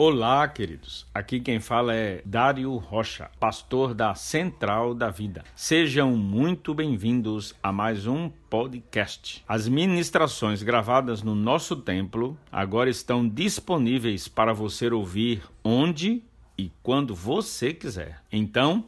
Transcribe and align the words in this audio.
Olá, 0.00 0.46
queridos. 0.46 1.04
Aqui 1.12 1.40
quem 1.40 1.58
fala 1.58 1.92
é 1.92 2.22
Dário 2.24 2.72
Rocha, 2.76 3.32
pastor 3.40 3.92
da 3.92 4.14
Central 4.14 4.94
da 4.94 5.10
Vida. 5.10 5.42
Sejam 5.56 6.16
muito 6.16 6.72
bem-vindos 6.72 7.52
a 7.60 7.72
mais 7.72 8.06
um 8.06 8.30
podcast. 8.48 9.42
As 9.48 9.66
ministrações 9.66 10.62
gravadas 10.62 11.24
no 11.24 11.34
nosso 11.34 11.74
templo 11.74 12.38
agora 12.52 12.88
estão 12.88 13.28
disponíveis 13.28 14.28
para 14.28 14.52
você 14.52 14.88
ouvir 14.88 15.42
onde 15.64 16.22
e 16.56 16.70
quando 16.80 17.12
você 17.12 17.74
quiser. 17.74 18.22
Então, 18.30 18.84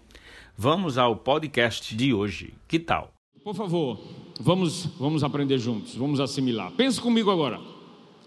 vamos 0.56 0.96
ao 0.96 1.16
podcast 1.16 1.92
de 1.96 2.14
hoje. 2.14 2.54
Que 2.68 2.78
tal? 2.78 3.12
Por 3.42 3.56
favor, 3.56 3.98
vamos 4.38 4.86
vamos 4.96 5.24
aprender 5.24 5.58
juntos, 5.58 5.96
vamos 5.96 6.20
assimilar. 6.20 6.70
Pense 6.70 7.00
comigo 7.00 7.32
agora. 7.32 7.58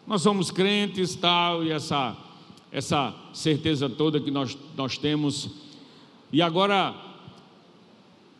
Nós 0.06 0.22
somos 0.22 0.52
crentes, 0.52 1.16
tal, 1.16 1.64
e 1.64 1.72
essa 1.72 2.33
essa 2.74 3.14
certeza 3.32 3.88
toda 3.88 4.20
que 4.20 4.32
nós, 4.32 4.58
nós 4.76 4.98
temos. 4.98 5.48
E 6.32 6.42
agora, 6.42 6.96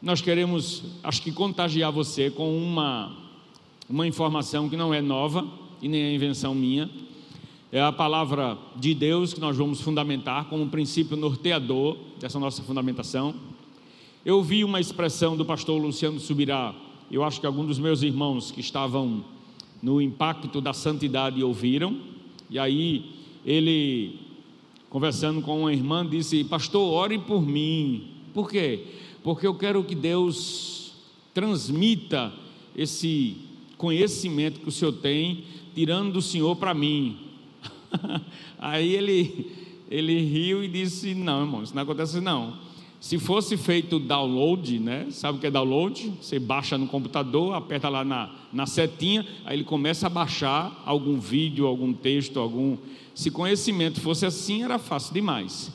nós 0.02 0.22
queremos, 0.22 0.84
acho 1.04 1.22
que, 1.22 1.32
contagiar 1.32 1.92
você 1.92 2.32
com 2.32 2.58
uma, 2.58 3.16
uma 3.88 4.08
informação 4.08 4.68
que 4.68 4.76
não 4.76 4.92
é 4.92 5.02
nova 5.02 5.48
e 5.80 5.88
nem 5.88 6.02
é 6.02 6.16
invenção 6.16 6.56
minha. 6.56 6.90
É 7.72 7.80
a 7.80 7.92
palavra 7.92 8.58
de 8.76 8.96
Deus 8.96 9.36
que 9.36 9.40
nós 9.40 9.56
vamos 9.56 9.82
fundamentar 9.82 10.46
como 10.46 10.68
princípio 10.68 11.16
norteador 11.16 11.96
dessa 12.20 12.40
nossa 12.40 12.64
fundamentação. 12.64 13.36
Eu 14.26 14.42
vi 14.42 14.64
uma 14.64 14.80
expressão 14.80 15.38
do 15.38 15.46
pastor 15.46 15.80
Luciano 15.80 16.20
Subirá, 16.20 16.74
eu 17.12 17.24
acho 17.24 17.40
que 17.40 17.46
alguns 17.46 17.68
dos 17.68 17.80
meus 17.80 18.02
irmãos 18.02 18.50
que 18.50 18.62
estavam 18.62 19.24
no 19.82 20.02
impacto 20.02 20.60
da 20.60 20.74
santidade 20.74 21.44
ouviram, 21.44 22.00
e 22.50 22.58
aí 22.58 23.12
ele 23.46 24.23
conversando 24.94 25.42
com 25.42 25.62
uma 25.62 25.74
irmã, 25.74 26.08
disse: 26.08 26.44
Pastor, 26.44 26.88
ore 26.88 27.18
por 27.18 27.42
mim. 27.42 28.10
Por 28.32 28.48
quê? 28.48 28.86
Porque 29.24 29.48
eu 29.48 29.56
quero 29.56 29.84
que 29.84 29.96
Deus 29.96 30.94
transmita 31.34 32.32
esse 32.76 33.38
conhecimento 33.76 34.60
que 34.60 34.70
o 34.70 34.72
Senhor 34.72 34.92
tem, 34.92 35.46
tirando 35.74 36.14
do 36.14 36.22
Senhor 36.22 36.56
para 36.58 36.76
mim. 36.76 37.18
Aí 38.60 38.96
ele, 38.96 39.52
ele 39.90 40.22
riu 40.22 40.64
e 40.64 40.68
disse: 40.68 41.16
Não, 41.16 41.42
irmão, 41.42 41.64
isso 41.64 41.74
não 41.74 41.82
acontece 41.82 42.22
não. 42.22 42.60
Se 43.04 43.20
fosse 43.20 43.58
feito 43.58 44.00
download, 44.00 44.80
né? 44.80 45.08
Sabe 45.12 45.38
o 45.38 45.42
que 45.42 45.48
é 45.48 45.52
download? 45.52 46.14
Você 46.22 46.40
baixa 46.40 46.78
no 46.78 46.88
computador, 46.88 47.54
aperta 47.54 47.90
lá 47.90 48.06
na, 48.06 48.34
na 48.54 48.66
setinha, 48.66 49.28
aí 49.44 49.58
ele 49.58 49.66
começa 49.66 50.08
a 50.08 50.10
baixar 50.10 50.82
algum 50.86 51.20
vídeo, 51.20 51.68
algum 51.68 51.92
texto, 51.92 52.40
algum. 52.40 52.78
Se 53.14 53.30
conhecimento 53.30 54.00
fosse 54.00 54.26
assim, 54.26 54.64
era 54.64 54.80
fácil 54.80 55.14
demais. 55.14 55.70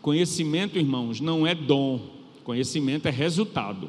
Conhecimento, 0.00 0.76
irmãos, 0.76 1.20
não 1.20 1.46
é 1.46 1.54
dom. 1.54 2.00
Conhecimento 2.42 3.06
é 3.06 3.12
resultado. 3.12 3.88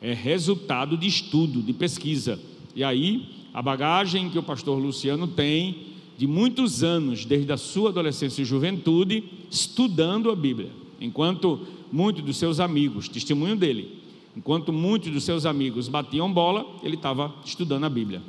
É 0.00 0.12
resultado 0.12 0.96
de 0.96 1.08
estudo, 1.08 1.60
de 1.60 1.72
pesquisa. 1.72 2.38
E 2.72 2.84
aí, 2.84 3.30
a 3.52 3.60
bagagem 3.60 4.30
que 4.30 4.38
o 4.38 4.44
pastor 4.44 4.78
Luciano 4.78 5.26
tem 5.26 5.88
de 6.16 6.28
muitos 6.28 6.84
anos, 6.84 7.24
desde 7.24 7.50
a 7.50 7.56
sua 7.56 7.90
adolescência 7.90 8.42
e 8.42 8.44
juventude, 8.44 9.24
estudando 9.50 10.30
a 10.30 10.36
Bíblia. 10.36 10.70
Enquanto 11.00 11.79
muitos 11.92 12.22
dos 12.22 12.36
seus 12.36 12.60
amigos, 12.60 13.08
testemunho 13.08 13.56
dele, 13.56 14.00
enquanto 14.36 14.72
muitos 14.72 15.12
dos 15.12 15.24
seus 15.24 15.44
amigos 15.44 15.88
batiam 15.88 16.32
bola, 16.32 16.66
ele 16.82 16.96
estava 16.96 17.34
estudando 17.44 17.84
a 17.84 17.88
Bíblia. 17.88 18.22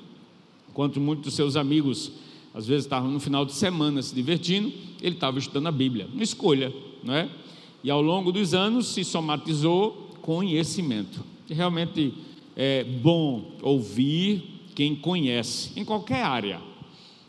Enquanto 0.70 1.00
muitos 1.00 1.26
dos 1.26 1.34
seus 1.34 1.56
amigos, 1.56 2.12
às 2.54 2.66
vezes, 2.66 2.86
estavam 2.86 3.12
no 3.12 3.20
final 3.20 3.46
de 3.46 3.54
semana 3.54 4.02
se 4.02 4.16
divertindo, 4.16 4.72
ele 5.02 5.16
estava 5.16 5.38
estudando 5.38 5.68
a 5.68 5.72
Bíblia. 5.72 6.08
Uma 6.14 6.24
escolha, 6.24 6.74
não 7.04 7.14
é? 7.14 7.30
E 7.84 7.90
ao 7.90 8.02
longo 8.02 8.32
dos 8.32 8.54
anos 8.54 8.88
se 8.88 9.04
somatizou 9.04 10.10
conhecimento. 10.22 11.24
E 11.50 11.54
realmente 11.54 12.14
é 12.56 12.84
bom 12.84 13.52
ouvir 13.62 14.44
quem 14.76 14.96
conhece, 14.96 15.72
em 15.76 15.84
qualquer 15.84 16.24
área, 16.24 16.62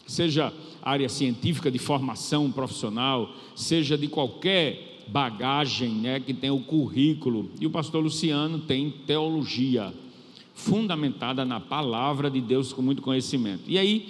seja 0.06 0.52
área 0.80 1.08
científica, 1.08 1.70
de 1.70 1.78
formação 1.78 2.50
profissional, 2.50 3.30
seja 3.54 3.96
de 3.96 4.08
qualquer 4.08 4.91
bagagem, 5.08 5.90
né, 5.90 6.20
que 6.20 6.34
tem 6.34 6.50
o 6.50 6.60
currículo, 6.60 7.50
e 7.60 7.66
o 7.66 7.70
pastor 7.70 8.02
Luciano 8.02 8.60
tem 8.60 8.90
teologia 9.06 9.92
fundamentada 10.54 11.44
na 11.44 11.60
palavra 11.60 12.30
de 12.30 12.40
Deus 12.40 12.72
com 12.72 12.82
muito 12.82 13.02
conhecimento. 13.02 13.62
E 13.66 13.78
aí 13.78 14.08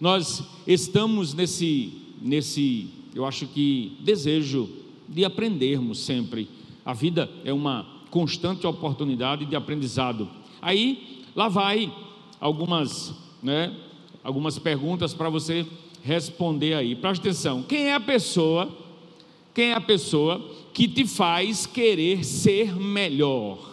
nós 0.00 0.42
estamos 0.66 1.34
nesse 1.34 2.04
nesse, 2.24 2.88
eu 3.14 3.26
acho 3.26 3.46
que 3.46 3.98
desejo 4.00 4.66
de 5.06 5.26
aprendermos 5.26 5.98
sempre. 5.98 6.48
A 6.84 6.94
vida 6.94 7.30
é 7.44 7.52
uma 7.52 7.86
constante 8.10 8.66
oportunidade 8.66 9.44
de 9.44 9.54
aprendizado. 9.54 10.26
Aí 10.62 11.22
lá 11.36 11.48
vai 11.48 11.92
algumas, 12.40 13.14
né, 13.42 13.76
algumas 14.22 14.58
perguntas 14.58 15.12
para 15.12 15.28
você 15.28 15.66
responder 16.02 16.74
aí. 16.74 16.96
Preste 16.96 17.20
atenção. 17.20 17.62
Quem 17.62 17.88
é 17.88 17.94
a 17.94 18.00
pessoa 18.00 18.74
quem 19.54 19.66
é 19.66 19.74
a 19.74 19.80
pessoa 19.80 20.44
que 20.72 20.88
te 20.88 21.06
faz 21.06 21.64
querer 21.64 22.24
ser 22.24 22.74
melhor? 22.74 23.72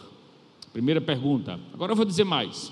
Primeira 0.72 1.02
pergunta. 1.02 1.60
Agora 1.74 1.92
eu 1.92 1.96
vou 1.96 2.06
dizer 2.06 2.24
mais. 2.24 2.72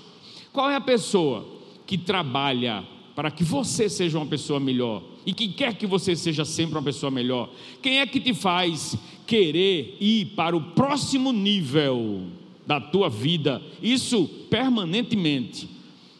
Qual 0.52 0.70
é 0.70 0.76
a 0.76 0.80
pessoa 0.80 1.44
que 1.86 1.98
trabalha 1.98 2.84
para 3.16 3.30
que 3.30 3.42
você 3.42 3.88
seja 3.88 4.16
uma 4.16 4.26
pessoa 4.26 4.60
melhor 4.60 5.02
e 5.26 5.34
que 5.34 5.48
quer 5.48 5.74
que 5.74 5.86
você 5.86 6.14
seja 6.14 6.44
sempre 6.44 6.76
uma 6.76 6.82
pessoa 6.82 7.10
melhor? 7.10 7.50
Quem 7.82 7.98
é 7.98 8.06
que 8.06 8.20
te 8.20 8.32
faz 8.32 8.96
querer 9.26 9.96
ir 10.00 10.26
para 10.36 10.56
o 10.56 10.60
próximo 10.60 11.32
nível 11.32 12.22
da 12.64 12.80
tua 12.80 13.10
vida? 13.10 13.60
Isso 13.82 14.28
permanentemente. 14.48 15.68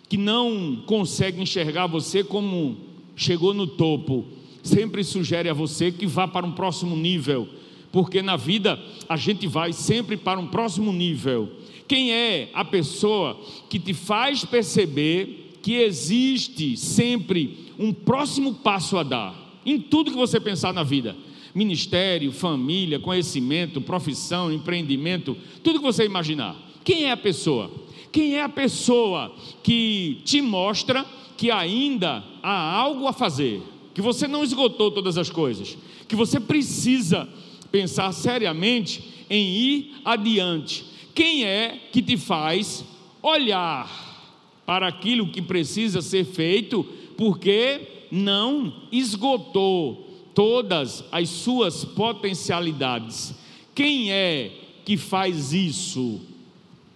Que 0.09 0.17
não 0.17 0.83
consegue 0.87 1.41
enxergar 1.41 1.87
você 1.87 2.25
como 2.25 2.77
chegou 3.15 3.55
no 3.55 3.69
topo, 3.69 4.27
sempre 4.63 5.05
sugere 5.05 5.49
a 5.49 5.55
você 5.55 5.91
que 5.91 6.07
vá 6.07 6.27
para 6.29 6.47
um 6.47 6.53
próximo 6.53 6.97
nível, 6.97 7.49
porque 7.93 8.23
na 8.23 8.37
vida 8.37 8.79
a 9.09 9.17
gente 9.17 9.47
vai 9.47 9.73
sempre 9.73 10.17
para 10.17 10.39
um 10.39 10.47
próximo 10.47 10.93
nível. 10.93 11.51
Quem 11.89 12.13
é 12.13 12.51
a 12.55 12.65
pessoa 12.65 13.41
que 13.69 13.79
te 13.79 13.93
faz 13.93 14.45
perceber 14.45 15.59
que 15.63 15.75
existe 15.75 16.77
sempre 16.77 17.73
um 17.79 17.93
próximo 17.93 18.55
passo 18.55 18.97
a 18.97 19.03
dar 19.03 19.61
em 19.67 19.81
tudo 19.81 20.11
que 20.11 20.17
você 20.17 20.39
pensar 20.39 20.73
na 20.73 20.83
vida? 20.83 21.17
Ministério, 21.53 22.31
família, 22.31 23.01
conhecimento, 23.01 23.81
profissão, 23.81 24.53
empreendimento, 24.53 25.37
tudo 25.65 25.81
que 25.81 25.85
você 25.85 26.05
imaginar. 26.05 26.57
Quem 26.85 27.05
é 27.05 27.11
a 27.11 27.17
pessoa? 27.17 27.71
Quem 28.13 28.37
é 28.37 28.43
a 28.43 28.49
pessoa 28.49 29.35
que 29.63 30.21
te 30.25 30.41
mostra 30.41 31.05
que 31.37 31.51
ainda 31.51 32.23
há 32.43 32.73
algo 32.73 33.07
a 33.09 33.13
fazer? 33.13 33.63
Que 34.01 34.03
você 34.03 34.27
não 34.27 34.43
esgotou 34.43 34.91
todas 34.91 35.19
as 35.19 35.29
coisas, 35.29 35.77
que 36.09 36.17
você 36.17 36.41
precisa 36.41 37.29
pensar 37.71 38.11
seriamente 38.13 39.27
em 39.29 39.47
ir 39.47 39.95
adiante. 40.03 40.87
Quem 41.15 41.45
é 41.45 41.79
que 41.93 42.01
te 42.01 42.17
faz 42.17 42.83
olhar 43.23 44.57
para 44.65 44.89
aquilo 44.89 45.29
que 45.29 45.43
precisa 45.43 46.01
ser 46.01 46.25
feito, 46.25 46.83
porque 47.15 48.07
não 48.11 48.73
esgotou 48.91 50.09
todas 50.35 51.05
as 51.13 51.29
suas 51.29 51.85
potencialidades? 51.85 53.35
Quem 53.75 54.11
é 54.11 54.51
que 54.83 54.97
faz 54.97 55.53
isso? 55.53 56.23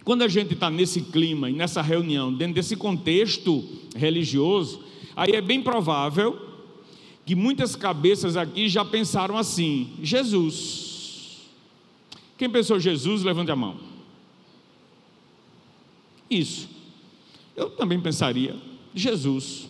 Quando 0.03 0.23
a 0.23 0.27
gente 0.27 0.55
está 0.55 0.71
nesse 0.71 1.01
clima 1.01 1.51
e 1.51 1.53
nessa 1.53 1.83
reunião, 1.83 2.33
dentro 2.33 2.55
desse 2.55 2.75
contexto 2.75 3.63
religioso, 3.95 4.81
aí 5.15 5.33
é 5.33 5.41
bem 5.41 5.61
provável 5.61 6.54
que 7.25 7.33
muitas 7.35 7.75
cabeças 7.75 8.37
aqui 8.37 8.69
já 8.69 8.85
pensaram 8.85 9.37
assim: 9.37 9.91
Jesus. 10.01 11.41
Quem 12.37 12.49
pensou 12.49 12.79
Jesus, 12.79 13.23
levante 13.23 13.51
a 13.51 13.55
mão. 13.55 13.77
Isso. 16.29 16.69
Eu 17.55 17.69
também 17.69 17.99
pensaria, 17.99 18.55
Jesus. 18.93 19.69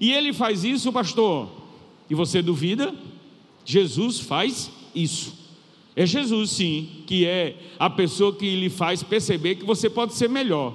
E 0.00 0.12
ele 0.12 0.32
faz 0.32 0.64
isso, 0.64 0.92
pastor. 0.92 1.50
E 2.08 2.14
você 2.14 2.40
duvida? 2.40 2.94
Jesus 3.64 4.20
faz 4.20 4.70
isso. 4.94 5.34
É 5.96 6.04
Jesus, 6.04 6.50
sim, 6.50 7.04
que 7.06 7.24
é 7.24 7.56
a 7.78 7.88
pessoa 7.88 8.34
que 8.34 8.56
lhe 8.56 8.68
faz 8.68 9.02
perceber 9.02 9.56
que 9.56 9.64
você 9.64 9.88
pode 9.88 10.14
ser 10.14 10.28
melhor. 10.28 10.74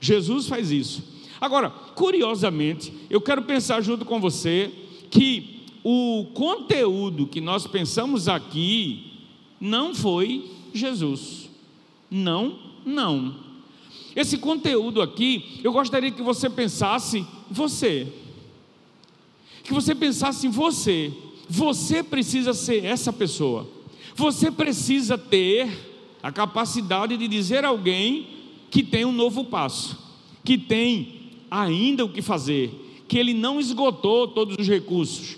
Jesus 0.00 0.46
faz 0.46 0.70
isso. 0.70 1.02
Agora, 1.40 1.70
curiosamente, 1.70 2.92
eu 3.08 3.20
quero 3.20 3.42
pensar 3.42 3.80
junto 3.80 4.04
com 4.04 4.20
você 4.20 4.70
que 5.10 5.60
o 5.82 6.26
conteúdo 6.34 7.26
que 7.26 7.40
nós 7.40 7.66
pensamos 7.66 8.28
aqui 8.28 9.12
não 9.60 9.94
foi 9.94 10.50
Jesus. 10.72 11.50
Não, 12.10 12.58
não. 12.84 13.34
Esse 14.14 14.38
conteúdo 14.38 15.00
aqui, 15.00 15.60
eu 15.62 15.72
gostaria 15.72 16.10
que 16.10 16.22
você 16.22 16.48
pensasse 16.48 17.26
você. 17.50 18.06
Que 19.62 19.72
você 19.72 19.94
pensasse 19.94 20.46
em 20.46 20.50
você. 20.50 21.12
você 21.48 22.02
precisa 22.02 22.54
ser 22.54 22.84
essa 22.84 23.12
pessoa. 23.12 23.68
Você 24.14 24.50
precisa 24.50 25.18
ter 25.18 25.68
a 26.22 26.30
capacidade 26.30 27.16
de 27.16 27.26
dizer 27.26 27.64
a 27.64 27.68
alguém 27.68 28.28
que 28.70 28.82
tem 28.82 29.04
um 29.04 29.12
novo 29.12 29.44
passo, 29.44 29.98
que 30.44 30.56
tem 30.56 31.20
ainda 31.50 32.04
o 32.04 32.08
que 32.08 32.22
fazer, 32.22 32.70
que 33.10 33.18
ele 33.18 33.34
não 33.34 33.58
esgotou 33.58 34.28
todos 34.28 34.54
os 34.56 34.68
recursos. 34.68 35.36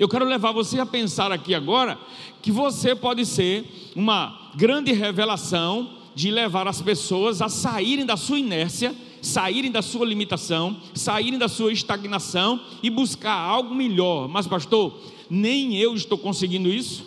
Eu 0.00 0.08
quero 0.08 0.24
levar 0.24 0.50
você 0.50 0.80
a 0.80 0.84
pensar 0.84 1.30
aqui 1.30 1.54
agora 1.54 1.96
que 2.42 2.50
você 2.50 2.92
pode 2.92 3.24
ser 3.24 3.64
uma 3.94 4.50
grande 4.56 4.90
revelação 4.90 5.92
de 6.12 6.28
levar 6.32 6.66
as 6.66 6.82
pessoas 6.82 7.40
a 7.40 7.48
saírem 7.48 8.04
da 8.04 8.16
sua 8.16 8.40
inércia, 8.40 8.92
saírem 9.22 9.70
da 9.70 9.80
sua 9.80 10.04
limitação, 10.04 10.76
saírem 10.92 11.38
da 11.38 11.46
sua 11.46 11.72
estagnação 11.72 12.60
e 12.82 12.90
buscar 12.90 13.38
algo 13.38 13.76
melhor. 13.76 14.26
Mas, 14.26 14.48
pastor, 14.48 14.92
nem 15.30 15.76
eu 15.76 15.94
estou 15.94 16.18
conseguindo 16.18 16.68
isso, 16.68 17.06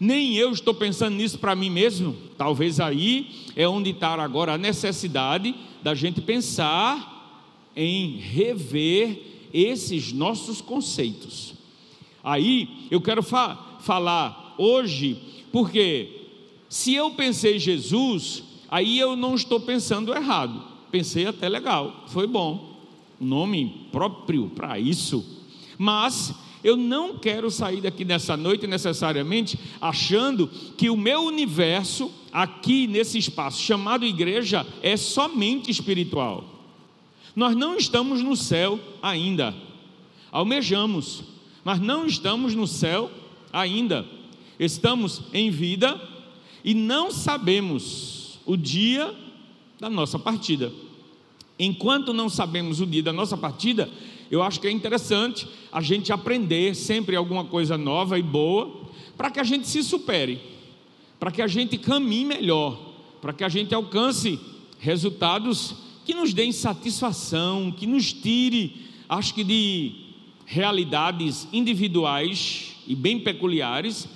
nem 0.00 0.34
eu 0.34 0.50
estou 0.50 0.72
pensando 0.72 1.16
nisso 1.16 1.38
para 1.38 1.54
mim 1.54 1.68
mesmo. 1.68 2.16
Talvez 2.38 2.80
aí 2.80 3.28
é 3.54 3.68
onde 3.68 3.90
está 3.90 4.14
agora 4.14 4.54
a 4.54 4.58
necessidade 4.58 5.54
da 5.82 5.94
gente 5.94 6.22
pensar 6.22 7.19
em 7.74 8.16
rever 8.16 9.48
esses 9.52 10.12
nossos 10.12 10.60
conceitos. 10.60 11.54
Aí 12.22 12.86
eu 12.90 13.00
quero 13.00 13.22
fa 13.22 13.78
falar 13.80 14.54
hoje, 14.58 15.18
porque 15.50 16.20
se 16.68 16.94
eu 16.94 17.10
pensei 17.12 17.58
Jesus, 17.58 18.44
aí 18.70 18.98
eu 18.98 19.16
não 19.16 19.34
estou 19.34 19.60
pensando 19.60 20.14
errado. 20.14 20.62
Pensei 20.90 21.26
até 21.26 21.48
legal, 21.48 22.04
foi 22.08 22.26
bom. 22.26 22.78
Nome 23.18 23.88
próprio 23.92 24.48
para 24.48 24.78
isso. 24.78 25.24
Mas 25.78 26.34
eu 26.62 26.76
não 26.76 27.18
quero 27.18 27.50
sair 27.50 27.80
daqui 27.80 28.04
nessa 28.04 28.36
noite 28.36 28.66
necessariamente 28.66 29.58
achando 29.80 30.48
que 30.76 30.90
o 30.90 30.96
meu 30.96 31.22
universo 31.22 32.10
aqui 32.32 32.86
nesse 32.86 33.18
espaço 33.18 33.62
chamado 33.62 34.04
igreja 34.04 34.66
é 34.82 34.96
somente 34.96 35.70
espiritual. 35.70 36.59
Nós 37.34 37.56
não 37.56 37.76
estamos 37.76 38.22
no 38.22 38.36
céu 38.36 38.78
ainda. 39.02 39.54
Almejamos, 40.32 41.22
mas 41.64 41.80
não 41.80 42.06
estamos 42.06 42.54
no 42.54 42.66
céu 42.66 43.10
ainda. 43.52 44.06
Estamos 44.58 45.22
em 45.32 45.50
vida 45.50 46.00
e 46.64 46.74
não 46.74 47.10
sabemos 47.10 48.38
o 48.44 48.56
dia 48.56 49.14
da 49.78 49.88
nossa 49.88 50.18
partida. 50.18 50.72
Enquanto 51.58 52.12
não 52.12 52.28
sabemos 52.28 52.80
o 52.80 52.86
dia 52.86 53.02
da 53.02 53.12
nossa 53.12 53.36
partida, 53.36 53.88
eu 54.30 54.42
acho 54.42 54.60
que 54.60 54.66
é 54.66 54.70
interessante 54.70 55.46
a 55.72 55.80
gente 55.80 56.12
aprender 56.12 56.74
sempre 56.74 57.16
alguma 57.16 57.44
coisa 57.44 57.76
nova 57.76 58.18
e 58.18 58.22
boa, 58.22 58.88
para 59.16 59.30
que 59.30 59.40
a 59.40 59.44
gente 59.44 59.68
se 59.68 59.82
supere, 59.82 60.40
para 61.18 61.30
que 61.30 61.42
a 61.42 61.46
gente 61.46 61.76
caminhe 61.76 62.24
melhor, 62.24 62.78
para 63.20 63.32
que 63.32 63.44
a 63.44 63.48
gente 63.48 63.74
alcance 63.74 64.38
resultados 64.78 65.74
que 66.10 66.16
nos 66.16 66.34
deem 66.34 66.50
satisfação, 66.50 67.70
que 67.70 67.86
nos 67.86 68.12
tire, 68.12 68.84
acho 69.08 69.32
que 69.32 69.44
de 69.44 69.92
realidades 70.44 71.46
individuais 71.52 72.74
e 72.84 72.96
bem 72.96 73.20
peculiares 73.20 74.08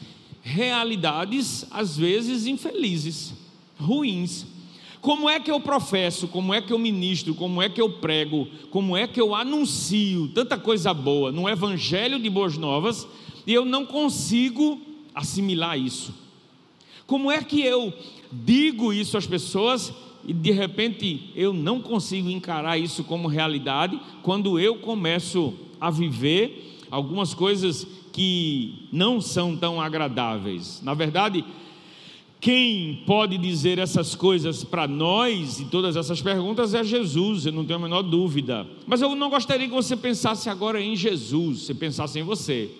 realidades, 0.42 1.64
às 1.70 1.96
vezes, 1.96 2.48
infelizes, 2.48 3.32
ruins. 3.78 4.44
Como 5.00 5.30
é 5.30 5.38
que 5.38 5.52
eu 5.52 5.60
professo, 5.60 6.26
como 6.26 6.52
é 6.52 6.60
que 6.60 6.72
eu 6.72 6.80
ministro, 6.80 7.32
como 7.32 7.62
é 7.62 7.68
que 7.68 7.80
eu 7.80 7.88
prego, 7.88 8.48
como 8.70 8.96
é 8.96 9.06
que 9.06 9.20
eu 9.20 9.32
anuncio 9.32 10.26
tanta 10.34 10.58
coisa 10.58 10.92
boa 10.92 11.30
no 11.30 11.48
Evangelho 11.48 12.18
de 12.18 12.28
Boas 12.28 12.58
Novas 12.58 13.06
e 13.46 13.54
eu 13.54 13.64
não 13.64 13.86
consigo 13.86 14.80
assimilar 15.14 15.78
isso? 15.78 16.12
Como 17.06 17.30
é 17.30 17.40
que 17.40 17.60
eu 17.60 17.94
digo 18.32 18.92
isso 18.92 19.16
às 19.16 19.28
pessoas 19.28 19.92
e 20.26 20.32
de 20.32 20.50
repente 20.50 21.30
eu 21.34 21.52
não 21.52 21.80
consigo 21.80 22.30
encarar 22.30 22.78
isso 22.78 23.04
como 23.04 23.28
realidade 23.28 24.00
quando 24.22 24.58
eu 24.58 24.76
começo 24.76 25.54
a 25.80 25.90
viver 25.90 26.80
algumas 26.90 27.34
coisas 27.34 27.86
que 28.12 28.88
não 28.92 29.20
são 29.20 29.56
tão 29.56 29.80
agradáveis. 29.80 30.80
Na 30.82 30.94
verdade, 30.94 31.44
quem 32.40 33.02
pode 33.06 33.38
dizer 33.38 33.78
essas 33.78 34.14
coisas 34.14 34.62
para 34.62 34.86
nós 34.86 35.60
e 35.60 35.64
todas 35.64 35.96
essas 35.96 36.22
perguntas 36.22 36.74
é 36.74 36.84
Jesus, 36.84 37.46
eu 37.46 37.52
não 37.52 37.64
tenho 37.64 37.78
a 37.78 37.82
menor 37.82 38.02
dúvida. 38.02 38.66
Mas 38.86 39.00
eu 39.02 39.14
não 39.16 39.30
gostaria 39.30 39.66
que 39.66 39.74
você 39.74 39.96
pensasse 39.96 40.48
agora 40.48 40.80
em 40.80 40.94
Jesus, 40.94 41.60
você 41.60 41.74
pensasse 41.74 42.18
em 42.18 42.22
você. 42.22 42.70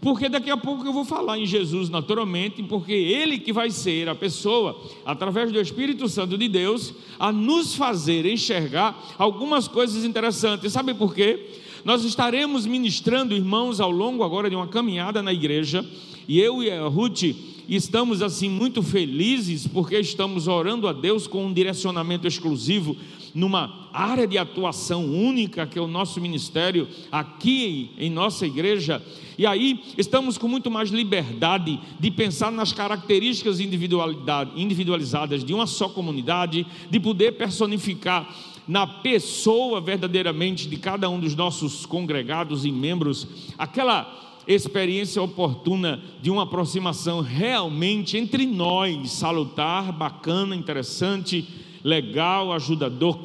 Porque 0.00 0.28
daqui 0.28 0.50
a 0.50 0.56
pouco 0.56 0.86
eu 0.86 0.92
vou 0.92 1.04
falar 1.04 1.38
em 1.38 1.46
Jesus 1.46 1.88
naturalmente, 1.88 2.62
porque 2.62 2.92
Ele 2.92 3.38
que 3.38 3.52
vai 3.52 3.70
ser 3.70 4.08
a 4.08 4.14
pessoa, 4.14 4.80
através 5.04 5.50
do 5.50 5.60
Espírito 5.60 6.08
Santo 6.08 6.38
de 6.38 6.48
Deus, 6.48 6.94
a 7.18 7.32
nos 7.32 7.74
fazer 7.74 8.24
enxergar 8.24 8.96
algumas 9.18 9.66
coisas 9.66 10.04
interessantes. 10.04 10.72
Sabe 10.72 10.94
por 10.94 11.14
quê? 11.14 11.50
Nós 11.84 12.04
estaremos 12.04 12.64
ministrando, 12.66 13.34
irmãos, 13.34 13.80
ao 13.80 13.90
longo 13.90 14.22
agora 14.22 14.48
de 14.48 14.54
uma 14.54 14.68
caminhada 14.68 15.22
na 15.22 15.32
igreja, 15.32 15.84
e 16.28 16.38
eu 16.40 16.62
e 16.62 16.70
a 16.70 16.86
Ruth 16.86 17.34
estamos 17.76 18.22
assim 18.22 18.48
muito 18.48 18.82
felizes 18.82 19.66
porque 19.66 19.98
estamos 19.98 20.48
orando 20.48 20.88
a 20.88 20.92
Deus 20.92 21.26
com 21.26 21.44
um 21.44 21.52
direcionamento 21.52 22.26
exclusivo 22.26 22.96
numa 23.34 23.88
área 23.92 24.26
de 24.26 24.38
atuação 24.38 25.04
única 25.04 25.66
que 25.66 25.78
é 25.78 25.82
o 25.82 25.86
nosso 25.86 26.20
ministério 26.20 26.88
aqui 27.12 27.90
em 27.98 28.10
nossa 28.10 28.46
igreja. 28.46 29.02
E 29.36 29.46
aí 29.46 29.80
estamos 29.96 30.38
com 30.38 30.48
muito 30.48 30.70
mais 30.70 30.90
liberdade 30.90 31.78
de 32.00 32.10
pensar 32.10 32.50
nas 32.50 32.72
características 32.72 33.60
individualizadas 33.60 35.44
de 35.44 35.52
uma 35.54 35.66
só 35.66 35.88
comunidade, 35.88 36.66
de 36.90 36.98
poder 36.98 37.32
personificar 37.32 38.34
na 38.66 38.86
pessoa 38.86 39.80
verdadeiramente 39.80 40.68
de 40.68 40.76
cada 40.76 41.08
um 41.08 41.18
dos 41.18 41.34
nossos 41.34 41.86
congregados 41.86 42.66
e 42.66 42.70
membros, 42.70 43.26
aquela 43.56 44.27
experiência 44.54 45.22
oportuna 45.22 46.02
de 46.22 46.30
uma 46.30 46.44
aproximação 46.44 47.20
realmente 47.20 48.16
entre 48.16 48.46
nós, 48.46 49.12
salutar, 49.12 49.92
bacana, 49.92 50.56
interessante, 50.56 51.46
legal, 51.84 52.50
ajudador, 52.52 53.18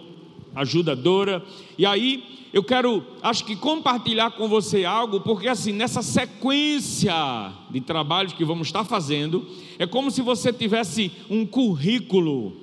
ajudadora. 0.53 1.41
E 1.77 1.85
aí 1.85 2.23
eu 2.51 2.61
quero, 2.61 3.03
acho 3.21 3.45
que 3.45 3.55
compartilhar 3.55 4.31
com 4.31 4.49
você 4.49 4.83
algo, 4.83 5.21
porque 5.21 5.47
assim, 5.47 5.71
nessa 5.71 6.01
sequência 6.01 7.13
de 7.71 7.79
trabalhos 7.79 8.33
que 8.33 8.43
vamos 8.43 8.67
estar 8.67 8.83
fazendo, 8.83 9.47
é 9.79 9.87
como 9.87 10.11
se 10.11 10.21
você 10.21 10.51
tivesse 10.51 11.09
um 11.29 11.45
currículo 11.45 12.53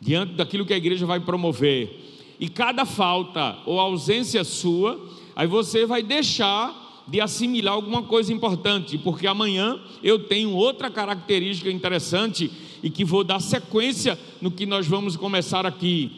diante 0.00 0.34
daquilo 0.34 0.64
que 0.64 0.72
a 0.72 0.78
igreja 0.78 1.04
vai 1.04 1.18
promover. 1.18 2.04
E 2.38 2.48
cada 2.48 2.84
falta 2.84 3.58
ou 3.66 3.80
ausência 3.80 4.44
sua, 4.44 5.00
aí 5.34 5.46
você 5.46 5.84
vai 5.84 6.02
deixar 6.02 6.85
de 7.06 7.20
assimilar 7.20 7.74
alguma 7.74 8.02
coisa 8.02 8.32
importante, 8.32 8.98
porque 8.98 9.26
amanhã 9.26 9.80
eu 10.02 10.18
tenho 10.18 10.50
outra 10.50 10.90
característica 10.90 11.70
interessante 11.70 12.50
e 12.82 12.90
que 12.90 13.04
vou 13.04 13.22
dar 13.22 13.40
sequência 13.40 14.18
no 14.40 14.50
que 14.50 14.66
nós 14.66 14.86
vamos 14.86 15.16
começar 15.16 15.64
aqui. 15.64 16.10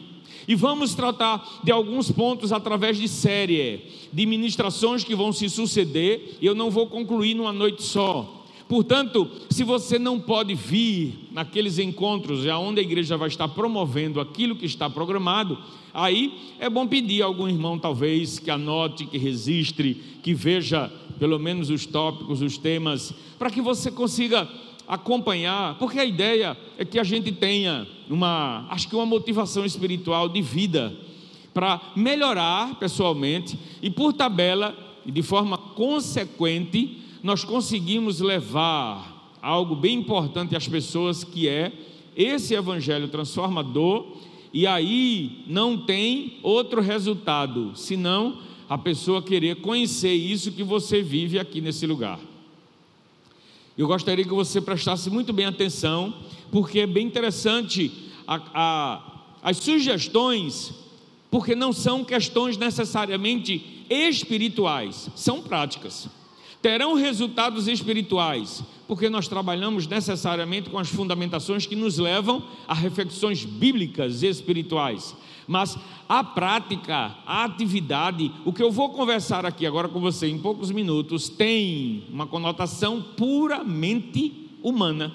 E 0.47 0.55
vamos 0.55 0.95
tratar 0.95 1.59
de 1.63 1.71
alguns 1.71 2.11
pontos 2.11 2.51
através 2.51 2.97
de 2.97 3.07
série, 3.07 3.81
de 4.11 4.25
ministrações 4.25 5.03
que 5.03 5.13
vão 5.13 5.31
se 5.31 5.47
suceder, 5.47 6.37
eu 6.41 6.55
não 6.55 6.71
vou 6.71 6.87
concluir 6.87 7.35
numa 7.35 7.53
noite 7.53 7.83
só. 7.83 8.38
Portanto, 8.69 9.27
se 9.49 9.63
você 9.63 9.97
não 9.97 10.19
pode 10.19 10.53
vir 10.53 11.27
naqueles 11.31 11.79
encontros 11.79 12.45
onde 12.45 12.79
a 12.79 12.83
igreja 12.83 13.17
vai 13.17 13.27
estar 13.27 13.47
promovendo 13.47 14.21
aquilo 14.21 14.55
que 14.55 14.67
está 14.67 14.87
programado, 14.87 15.57
aí 15.91 16.31
é 16.59 16.69
bom 16.69 16.85
pedir 16.85 17.23
a 17.23 17.25
algum 17.25 17.47
irmão, 17.47 17.79
talvez, 17.79 18.37
que 18.37 18.51
anote, 18.51 19.07
que 19.07 19.17
registre, 19.17 19.95
que 20.21 20.35
veja 20.35 20.87
pelo 21.17 21.39
menos 21.39 21.71
os 21.71 21.87
tópicos, 21.87 22.43
os 22.43 22.59
temas, 22.59 23.11
para 23.39 23.49
que 23.49 23.59
você 23.59 23.89
consiga 23.89 24.47
acompanhar, 24.87 25.75
porque 25.79 25.99
a 25.99 26.05
ideia 26.05 26.55
é 26.77 26.85
que 26.85 26.99
a 26.99 27.03
gente 27.03 27.31
tenha 27.31 27.87
uma, 28.07 28.67
acho 28.69 28.87
que 28.87 28.95
uma 28.95 29.05
motivação 29.05 29.65
espiritual 29.65 30.29
de 30.29 30.43
vida 30.43 30.95
para 31.55 31.81
melhorar 31.95 32.75
pessoalmente 32.75 33.57
e 33.81 33.89
por 33.89 34.13
tabela 34.13 34.77
e 35.03 35.11
de 35.11 35.23
forma 35.23 35.57
consequente 35.57 37.08
nós 37.23 37.43
conseguimos 37.43 38.19
levar 38.19 39.37
algo 39.41 39.75
bem 39.75 39.99
importante 39.99 40.55
às 40.55 40.67
pessoas 40.67 41.23
que 41.23 41.47
é 41.47 41.71
esse 42.15 42.53
evangelho 42.53 43.07
transformador 43.07 44.05
e 44.53 44.65
aí 44.65 45.43
não 45.47 45.77
tem 45.77 46.39
outro 46.41 46.81
resultado 46.81 47.71
senão 47.75 48.39
a 48.67 48.77
pessoa 48.77 49.21
querer 49.21 49.55
conhecer 49.57 50.13
isso 50.13 50.51
que 50.51 50.63
você 50.63 51.01
vive 51.01 51.39
aqui 51.39 51.59
nesse 51.59 51.87
lugar. 51.87 52.19
Eu 53.77 53.87
gostaria 53.87 54.25
que 54.25 54.33
você 54.33 54.59
prestasse 54.59 55.09
muito 55.09 55.31
bem 55.31 55.45
atenção, 55.45 56.13
porque 56.51 56.81
é 56.81 56.87
bem 56.87 57.07
interessante 57.07 57.91
a, 58.27 58.41
a, 58.53 59.21
as 59.41 59.57
sugestões, 59.57 60.73
porque 61.31 61.55
não 61.55 61.71
são 61.71 62.03
questões 62.03 62.57
necessariamente 62.57 63.85
espirituais, 63.89 65.09
são 65.15 65.41
práticas. 65.41 66.09
Terão 66.61 66.93
resultados 66.93 67.67
espirituais, 67.67 68.63
porque 68.87 69.09
nós 69.09 69.27
trabalhamos 69.27 69.87
necessariamente 69.87 70.69
com 70.69 70.77
as 70.77 70.89
fundamentações 70.89 71.65
que 71.65 71.75
nos 71.75 71.97
levam 71.97 72.43
a 72.67 72.73
reflexões 72.73 73.45
bíblicas 73.45 74.23
e 74.23 74.27
espirituais. 74.27 75.15
Mas 75.47 75.77
a 76.07 76.23
prática, 76.23 77.15
a 77.25 77.43
atividade, 77.43 78.31
o 78.45 78.51
que 78.51 78.61
eu 78.61 78.71
vou 78.71 78.89
conversar 78.89 79.45
aqui 79.45 79.65
agora 79.65 79.87
com 79.87 79.99
você 79.99 80.27
em 80.27 80.37
poucos 80.37 80.69
minutos, 80.71 81.29
tem 81.29 82.03
uma 82.09 82.27
conotação 82.27 83.01
puramente 83.01 84.49
humana, 84.61 85.13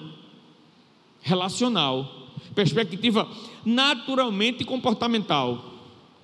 relacional, 1.21 2.29
perspectiva 2.53 3.29
naturalmente 3.63 4.63
comportamental. 4.63 5.74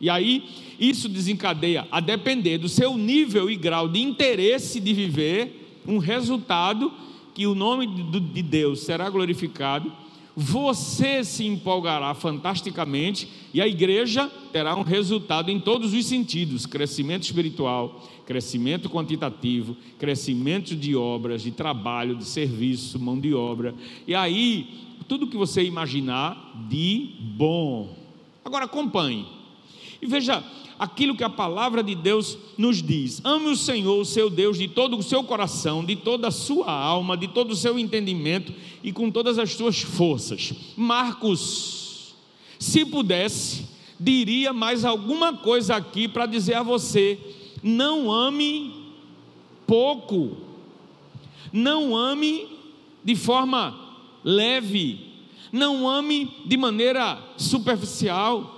E 0.01 0.09
aí, 0.09 0.43
isso 0.79 1.07
desencadeia, 1.07 1.87
a 1.91 1.99
depender 1.99 2.57
do 2.57 2.67
seu 2.67 2.97
nível 2.97 3.49
e 3.51 3.55
grau 3.55 3.87
de 3.87 4.01
interesse 4.01 4.79
de 4.79 4.93
viver, 4.93 5.79
um 5.87 5.99
resultado 5.99 6.91
que 7.35 7.45
o 7.45 7.53
nome 7.53 7.85
de 7.87 8.41
Deus 8.41 8.81
será 8.81 9.09
glorificado, 9.09 9.91
você 10.35 11.23
se 11.23 11.45
empolgará 11.45 12.13
fantasticamente 12.13 13.29
e 13.53 13.61
a 13.61 13.67
igreja 13.67 14.31
terá 14.51 14.75
um 14.75 14.81
resultado 14.81 15.51
em 15.51 15.59
todos 15.59 15.93
os 15.93 16.05
sentidos: 16.05 16.65
crescimento 16.65 17.23
espiritual, 17.23 18.01
crescimento 18.25 18.89
quantitativo, 18.89 19.75
crescimento 19.99 20.75
de 20.75 20.95
obras, 20.95 21.43
de 21.43 21.51
trabalho, 21.51 22.15
de 22.15 22.25
serviço, 22.25 22.99
mão 22.99 23.19
de 23.19 23.33
obra. 23.33 23.75
E 24.07 24.15
aí, 24.15 24.67
tudo 25.07 25.27
que 25.27 25.37
você 25.37 25.63
imaginar 25.63 26.65
de 26.69 27.11
bom. 27.19 27.95
Agora 28.43 28.65
acompanhe. 28.65 29.40
E 30.01 30.05
veja 30.07 30.43
aquilo 30.79 31.15
que 31.15 31.23
a 31.23 31.29
palavra 31.29 31.83
de 31.83 31.93
Deus 31.93 32.37
nos 32.57 32.81
diz: 32.81 33.21
ame 33.23 33.49
o 33.49 33.55
Senhor, 33.55 34.01
o 34.01 34.05
seu 34.05 34.29
Deus, 34.29 34.57
de 34.57 34.67
todo 34.67 34.97
o 34.97 35.03
seu 35.03 35.23
coração, 35.23 35.85
de 35.85 35.95
toda 35.95 36.29
a 36.29 36.31
sua 36.31 36.71
alma, 36.71 37.15
de 37.15 37.27
todo 37.27 37.51
o 37.51 37.55
seu 37.55 37.77
entendimento 37.77 38.51
e 38.83 38.91
com 38.91 39.11
todas 39.11 39.37
as 39.37 39.53
suas 39.53 39.79
forças. 39.81 40.53
Marcos, 40.75 42.15
se 42.57 42.83
pudesse, 42.83 43.67
diria 43.99 44.51
mais 44.51 44.83
alguma 44.83 45.33
coisa 45.33 45.75
aqui 45.75 46.07
para 46.07 46.25
dizer 46.25 46.55
a 46.55 46.63
você: 46.63 47.19
não 47.61 48.11
ame 48.11 48.73
pouco, 49.67 50.37
não 51.53 51.95
ame 51.95 52.47
de 53.03 53.15
forma 53.15 53.79
leve, 54.23 54.99
não 55.51 55.87
ame 55.87 56.27
de 56.45 56.57
maneira 56.57 57.19
superficial. 57.37 58.57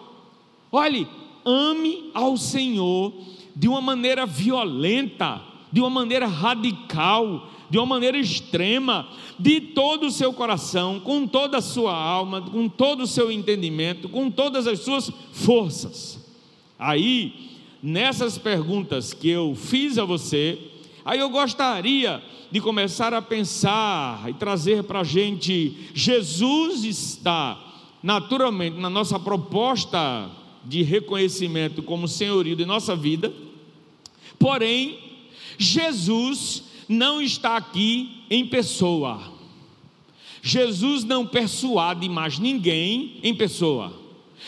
Olhe, 0.72 1.08
ame 1.46 2.10
ao 2.14 2.38
Senhor 2.38 3.14
de 3.56 3.68
uma 3.68 3.82
maneira 3.82 4.26
violenta, 4.26 5.42
de 5.72 5.80
uma 5.80 5.90
maneira 5.90 6.26
radical, 6.26 7.50
de 7.70 7.78
uma 7.78 7.86
maneira 7.86 8.18
extrema, 8.18 9.08
de 9.40 9.60
todo 9.60 10.08
o 10.08 10.12
seu 10.12 10.32
coração, 10.34 11.00
com 11.00 11.26
toda 11.26 11.58
a 11.58 11.62
sua 11.62 11.96
alma, 11.96 12.42
com 12.42 12.70
todo 12.70 13.02
o 13.02 13.08
seu 13.08 13.32
entendimento, 13.32 14.08
com 14.10 14.30
todas 14.30 14.68
as 14.68 14.80
suas 14.80 15.12
forças. 15.32 16.20
Aí, 16.78 17.52
nessas 17.82 18.38
perguntas 18.38 19.14
que 19.14 19.30
eu 19.30 19.56
fiz 19.56 19.98
a 19.98 20.06
você, 20.06 20.60
aí 21.04 21.20
eu 21.20 21.30
gostaria 21.30 22.22
de 22.52 22.62
começar 22.62 23.14
a 23.14 23.22
pensar 23.22 24.30
e 24.30 24.34
trazer 24.34 24.84
para 24.84 25.00
a 25.00 25.04
gente: 25.04 25.90
Jesus 25.94 26.84
está 26.84 27.60
naturalmente 28.04 28.78
na 28.78 28.90
nossa 28.90 29.20
proposta 29.20 30.30
de 30.64 30.84
reconhecimento 30.84 31.84
como 31.84 32.08
senhorio 32.08 32.56
de 32.56 32.66
nossa 32.66 32.96
vida, 32.96 33.34
porém, 34.40 34.98
Jesus 35.58 36.64
não 36.88 37.22
está 37.22 37.58
aqui 37.58 38.24
em 38.30 38.46
pessoa. 38.46 39.32
Jesus 40.42 41.04
não 41.04 41.26
persuade 41.26 42.08
mais 42.10 42.38
ninguém 42.38 43.18
em 43.24 43.34
pessoa. 43.34 43.94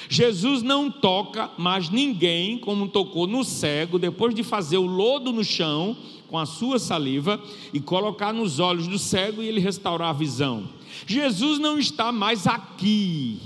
Jesus 0.10 0.62
não 0.62 0.92
toca 0.92 1.50
mais 1.58 1.90
ninguém 1.90 2.58
como 2.58 2.88
tocou 2.88 3.26
no 3.26 3.44
cego 3.44 3.98
depois 3.98 4.36
de 4.36 4.44
fazer 4.44 4.78
o 4.78 4.86
lodo 4.86 5.32
no 5.32 5.44
chão 5.44 5.96
com 6.28 6.38
a 6.38 6.46
sua 6.46 6.80
saliva 6.80 7.42
e 7.74 7.80
colocar 7.80 8.34
nos 8.34 8.60
olhos 8.60 8.88
do 8.88 9.00
cego 9.00 9.42
e 9.42 9.48
ele 9.48 9.60
restaurar 9.60 10.10
a 10.10 10.14
visão. 10.14 10.68
Jesus 11.08 11.60
não 11.60 11.80
está 11.80 12.12
mais 12.12 12.46
aqui. 12.46 13.40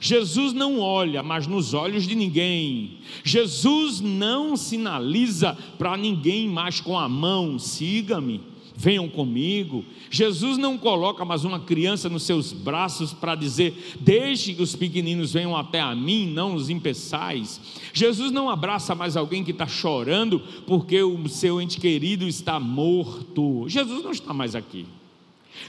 Jesus 0.00 0.52
não 0.52 0.80
olha 0.80 1.22
mais 1.22 1.46
nos 1.46 1.74
olhos 1.74 2.06
de 2.06 2.14
ninguém. 2.14 2.98
Jesus 3.24 4.00
não 4.00 4.56
sinaliza 4.56 5.56
para 5.78 5.96
ninguém 5.96 6.48
mais 6.48 6.80
com 6.80 6.98
a 6.98 7.08
mão: 7.08 7.58
siga-me, 7.58 8.40
venham 8.76 9.08
comigo. 9.08 9.84
Jesus 10.10 10.58
não 10.58 10.78
coloca 10.78 11.24
mais 11.24 11.44
uma 11.44 11.58
criança 11.58 12.08
nos 12.08 12.22
seus 12.22 12.52
braços 12.52 13.12
para 13.12 13.34
dizer: 13.34 13.96
deixe 14.00 14.54
que 14.54 14.62
os 14.62 14.76
pequeninos 14.76 15.32
venham 15.32 15.56
até 15.56 15.80
a 15.80 15.94
mim, 15.94 16.26
não 16.26 16.54
os 16.54 16.70
impeçais. 16.70 17.60
Jesus 17.92 18.30
não 18.30 18.50
abraça 18.50 18.94
mais 18.94 19.16
alguém 19.16 19.42
que 19.42 19.50
está 19.50 19.66
chorando 19.66 20.40
porque 20.66 21.02
o 21.02 21.28
seu 21.28 21.60
ente 21.60 21.80
querido 21.80 22.28
está 22.28 22.60
morto. 22.60 23.64
Jesus 23.68 24.04
não 24.04 24.10
está 24.10 24.32
mais 24.32 24.54
aqui. 24.54 24.86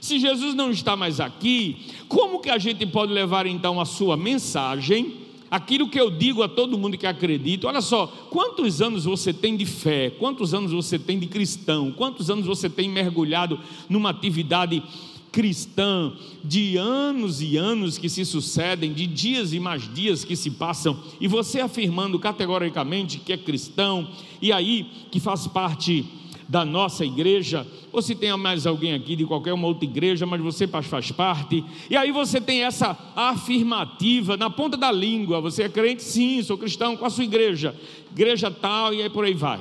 Se 0.01 0.19
Jesus 0.19 0.53
não 0.53 0.71
está 0.71 0.95
mais 0.95 1.19
aqui, 1.19 1.77
como 2.07 2.39
que 2.39 2.49
a 2.49 2.57
gente 2.57 2.85
pode 2.85 3.11
levar 3.11 3.45
então 3.45 3.79
a 3.79 3.85
sua 3.85 4.15
mensagem, 4.15 5.13
aquilo 5.49 5.89
que 5.89 5.99
eu 5.99 6.09
digo 6.09 6.43
a 6.43 6.47
todo 6.47 6.77
mundo 6.77 6.97
que 6.97 7.07
acredita? 7.07 7.67
Olha 7.67 7.81
só, 7.81 8.07
quantos 8.29 8.81
anos 8.81 9.05
você 9.05 9.33
tem 9.33 9.55
de 9.55 9.65
fé, 9.65 10.09
quantos 10.09 10.53
anos 10.53 10.71
você 10.71 10.99
tem 10.99 11.19
de 11.19 11.27
cristão, 11.27 11.91
quantos 11.91 12.29
anos 12.29 12.45
você 12.45 12.69
tem 12.69 12.89
mergulhado 12.89 13.59
numa 13.89 14.09
atividade 14.09 14.83
cristã, 15.31 16.13
de 16.43 16.77
anos 16.77 17.41
e 17.41 17.57
anos 17.57 17.97
que 17.97 18.09
se 18.09 18.25
sucedem, 18.25 18.93
de 18.93 19.05
dias 19.05 19.53
e 19.53 19.59
mais 19.59 19.93
dias 19.93 20.23
que 20.23 20.35
se 20.35 20.49
passam, 20.49 20.97
e 21.21 21.27
você 21.27 21.59
afirmando 21.59 22.17
categoricamente 22.17 23.19
que 23.19 23.33
é 23.33 23.37
cristão, 23.37 24.07
e 24.41 24.51
aí 24.51 24.87
que 25.11 25.19
faz 25.19 25.45
parte 25.45 26.05
da 26.47 26.63
nossa 26.63 27.05
igreja, 27.05 27.67
ou 27.91 28.01
se 28.01 28.15
tem 28.15 28.35
mais 28.37 28.65
alguém 28.65 28.93
aqui 28.93 29.15
de 29.15 29.25
qualquer 29.25 29.53
uma 29.53 29.67
outra 29.67 29.85
igreja, 29.85 30.25
mas 30.25 30.39
você 30.41 30.67
faz 30.67 31.11
parte, 31.11 31.63
e 31.89 31.97
aí 31.97 32.11
você 32.11 32.39
tem 32.39 32.63
essa 32.63 32.97
afirmativa 33.15 34.37
na 34.37 34.49
ponta 34.49 34.77
da 34.77 34.91
língua: 34.91 35.41
você 35.41 35.63
é 35.63 35.69
crente? 35.69 36.03
Sim, 36.03 36.41
sou 36.41 36.57
cristão, 36.57 36.95
com 36.95 37.05
a 37.05 37.09
sua 37.09 37.25
igreja, 37.25 37.75
igreja 38.11 38.49
tal, 38.49 38.93
e 38.93 39.01
aí 39.01 39.09
por 39.09 39.25
aí 39.25 39.33
vai. 39.33 39.59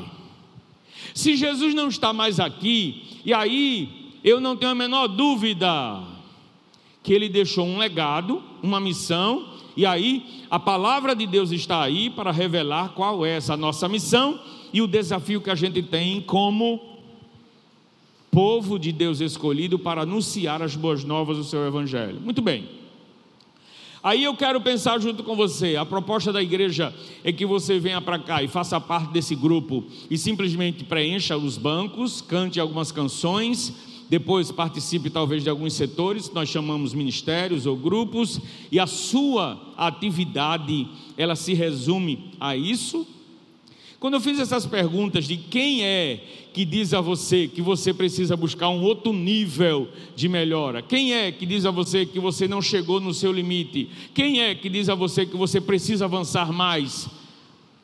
Se 1.13 1.35
Jesus 1.35 1.75
não 1.75 1.89
está 1.89 2.13
mais 2.13 2.39
aqui, 2.39 3.03
e 3.25 3.33
aí 3.33 4.13
eu 4.23 4.41
não 4.41 4.57
tenho 4.57 4.73
a 4.73 4.75
menor 4.75 5.09
dúvida 5.09 6.03
que 7.03 7.13
ele 7.13 7.29
deixou 7.29 7.67
um 7.67 7.79
legado, 7.79 8.43
uma 8.63 8.79
missão, 8.79 9.45
e 9.77 9.85
aí 9.85 10.45
a 10.51 10.59
palavra 10.59 11.15
de 11.15 11.27
Deus 11.27 11.51
está 11.51 11.83
aí 11.83 12.11
para 12.11 12.31
revelar 12.31 12.91
qual 12.91 13.25
é 13.25 13.37
essa 13.37 13.57
nossa 13.57 13.89
missão 13.89 14.39
e 14.77 14.83
o 14.83 14.87
desafio 14.87 15.41
que 15.41 15.49
a 15.49 15.55
gente 15.55 15.83
tem 15.83 16.21
como 16.21 16.79
povo 18.31 18.79
de 18.79 18.93
Deus 18.93 19.23
escolhido 19.23 19.79
para 19.79 20.03
anunciar 20.03 20.61
as 20.61 20.77
boas 20.77 21.03
novas 21.03 21.39
do 21.39 21.45
seu 21.45 21.67
evangelho. 21.67 22.21
Muito 22.21 22.43
bem. 22.43 22.69
Aí 24.03 24.23
eu 24.23 24.37
quero 24.37 24.61
pensar 24.61 25.01
junto 25.01 25.25
com 25.25 25.35
você. 25.35 25.77
A 25.77 25.87
proposta 25.87 26.31
da 26.31 26.43
igreja 26.43 26.95
é 27.25 27.33
que 27.33 27.47
você 27.47 27.79
venha 27.79 28.03
para 28.03 28.19
cá 28.19 28.43
e 28.43 28.49
faça 28.49 28.79
parte 28.79 29.15
desse 29.15 29.35
grupo 29.35 29.83
e 30.11 30.19
simplesmente 30.19 30.85
preencha 30.85 31.39
os 31.39 31.57
bancos, 31.57 32.21
cante 32.21 32.61
algumas 32.61 32.93
canções, 32.93 33.73
depois 34.11 34.53
participe 34.53 35.09
talvez 35.09 35.43
de 35.43 35.49
alguns 35.49 35.73
setores, 35.73 36.31
nós 36.35 36.51
chamamos 36.51 36.93
ministérios 36.93 37.65
ou 37.65 37.79
grupos, 37.79 38.39
e 38.71 38.79
a 38.79 38.87
sua 38.87 39.59
atividade, 39.75 40.87
ela 41.17 41.35
se 41.35 41.55
resume 41.55 42.31
a 42.39 42.55
isso 42.55 43.16
quando 43.99 44.15
eu 44.15 44.21
fiz 44.21 44.39
essas 44.39 44.67
perguntas 44.67 45.25
de 45.27 45.37
quem 45.37 45.83
é 45.83 46.23
que 46.53 46.65
diz 46.65 46.93
a 46.93 47.01
você 47.01 47.49
que 47.49 47.63
você 47.63 47.95
precisa 47.95 48.37
buscar 48.37 48.69
um 48.69 48.83
outro 48.83 49.13
nível 49.13 49.89
de 50.15 50.29
melhora, 50.29 50.83
quem 50.83 51.15
é 51.15 51.33
que 51.33 51.47
diz 51.47 51.65
a 51.65 51.71
você 51.71 52.05
que 52.05 52.21
você 52.21 52.47
não 52.47 52.61
chegou 52.61 53.01
no 53.01 53.15
seu 53.15 53.33
limite, 53.33 53.89
quem 54.15 54.41
é 54.41 54.55
que 54.55 54.69
diz 54.69 54.89
a 54.89 54.95
você 54.95 55.25
que 55.25 55.37
você 55.37 55.61
precisa 55.61 56.05
avançar 56.05 56.53
mais, 56.53 57.09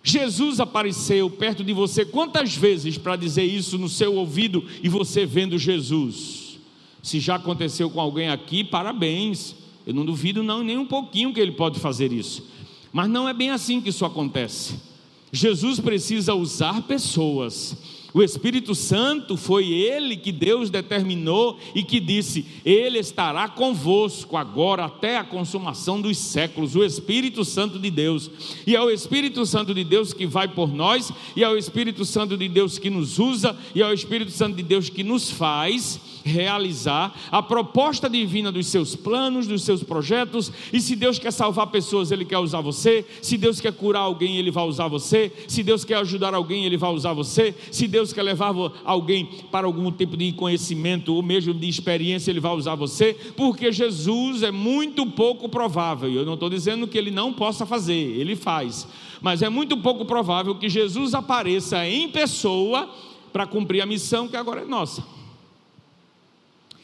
Jesus 0.02 0.58
apareceu 0.58 1.30
perto 1.30 1.62
de 1.62 1.72
você 1.72 2.04
quantas 2.04 2.54
vezes 2.56 2.98
para 2.98 3.16
dizer 3.16 3.44
isso 3.44 3.78
no 3.78 3.88
seu 3.88 4.14
ouvido 4.16 4.64
e 4.82 4.88
você 4.88 5.24
vendo 5.24 5.58
Jesus? 5.58 6.58
Se 7.02 7.20
já 7.20 7.36
aconteceu 7.36 7.88
com 7.88 8.00
alguém 8.00 8.28
aqui, 8.28 8.62
parabéns. 8.62 9.54
Eu 9.86 9.94
não 9.94 10.04
duvido 10.04 10.42
não 10.42 10.62
nem 10.62 10.78
um 10.78 10.86
pouquinho 10.86 11.32
que 11.32 11.40
ele 11.40 11.52
pode 11.52 11.80
fazer 11.80 12.12
isso. 12.12 12.46
Mas 12.92 13.08
não 13.08 13.28
é 13.28 13.34
bem 13.34 13.50
assim 13.50 13.80
que 13.80 13.88
isso 13.88 14.04
acontece. 14.04 14.91
Jesus 15.32 15.80
precisa 15.80 16.34
usar 16.34 16.82
pessoas 16.82 17.74
O 18.14 18.22
Espírito 18.22 18.74
Santo 18.74 19.38
foi 19.38 19.70
ele 19.70 20.18
que 20.18 20.30
Deus 20.30 20.68
determinou 20.68 21.58
e 21.74 21.82
que 21.82 21.98
disse: 21.98 22.44
Ele 22.62 22.98
estará 22.98 23.48
convosco 23.48 24.36
agora 24.36 24.84
até 24.84 25.16
a 25.16 25.24
consumação 25.24 25.98
dos 25.98 26.18
séculos. 26.18 26.76
O 26.76 26.84
Espírito 26.84 27.42
Santo 27.42 27.78
de 27.78 27.90
Deus. 27.90 28.30
E 28.66 28.76
é 28.76 28.82
o 28.82 28.90
Espírito 28.90 29.46
Santo 29.46 29.72
de 29.72 29.82
Deus 29.82 30.12
que 30.12 30.26
vai 30.26 30.46
por 30.46 30.70
nós, 30.74 31.10
e 31.34 31.42
é 31.42 31.48
o 31.48 31.56
Espírito 31.56 32.04
Santo 32.04 32.36
de 32.36 32.48
Deus 32.50 32.78
que 32.78 32.90
nos 32.90 33.18
usa, 33.18 33.56
e 33.74 33.80
é 33.80 33.86
o 33.86 33.94
Espírito 33.94 34.30
Santo 34.30 34.56
de 34.56 34.62
Deus 34.62 34.90
que 34.90 35.02
nos 35.02 35.30
faz 35.30 35.98
realizar 36.24 37.14
a 37.30 37.42
proposta 37.42 38.08
divina 38.08 38.52
dos 38.52 38.66
seus 38.66 38.94
planos, 38.94 39.46
dos 39.46 39.62
seus 39.62 39.82
projetos. 39.82 40.52
E 40.72 40.80
se 40.80 40.96
Deus 40.96 41.18
quer 41.18 41.32
salvar 41.32 41.68
pessoas, 41.68 42.10
Ele 42.10 42.24
quer 42.24 42.38
usar 42.38 42.60
você. 42.60 43.04
Se 43.20 43.36
Deus 43.36 43.60
quer 43.60 43.72
curar 43.72 44.00
alguém, 44.00 44.36
Ele 44.36 44.50
vai 44.50 44.64
usar 44.64 44.88
você. 44.88 45.32
Se 45.48 45.62
Deus 45.62 45.84
quer 45.84 45.96
ajudar 45.96 46.34
alguém, 46.34 46.64
Ele 46.64 46.76
vai 46.76 46.92
usar 46.92 47.12
você. 47.12 47.54
Se 47.70 47.86
Deus 47.86 48.12
quer 48.12 48.22
levar 48.22 48.54
alguém 48.84 49.28
para 49.50 49.66
algum 49.66 49.90
tipo 49.90 50.16
de 50.16 50.32
conhecimento 50.32 51.14
ou 51.14 51.22
mesmo 51.22 51.54
de 51.54 51.68
experiência, 51.68 52.30
Ele 52.30 52.40
vai 52.40 52.52
usar 52.52 52.74
você, 52.74 53.14
porque 53.36 53.72
Jesus 53.72 54.42
é 54.42 54.50
muito 54.50 55.06
pouco 55.06 55.48
provável. 55.48 56.10
Eu 56.10 56.24
não 56.24 56.34
estou 56.34 56.50
dizendo 56.50 56.86
que 56.86 56.98
Ele 56.98 57.10
não 57.10 57.32
possa 57.32 57.64
fazer, 57.64 57.92
Ele 57.92 58.36
faz, 58.36 58.86
mas 59.20 59.42
é 59.42 59.48
muito 59.48 59.76
pouco 59.76 60.04
provável 60.04 60.54
que 60.54 60.68
Jesus 60.68 61.14
apareça 61.14 61.86
em 61.86 62.08
pessoa 62.08 62.88
para 63.32 63.46
cumprir 63.46 63.80
a 63.80 63.86
missão 63.86 64.28
que 64.28 64.36
agora 64.36 64.62
é 64.62 64.64
nossa. 64.64 65.21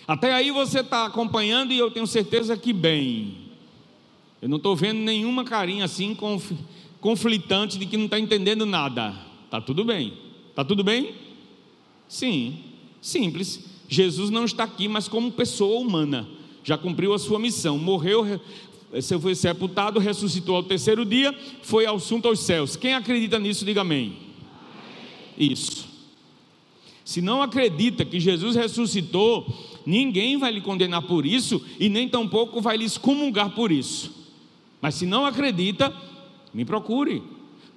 Até 0.09 0.33
aí 0.33 0.51
você 0.51 0.81
está 0.81 1.05
acompanhando 1.05 1.71
e 1.71 1.79
eu 1.79 1.91
tenho 1.91 2.07
certeza 2.07 2.57
que 2.57 2.73
bem. 2.73 3.37
Eu 4.41 4.49
não 4.49 4.57
estou 4.57 4.75
vendo 4.75 5.01
nenhuma 5.01 5.45
carinha 5.45 5.85
assim 5.85 6.17
conflitante 6.99 7.79
de 7.79 7.85
que 7.85 7.99
não 7.99 8.07
está 8.07 8.19
entendendo 8.19 8.65
nada. 8.65 9.15
Está 9.45 9.61
tudo 9.61 9.85
bem. 9.85 10.15
Está 10.49 10.65
tudo 10.65 10.83
bem? 10.83 11.15
Sim, 12.09 12.59
simples. 13.03 13.63
Jesus 13.87 14.31
não 14.31 14.47
está 14.47 14.65
aqui, 14.65 14.89
mas 14.89 15.09
como 15.09 15.31
pessoa 15.31 15.79
humana. 15.79 16.27
Já 16.65 16.79
cumpriu 16.79 17.13
a 17.13 17.19
sua 17.19 17.39
missão, 17.39 17.79
morreu, 17.79 18.41
foi 19.21 19.35
sepultado, 19.35 20.01
ressuscitou 20.01 20.57
ao 20.57 20.63
terceiro 20.63 21.05
dia, 21.05 21.37
foi 21.63 21.85
assunto 21.85 22.29
aos 22.29 22.41
céus. 22.41 22.77
Quem 22.77 22.95
acredita 22.95 23.39
nisso, 23.39 23.65
diga 23.65 23.83
amém. 23.83 24.17
Isso. 25.37 25.87
Se 27.05 27.23
não 27.23 27.41
acredita 27.41 28.05
que 28.05 28.21
Jesus 28.21 28.55
ressuscitou, 28.55 29.47
ninguém 29.89 30.37
vai 30.37 30.53
lhe 30.53 30.61
condenar 30.61 31.01
por 31.01 31.25
isso 31.25 31.65
e 31.81 31.89
nem 31.89 32.07
tampouco 32.07 32.61
vai 32.61 32.77
lhe 32.77 32.85
excomungar 32.85 33.55
por 33.55 33.73
isso. 33.73 34.15
Mas 34.83 34.97
se 34.97 35.07
não 35.07 35.25
acredita, 35.25 35.95
me 36.53 36.63
procure 36.63 37.23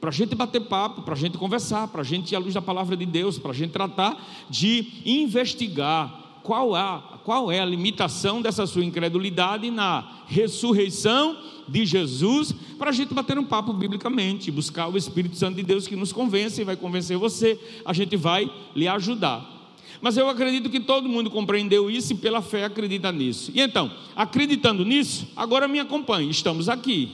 para 0.01 0.09
a 0.09 0.13
gente 0.13 0.35
bater 0.35 0.59
papo, 0.59 1.03
para 1.03 1.13
a 1.13 1.17
gente 1.17 1.37
conversar, 1.37 1.87
para 1.87 2.01
a 2.01 2.03
gente 2.03 2.33
ir 2.33 2.35
à 2.35 2.39
luz 2.39 2.53
da 2.53 2.61
palavra 2.61 2.97
de 2.97 3.05
Deus, 3.05 3.39
para 3.39 3.51
a 3.51 3.53
gente 3.53 3.71
tratar 3.71 4.21
de 4.49 4.87
investigar 5.05 6.41
qual 6.43 6.75
é, 6.75 7.01
qual 7.23 7.49
é 7.49 7.61
a 7.61 7.65
limitação 7.65 8.41
dessa 8.41 8.67
sua 8.67 8.83
incredulidade 8.83 9.71
na 9.71 10.23
ressurreição 10.27 11.37
de 11.65 11.85
Jesus, 11.85 12.53
para 12.77 12.89
a 12.89 12.93
gente 12.93 13.13
bater 13.13 13.39
um 13.39 13.45
papo 13.45 13.71
biblicamente, 13.71 14.51
buscar 14.51 14.89
o 14.89 14.97
Espírito 14.97 15.37
Santo 15.37 15.55
de 15.55 15.63
Deus 15.63 15.87
que 15.87 15.95
nos 15.95 16.11
convence 16.11 16.59
e 16.59 16.65
vai 16.65 16.75
convencer 16.75 17.17
você, 17.17 17.57
a 17.85 17.93
gente 17.93 18.17
vai 18.17 18.51
lhe 18.75 18.87
ajudar. 18.87 19.50
Mas 19.99 20.17
eu 20.17 20.29
acredito 20.29 20.69
que 20.69 20.79
todo 20.79 21.09
mundo 21.09 21.29
compreendeu 21.29 21.89
isso 21.89 22.13
e 22.13 22.15
pela 22.15 22.41
fé 22.41 22.63
acredita 22.63 23.11
nisso. 23.11 23.51
E 23.53 23.61
então, 23.61 23.91
acreditando 24.15 24.85
nisso, 24.85 25.27
agora 25.35 25.67
me 25.67 25.79
acompanhe, 25.79 26.29
estamos 26.29 26.69
aqui. 26.69 27.11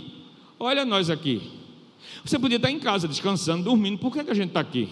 Olha 0.59 0.85
nós 0.85 1.09
aqui. 1.09 1.41
Você 2.23 2.37
podia 2.37 2.57
estar 2.57 2.71
em 2.71 2.79
casa 2.79 3.07
descansando, 3.07 3.63
dormindo. 3.63 3.97
Por 3.97 4.11
que, 4.13 4.23
que 4.23 4.31
a 4.31 4.35
gente 4.35 4.49
está 4.49 4.59
aqui? 4.59 4.89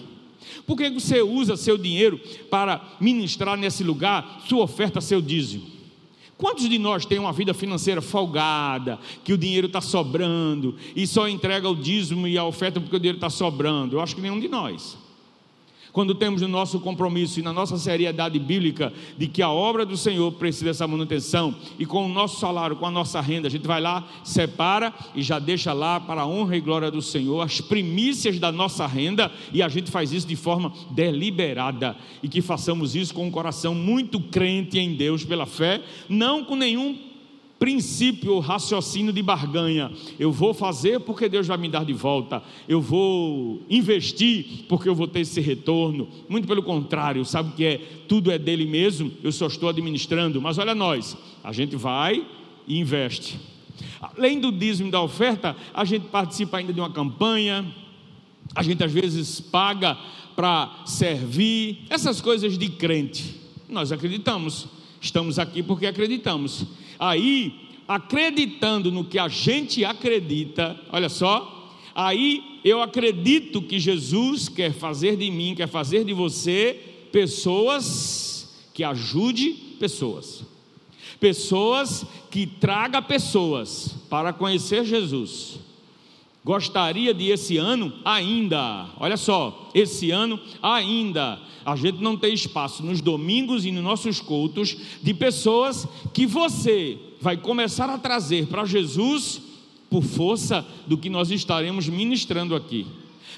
Por 0.66 0.76
que 0.76 0.90
você 0.90 1.20
usa 1.22 1.56
seu 1.56 1.76
dinheiro 1.76 2.20
para 2.50 2.82
ministrar 3.00 3.56
nesse 3.56 3.84
lugar 3.84 4.42
sua 4.48 4.64
oferta, 4.64 5.00
seu 5.00 5.20
dízimo? 5.20 5.76
Quantos 6.38 6.68
de 6.68 6.78
nós 6.78 7.06
têm 7.06 7.18
uma 7.18 7.32
vida 7.32 7.54
financeira 7.54 8.02
folgada, 8.02 8.98
que 9.24 9.32
o 9.32 9.38
dinheiro 9.38 9.68
está 9.68 9.80
sobrando 9.80 10.76
e 10.94 11.06
só 11.06 11.26
entrega 11.28 11.68
o 11.68 11.74
dízimo 11.74 12.28
e 12.28 12.36
a 12.36 12.44
oferta 12.44 12.78
porque 12.78 12.96
o 12.96 13.00
dinheiro 13.00 13.16
está 13.16 13.30
sobrando? 13.30 13.96
Eu 13.96 14.00
acho 14.00 14.14
que 14.14 14.20
nenhum 14.20 14.38
de 14.38 14.48
nós 14.48 14.98
quando 15.96 16.14
temos 16.14 16.42
no 16.42 16.48
nosso 16.48 16.78
compromisso 16.78 17.40
e 17.40 17.42
na 17.42 17.54
nossa 17.54 17.78
seriedade 17.78 18.38
bíblica 18.38 18.92
de 19.16 19.26
que 19.26 19.40
a 19.40 19.48
obra 19.48 19.86
do 19.86 19.96
Senhor 19.96 20.30
precisa 20.32 20.66
dessa 20.66 20.86
manutenção 20.86 21.56
e 21.78 21.86
com 21.86 22.04
o 22.04 22.08
nosso 22.08 22.38
salário, 22.38 22.76
com 22.76 22.84
a 22.84 22.90
nossa 22.90 23.18
renda, 23.18 23.48
a 23.48 23.50
gente 23.50 23.66
vai 23.66 23.80
lá, 23.80 24.06
separa 24.22 24.92
e 25.14 25.22
já 25.22 25.38
deixa 25.38 25.72
lá 25.72 25.98
para 25.98 26.20
a 26.20 26.26
honra 26.26 26.54
e 26.54 26.60
glória 26.60 26.90
do 26.90 27.00
Senhor 27.00 27.40
as 27.40 27.62
primícias 27.62 28.38
da 28.38 28.52
nossa 28.52 28.86
renda 28.86 29.32
e 29.54 29.62
a 29.62 29.70
gente 29.70 29.90
faz 29.90 30.12
isso 30.12 30.26
de 30.26 30.36
forma 30.36 30.70
deliberada 30.90 31.96
e 32.22 32.28
que 32.28 32.42
façamos 32.42 32.94
isso 32.94 33.14
com 33.14 33.26
um 33.26 33.30
coração 33.30 33.74
muito 33.74 34.20
crente 34.20 34.78
em 34.78 34.94
Deus 34.94 35.24
pela 35.24 35.46
fé, 35.46 35.80
não 36.10 36.44
com 36.44 36.56
nenhum 36.56 37.05
princípio 37.58 38.38
raciocínio 38.38 39.12
de 39.12 39.22
barganha. 39.22 39.90
Eu 40.18 40.30
vou 40.30 40.52
fazer 40.52 41.00
porque 41.00 41.28
Deus 41.28 41.46
vai 41.46 41.56
me 41.56 41.68
dar 41.68 41.84
de 41.84 41.92
volta. 41.92 42.42
Eu 42.68 42.80
vou 42.80 43.62
investir 43.68 44.64
porque 44.68 44.88
eu 44.88 44.94
vou 44.94 45.08
ter 45.08 45.20
esse 45.20 45.40
retorno. 45.40 46.08
Muito 46.28 46.46
pelo 46.46 46.62
contrário, 46.62 47.24
sabe 47.24 47.52
que 47.54 47.64
é 47.64 47.78
tudo 48.08 48.30
é 48.30 48.38
dele 48.38 48.66
mesmo, 48.66 49.10
eu 49.22 49.32
só 49.32 49.46
estou 49.46 49.68
administrando. 49.68 50.40
Mas 50.40 50.58
olha 50.58 50.74
nós, 50.74 51.16
a 51.42 51.52
gente 51.52 51.76
vai 51.76 52.26
e 52.66 52.78
investe. 52.78 53.38
Além 54.00 54.40
do 54.40 54.52
dízimo 54.52 54.90
da 54.90 55.00
oferta, 55.00 55.56
a 55.72 55.84
gente 55.84 56.06
participa 56.06 56.58
ainda 56.58 56.72
de 56.72 56.80
uma 56.80 56.90
campanha, 56.90 57.66
a 58.54 58.62
gente 58.62 58.82
às 58.82 58.92
vezes 58.92 59.40
paga 59.40 59.96
para 60.34 60.82
servir, 60.84 61.84
essas 61.88 62.20
coisas 62.20 62.58
de 62.58 62.68
crente. 62.68 63.40
Nós 63.68 63.90
acreditamos, 63.90 64.68
estamos 65.00 65.38
aqui 65.38 65.62
porque 65.62 65.86
acreditamos. 65.86 66.66
Aí, 66.98 67.68
acreditando 67.86 68.90
no 68.90 69.04
que 69.04 69.18
a 69.18 69.28
gente 69.28 69.84
acredita, 69.84 70.78
olha 70.90 71.08
só, 71.08 71.72
aí 71.94 72.60
eu 72.64 72.82
acredito 72.82 73.62
que 73.62 73.78
Jesus 73.78 74.48
quer 74.48 74.72
fazer 74.72 75.16
de 75.16 75.30
mim, 75.30 75.54
quer 75.54 75.68
fazer 75.68 76.04
de 76.04 76.12
você 76.12 76.78
pessoas 77.12 78.66
que 78.74 78.82
ajude 78.82 79.52
pessoas. 79.78 80.44
Pessoas 81.20 82.04
que 82.30 82.46
traga 82.46 83.00
pessoas 83.00 83.94
para 84.10 84.32
conhecer 84.32 84.84
Jesus. 84.84 85.65
Gostaria 86.46 87.12
de 87.12 87.28
esse 87.28 87.56
ano 87.56 87.92
ainda, 88.04 88.86
olha 89.00 89.16
só, 89.16 89.68
esse 89.74 90.12
ano 90.12 90.38
ainda, 90.62 91.40
a 91.64 91.74
gente 91.74 92.00
não 92.00 92.16
tem 92.16 92.32
espaço 92.32 92.84
nos 92.84 93.00
domingos 93.00 93.64
e 93.64 93.72
nos 93.72 93.82
nossos 93.82 94.20
cultos 94.20 94.76
de 95.02 95.12
pessoas 95.12 95.88
que 96.14 96.24
você 96.24 96.98
vai 97.20 97.36
começar 97.36 97.90
a 97.90 97.98
trazer 97.98 98.46
para 98.46 98.64
Jesus 98.64 99.42
por 99.90 100.04
força 100.04 100.64
do 100.86 100.96
que 100.96 101.10
nós 101.10 101.32
estaremos 101.32 101.88
ministrando 101.88 102.54
aqui. 102.54 102.86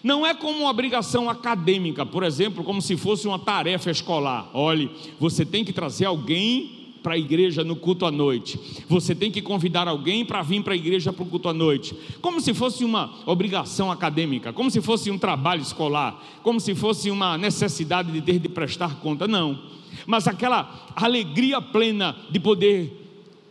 Não 0.04 0.26
é 0.26 0.34
como 0.34 0.58
uma 0.58 0.70
obrigação 0.70 1.30
acadêmica, 1.30 2.04
por 2.04 2.22
exemplo, 2.22 2.62
como 2.62 2.82
se 2.82 2.94
fosse 2.94 3.26
uma 3.26 3.38
tarefa 3.38 3.90
escolar. 3.90 4.50
Olhe, 4.52 4.90
você 5.18 5.46
tem 5.46 5.64
que 5.64 5.72
trazer 5.72 6.04
alguém 6.04 6.77
para 7.02 7.14
a 7.14 7.18
igreja 7.18 7.64
no 7.64 7.76
culto 7.76 8.04
à 8.06 8.10
noite. 8.10 8.58
Você 8.88 9.14
tem 9.14 9.30
que 9.30 9.42
convidar 9.42 9.88
alguém 9.88 10.24
para 10.24 10.42
vir 10.42 10.62
para 10.62 10.74
a 10.74 10.76
igreja 10.76 11.12
para 11.12 11.22
o 11.22 11.26
culto 11.26 11.48
à 11.48 11.54
noite. 11.54 11.94
Como 12.20 12.40
se 12.40 12.52
fosse 12.52 12.84
uma 12.84 13.12
obrigação 13.26 13.90
acadêmica, 13.90 14.52
como 14.52 14.70
se 14.70 14.80
fosse 14.80 15.10
um 15.10 15.18
trabalho 15.18 15.62
escolar, 15.62 16.22
como 16.42 16.60
se 16.60 16.74
fosse 16.74 17.10
uma 17.10 17.38
necessidade 17.38 18.12
de 18.12 18.20
ter 18.20 18.38
de 18.38 18.48
prestar 18.48 18.96
conta. 18.96 19.26
Não. 19.26 19.58
Mas 20.06 20.26
aquela 20.26 20.92
alegria 20.94 21.60
plena 21.60 22.16
de 22.30 22.38
poder 22.38 22.94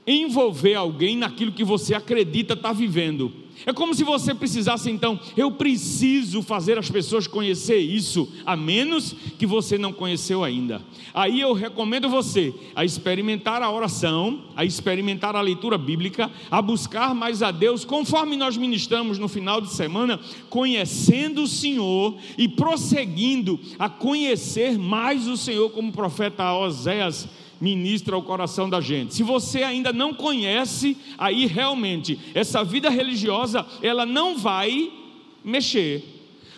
envolver 0.05 0.75
alguém 0.75 1.17
naquilo 1.17 1.51
que 1.51 1.63
você 1.63 1.93
acredita 1.93 2.53
estar 2.53 2.69
tá 2.69 2.73
vivendo 2.73 3.46
é 3.65 3.73
como 3.73 3.93
se 3.93 4.03
você 4.03 4.33
precisasse 4.33 4.89
então, 4.89 5.19
eu 5.35 5.51
preciso 5.51 6.41
fazer 6.41 6.77
as 6.77 6.89
pessoas 6.89 7.27
conhecer 7.27 7.77
isso, 7.77 8.31
a 8.45 8.55
menos 8.55 9.15
que 9.37 9.45
você 9.45 9.77
não 9.77 9.91
conheceu 9.91 10.43
ainda. 10.43 10.81
Aí 11.13 11.41
eu 11.41 11.53
recomendo 11.53 12.09
você 12.09 12.53
a 12.75 12.85
experimentar 12.85 13.61
a 13.61 13.71
oração, 13.71 14.43
a 14.55 14.63
experimentar 14.63 15.35
a 15.35 15.41
leitura 15.41 15.77
bíblica, 15.77 16.31
a 16.51 16.61
buscar 16.61 17.15
mais 17.15 17.41
a 17.41 17.51
Deus, 17.51 17.83
conforme 17.83 18.37
nós 18.37 18.55
ministramos 18.55 19.17
no 19.17 19.27
final 19.27 19.59
de 19.59 19.69
semana, 19.73 20.19
conhecendo 20.49 21.43
o 21.43 21.47
Senhor 21.47 22.15
e 22.37 22.47
prosseguindo 22.47 23.59
a 23.79 23.89
conhecer 23.89 24.77
mais 24.77 25.27
o 25.27 25.35
Senhor, 25.35 25.69
como 25.71 25.89
o 25.89 25.93
profeta 25.93 26.53
Oséias 26.53 27.27
ministra 27.59 28.15
ao 28.15 28.21
coração 28.21 28.69
da 28.69 28.81
gente. 28.81 29.13
Se 29.13 29.23
você 29.23 29.63
ainda 29.63 29.91
não 29.91 30.13
conhece, 30.13 30.97
aí 31.17 31.45
realmente 31.45 32.19
essa 32.33 32.63
vida 32.63 32.89
religiosa, 32.89 33.65
ela 33.81 34.05
não 34.05 34.37
vai 34.37 34.91
mexer. 35.43 36.03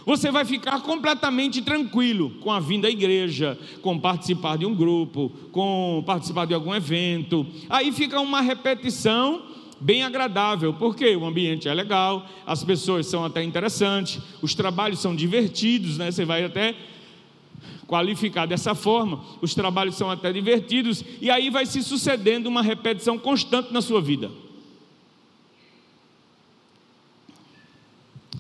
Você 0.06 0.32
vai 0.32 0.44
ficar 0.44 0.82
completamente 0.82 1.62
tranquilo 1.62 2.32
com 2.42 2.52
a 2.52 2.60
vinda 2.60 2.88
à 2.88 2.92
igreja, 2.92 3.58
com 3.82 4.00
participar 4.00 4.58
de 4.58 4.66
um 4.66 4.74
grupo, 4.74 5.32
com 5.52 6.04
participar 6.06 6.46
de 6.46 6.54
algum 6.54 6.74
evento. 6.74 7.46
Aí 7.70 7.92
fica 7.92 8.20
uma 8.20 8.42
repetição 8.42 9.44
bem 9.80 10.04
agradável, 10.04 10.74
porque 10.74 11.16
o 11.16 11.26
ambiente 11.26 11.68
é 11.68 11.74
legal, 11.74 12.28
as 12.46 12.64
pessoas 12.64 13.06
são 13.06 13.24
até 13.24 13.44
interessantes, 13.44 14.20
os 14.42 14.54
trabalhos 14.54 15.00
são 15.00 15.16
divertidos, 15.16 15.98
né? 15.98 16.12
Você 16.12 16.26
vai 16.26 16.44
até 16.44 16.76
qualificar 17.90 18.46
dessa 18.46 18.76
forma, 18.76 19.26
os 19.42 19.56
trabalhos 19.56 19.96
são 19.96 20.12
até 20.12 20.32
divertidos, 20.32 21.04
e 21.20 21.32
aí 21.32 21.50
vai 21.50 21.66
se 21.66 21.82
sucedendo 21.82 22.46
uma 22.46 22.62
repetição 22.62 23.18
constante 23.18 23.74
na 23.74 23.82
sua 23.82 24.00
vida. 24.00 24.30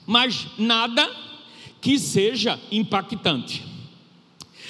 Mas 0.06 0.48
nada 0.56 1.10
que 1.82 1.98
seja 1.98 2.60
impactante, 2.72 3.66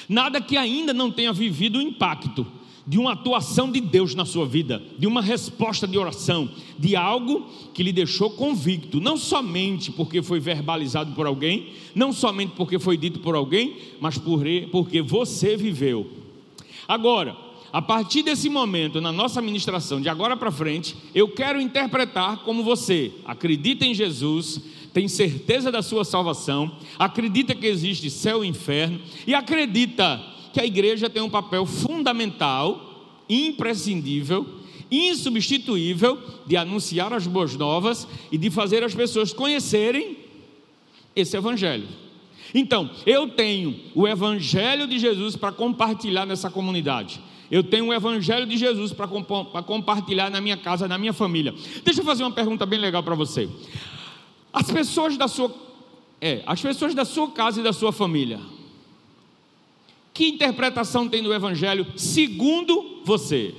nada 0.08 0.40
que 0.40 0.56
ainda 0.56 0.94
não 0.94 1.12
tenha 1.12 1.34
vivido 1.34 1.80
o 1.80 1.82
impacto 1.82 2.48
de 2.90 2.98
uma 2.98 3.12
atuação 3.12 3.72
de 3.72 3.80
Deus 3.80 4.16
na 4.16 4.26
sua 4.26 4.48
vida, 4.48 4.82
de 4.98 5.06
uma 5.06 5.22
resposta 5.22 5.88
de 5.88 5.96
oração, 5.96 6.50
de 6.76 6.96
algo 6.96 7.48
que 7.72 7.84
lhe 7.84 7.94
deixou 7.94 8.32
convicto, 8.32 9.00
não 9.00 9.16
somente 9.16 9.92
porque 9.92 10.24
foi 10.24 10.40
verbalizado 10.40 11.14
por 11.14 11.28
alguém, 11.28 11.68
não 11.94 12.12
somente 12.12 12.54
porque 12.58 12.80
foi 12.80 12.98
dito 12.98 13.20
por 13.20 13.36
alguém, 13.36 13.78
mas 14.02 14.18
porque 14.18 15.04
você 15.04 15.56
viveu. 15.56 16.10
Agora, 16.88 17.38
a 17.72 17.80
partir 17.80 18.24
desse 18.24 18.50
momento, 18.50 19.00
na 19.00 19.12
nossa 19.12 19.40
ministração, 19.40 20.02
de 20.02 20.10
agora 20.10 20.36
para 20.36 20.50
frente, 20.50 20.96
eu 21.14 21.28
quero 21.28 21.62
interpretar 21.62 22.38
como 22.38 22.64
você 22.64 23.12
acredita 23.24 23.86
em 23.86 23.94
Jesus, 23.94 24.60
tem 24.92 25.08
certeza 25.08 25.72
da 25.72 25.84
sua 25.84 26.04
salvação, 26.04 26.72
acredita 26.98 27.54
que 27.54 27.68
existe 27.68 28.10
céu 28.10 28.44
e 28.44 28.48
inferno 28.48 29.00
e 29.28 29.36
acredita 29.36 30.20
que 30.54 30.60
a 30.60 30.66
igreja 30.66 31.10
tem 31.10 31.22
um 31.22 31.30
papel 31.30 31.66
fundamental, 31.66 33.24
imprescindível, 33.30 34.46
insubstituível 34.92 36.18
de 36.46 36.58
anunciar 36.58 37.14
as 37.14 37.28
boas 37.28 37.56
novas 37.56 38.08
e 38.32 38.38
de 38.38 38.50
fazer 38.50 38.84
as 38.84 38.96
pessoas 38.96 39.32
conhecerem 39.32 40.18
esse 41.16 41.38
evangelho. 41.38 41.88
Então, 42.54 42.90
eu 43.06 43.30
tenho 43.30 43.80
o 43.94 44.08
evangelho 44.08 44.88
de 44.88 44.98
Jesus 44.98 45.36
para 45.36 45.52
compartilhar 45.52 46.26
nessa 46.26 46.50
comunidade. 46.50 47.22
Eu 47.52 47.64
tenho 47.64 47.88
o 47.88 47.94
evangelho 47.94 48.46
de 48.46 48.58
Jesus 48.58 48.94
para 48.94 49.08
compartilhar 49.64 50.30
na 50.30 50.42
minha 50.42 50.58
casa, 50.58 50.88
na 50.88 50.98
minha 50.98 51.14
família. 51.14 51.54
Deixa 51.84 52.02
eu 52.02 52.06
fazer 52.06 52.24
uma 52.24 52.32
pergunta 52.32 52.66
bem 52.66 52.80
legal 52.80 53.04
para 53.04 53.16
você. 53.16 53.50
As 54.52 54.72
pessoas 54.72 55.18
da 55.18 55.28
sua 55.28 55.54
é, 56.22 56.44
as 56.46 56.62
pessoas 56.62 56.94
da 56.94 57.06
sua 57.06 57.32
casa 57.32 57.62
e 57.62 57.64
da 57.64 57.72
sua 57.72 57.92
família, 57.92 58.40
que 60.20 60.28
interpretação 60.28 61.08
tem 61.08 61.24
do 61.24 61.34
Evangelho 61.34 61.88
segundo 61.96 63.00
você? 63.06 63.56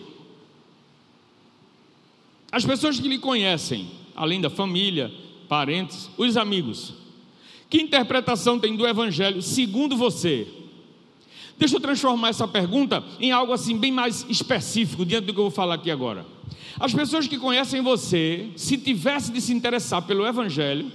As 2.52 2.66
pessoas 2.66 3.00
que 3.00 3.08
lhe 3.08 3.18
conhecem, 3.18 3.90
além 4.14 4.42
da 4.42 4.50
família, 4.50 5.10
parentes, 5.48 6.10
os 6.18 6.36
amigos, 6.36 6.92
que 7.70 7.80
interpretação 7.80 8.58
tem 8.58 8.76
do 8.76 8.86
Evangelho 8.86 9.40
segundo 9.40 9.96
você? 9.96 10.46
Deixa 11.56 11.76
eu 11.76 11.80
transformar 11.80 12.28
essa 12.28 12.46
pergunta 12.46 13.02
em 13.18 13.32
algo 13.32 13.54
assim 13.54 13.78
bem 13.78 13.90
mais 13.90 14.26
específico, 14.28 15.06
diante 15.06 15.24
do 15.24 15.32
que 15.32 15.40
eu 15.40 15.44
vou 15.44 15.50
falar 15.50 15.76
aqui 15.76 15.90
agora. 15.90 16.26
As 16.78 16.92
pessoas 16.92 17.26
que 17.26 17.38
conhecem 17.38 17.80
você, 17.80 18.50
se 18.54 18.76
tivesse 18.76 19.32
de 19.32 19.40
se 19.40 19.54
interessar 19.54 20.02
pelo 20.02 20.26
Evangelho, 20.26 20.92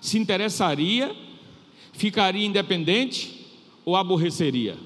se 0.00 0.18
interessaria, 0.18 1.14
ficaria 1.92 2.44
independente 2.44 3.43
ou 3.84 3.96
aborreceria? 3.96 4.76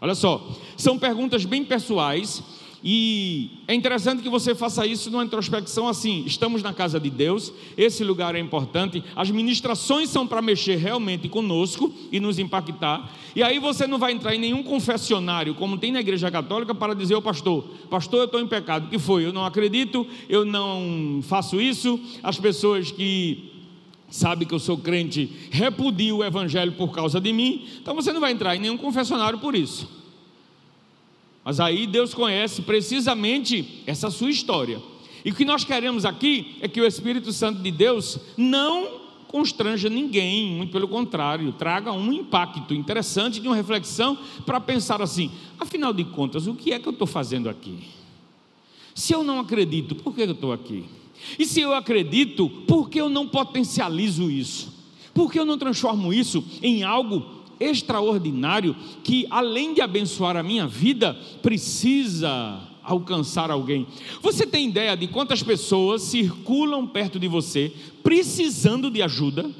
Olha 0.00 0.14
só, 0.14 0.46
são 0.76 0.98
perguntas 0.98 1.44
bem 1.44 1.64
pessoais 1.64 2.42
e 2.86 3.48
é 3.66 3.74
interessante 3.74 4.22
que 4.22 4.28
você 4.28 4.54
faça 4.54 4.86
isso 4.86 5.10
numa 5.10 5.24
introspecção 5.24 5.88
assim: 5.88 6.22
estamos 6.26 6.62
na 6.62 6.74
casa 6.74 7.00
de 7.00 7.08
Deus, 7.08 7.50
esse 7.78 8.04
lugar 8.04 8.34
é 8.34 8.38
importante, 8.38 9.02
as 9.16 9.30
ministrações 9.30 10.10
são 10.10 10.26
para 10.26 10.42
mexer 10.42 10.76
realmente 10.76 11.26
conosco 11.26 11.90
e 12.12 12.20
nos 12.20 12.38
impactar. 12.38 13.10
E 13.34 13.42
aí 13.42 13.58
você 13.58 13.86
não 13.86 13.98
vai 13.98 14.12
entrar 14.12 14.34
em 14.34 14.38
nenhum 14.38 14.62
confessionário, 14.62 15.54
como 15.54 15.78
tem 15.78 15.92
na 15.92 16.00
igreja 16.00 16.30
católica, 16.30 16.74
para 16.74 16.94
dizer 16.94 17.14
ao 17.14 17.22
pastor: 17.22 17.64
Pastor, 17.88 18.18
eu 18.20 18.26
estou 18.26 18.38
em 18.38 18.46
pecado. 18.46 18.84
O 18.84 18.90
que 18.90 18.98
foi? 18.98 19.24
Eu 19.24 19.32
não 19.32 19.46
acredito, 19.46 20.06
eu 20.28 20.44
não 20.44 21.20
faço 21.22 21.58
isso. 21.58 21.98
As 22.22 22.38
pessoas 22.38 22.90
que 22.90 23.53
sabe 24.10 24.46
que 24.46 24.54
eu 24.54 24.58
sou 24.58 24.78
crente, 24.78 25.30
repudia 25.50 26.14
o 26.14 26.22
evangelho 26.22 26.72
por 26.72 26.92
causa 26.92 27.20
de 27.20 27.32
mim, 27.32 27.66
então 27.80 27.94
você 27.94 28.12
não 28.12 28.20
vai 28.20 28.32
entrar 28.32 28.54
em 28.54 28.60
nenhum 28.60 28.76
confessionário 28.76 29.38
por 29.38 29.54
isso. 29.54 29.88
Mas 31.44 31.60
aí 31.60 31.86
Deus 31.86 32.14
conhece 32.14 32.62
precisamente 32.62 33.82
essa 33.86 34.10
sua 34.10 34.30
história. 34.30 34.80
E 35.24 35.30
o 35.30 35.34
que 35.34 35.44
nós 35.44 35.64
queremos 35.64 36.04
aqui 36.04 36.56
é 36.60 36.68
que 36.68 36.80
o 36.80 36.86
Espírito 36.86 37.32
Santo 37.32 37.62
de 37.62 37.70
Deus 37.70 38.18
não 38.36 39.04
constranja 39.34 39.88
ninguém, 39.88 40.52
muito 40.52 40.70
pelo 40.70 40.86
contrário, 40.86 41.52
traga 41.52 41.92
um 41.92 42.12
impacto 42.12 42.72
interessante 42.72 43.40
de 43.40 43.48
uma 43.48 43.56
reflexão 43.56 44.16
para 44.46 44.60
pensar 44.60 45.02
assim: 45.02 45.30
afinal 45.58 45.92
de 45.92 46.04
contas, 46.04 46.46
o 46.46 46.54
que 46.54 46.72
é 46.72 46.78
que 46.78 46.86
eu 46.86 46.92
estou 46.92 47.06
fazendo 47.06 47.48
aqui? 47.48 47.80
Se 48.94 49.12
eu 49.12 49.24
não 49.24 49.40
acredito, 49.40 49.96
por 49.96 50.14
que 50.14 50.22
eu 50.22 50.30
estou 50.30 50.52
aqui? 50.52 50.84
E 51.38 51.46
se 51.46 51.60
eu 51.60 51.74
acredito, 51.74 52.48
por 52.66 52.88
que 52.88 53.00
eu 53.00 53.08
não 53.08 53.26
potencializo 53.26 54.30
isso? 54.30 54.72
Por 55.12 55.30
que 55.30 55.38
eu 55.38 55.44
não 55.44 55.56
transformo 55.56 56.12
isso 56.12 56.44
em 56.62 56.82
algo 56.82 57.24
extraordinário 57.60 58.74
que, 59.02 59.26
além 59.30 59.74
de 59.74 59.80
abençoar 59.80 60.36
a 60.36 60.42
minha 60.42 60.66
vida, 60.66 61.16
precisa 61.40 62.60
alcançar 62.82 63.50
alguém? 63.50 63.86
Você 64.20 64.46
tem 64.46 64.68
ideia 64.68 64.96
de 64.96 65.06
quantas 65.06 65.42
pessoas 65.42 66.02
circulam 66.02 66.86
perto 66.86 67.18
de 67.18 67.28
você 67.28 67.72
precisando 68.02 68.90
de 68.90 69.00
ajuda? 69.00 69.50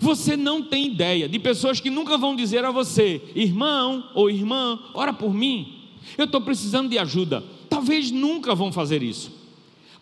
Você 0.00 0.36
não 0.36 0.62
tem 0.62 0.86
ideia 0.86 1.28
de 1.28 1.38
pessoas 1.38 1.80
que 1.80 1.90
nunca 1.90 2.16
vão 2.16 2.36
dizer 2.36 2.64
a 2.64 2.70
você, 2.70 3.20
irmão 3.34 4.10
ou 4.14 4.30
irmã, 4.30 4.78
ora 4.94 5.12
por 5.12 5.34
mim, 5.34 5.74
eu 6.16 6.24
estou 6.24 6.40
precisando 6.40 6.88
de 6.88 6.98
ajuda. 6.98 7.42
Talvez 7.68 8.10
nunca 8.10 8.54
vão 8.54 8.72
fazer 8.72 9.02
isso. 9.02 9.37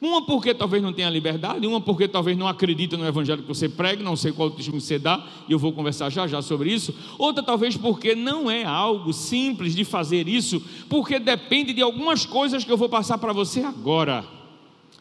Uma 0.00 0.22
porque 0.22 0.52
talvez 0.52 0.82
não 0.82 0.92
tenha 0.92 1.08
liberdade, 1.08 1.66
uma 1.66 1.80
porque 1.80 2.06
talvez 2.06 2.36
não 2.36 2.46
acredita 2.46 2.96
no 2.96 3.06
evangelho 3.06 3.42
que 3.42 3.48
você 3.48 3.68
prega, 3.68 4.02
não 4.02 4.14
sei 4.14 4.30
qual 4.30 4.50
testemunho 4.50 4.80
você 4.80 4.98
dá, 4.98 5.26
e 5.48 5.52
eu 5.52 5.58
vou 5.58 5.72
conversar 5.72 6.10
já 6.10 6.26
já 6.26 6.42
sobre 6.42 6.72
isso. 6.72 6.94
Outra 7.18 7.42
talvez 7.42 7.76
porque 7.76 8.14
não 8.14 8.50
é 8.50 8.64
algo 8.64 9.12
simples 9.12 9.74
de 9.74 9.84
fazer 9.84 10.28
isso, 10.28 10.62
porque 10.88 11.18
depende 11.18 11.72
de 11.72 11.80
algumas 11.80 12.26
coisas 12.26 12.62
que 12.62 12.70
eu 12.70 12.76
vou 12.76 12.88
passar 12.88 13.16
para 13.16 13.32
você 13.32 13.60
agora. 13.60 14.24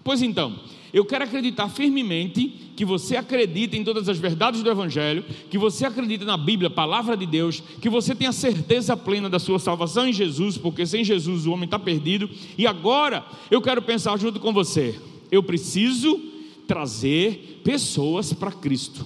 Pois 0.04 0.22
então, 0.22 0.56
eu 0.96 1.04
quero 1.04 1.26
acreditar 1.26 1.68
firmemente 1.68 2.48
que 2.74 2.86
você 2.86 3.18
acredita 3.18 3.76
em 3.76 3.84
todas 3.84 4.08
as 4.08 4.18
verdades 4.18 4.64
do 4.64 4.72
Evangelho, 4.72 5.26
que 5.50 5.58
você 5.58 5.86
acredita 5.86 6.24
na 6.24 6.38
Bíblia, 6.38 6.70
palavra 6.70 7.18
de 7.18 7.26
Deus, 7.26 7.62
que 7.82 7.90
você 7.90 8.16
tem 8.16 8.30
a 8.30 8.32
certeza 8.32 8.96
plena 8.96 9.30
da 9.30 9.38
sua 9.38 9.60
salvação 9.60 10.08
em 10.08 10.14
Jesus, 10.14 10.58
porque 10.58 10.86
sem 10.86 11.04
Jesus 11.04 11.46
o 11.46 11.52
homem 11.52 11.66
está 11.66 11.78
perdido. 11.78 12.30
E 12.58 12.66
agora 12.66 13.26
eu 13.52 13.62
quero 13.62 13.82
pensar 13.82 14.18
junto 14.18 14.40
com 14.40 14.54
você. 14.54 14.98
Eu 15.30 15.44
preciso 15.44 16.18
trazer 16.66 17.60
pessoas 17.62 18.32
para 18.32 18.54
Cristo. 18.54 19.06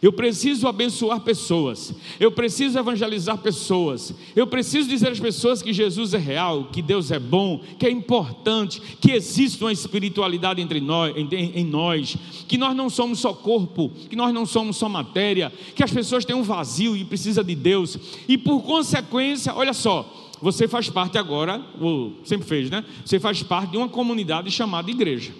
Eu 0.00 0.12
preciso 0.12 0.68
abençoar 0.68 1.20
pessoas, 1.20 1.92
eu 2.20 2.30
preciso 2.30 2.78
evangelizar 2.78 3.36
pessoas, 3.38 4.14
eu 4.36 4.46
preciso 4.46 4.88
dizer 4.88 5.10
às 5.10 5.18
pessoas 5.18 5.60
que 5.60 5.72
Jesus 5.72 6.14
é 6.14 6.18
real, 6.18 6.68
que 6.72 6.80
Deus 6.80 7.10
é 7.10 7.18
bom, 7.18 7.60
que 7.78 7.86
é 7.86 7.90
importante, 7.90 8.80
que 9.00 9.10
existe 9.10 9.62
uma 9.62 9.72
espiritualidade 9.72 10.60
entre 10.60 10.80
nós, 10.80 11.14
em, 11.16 11.64
nós, 11.64 12.16
que 12.46 12.56
nós 12.56 12.76
não 12.76 12.88
somos 12.88 13.18
só 13.18 13.32
corpo, 13.32 13.90
que 14.08 14.14
nós 14.14 14.32
não 14.32 14.46
somos 14.46 14.76
só 14.76 14.88
matéria, 14.88 15.52
que 15.74 15.82
as 15.82 15.90
pessoas 15.90 16.24
têm 16.24 16.36
um 16.36 16.42
vazio 16.42 16.96
e 16.96 17.04
precisam 17.04 17.42
de 17.42 17.54
Deus, 17.54 17.98
e 18.28 18.38
por 18.38 18.62
consequência, 18.62 19.52
olha 19.54 19.72
só, 19.72 20.28
você 20.40 20.68
faz 20.68 20.88
parte 20.88 21.18
agora, 21.18 21.60
ou 21.80 22.12
sempre 22.24 22.46
fez, 22.46 22.70
né? 22.70 22.84
Você 23.04 23.18
faz 23.18 23.42
parte 23.42 23.72
de 23.72 23.76
uma 23.76 23.88
comunidade 23.88 24.50
chamada 24.50 24.88
igreja. 24.90 25.32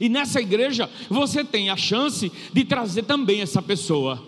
E 0.00 0.08
nessa 0.08 0.40
igreja 0.40 0.88
você 1.08 1.44
tem 1.44 1.70
a 1.70 1.76
chance 1.76 2.30
de 2.52 2.64
trazer 2.64 3.02
também 3.02 3.40
essa 3.40 3.60
pessoa, 3.60 4.22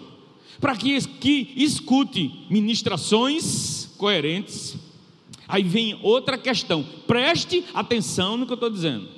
para 0.60 0.76
que, 0.76 1.00
que 1.18 1.52
escute 1.56 2.46
ministrações 2.50 3.90
coerentes. 3.96 4.76
Aí 5.46 5.62
vem 5.62 5.98
outra 6.02 6.38
questão, 6.38 6.84
preste 7.06 7.64
atenção 7.74 8.36
no 8.36 8.46
que 8.46 8.52
eu 8.52 8.56
estou 8.56 8.70
dizendo, 8.70 9.08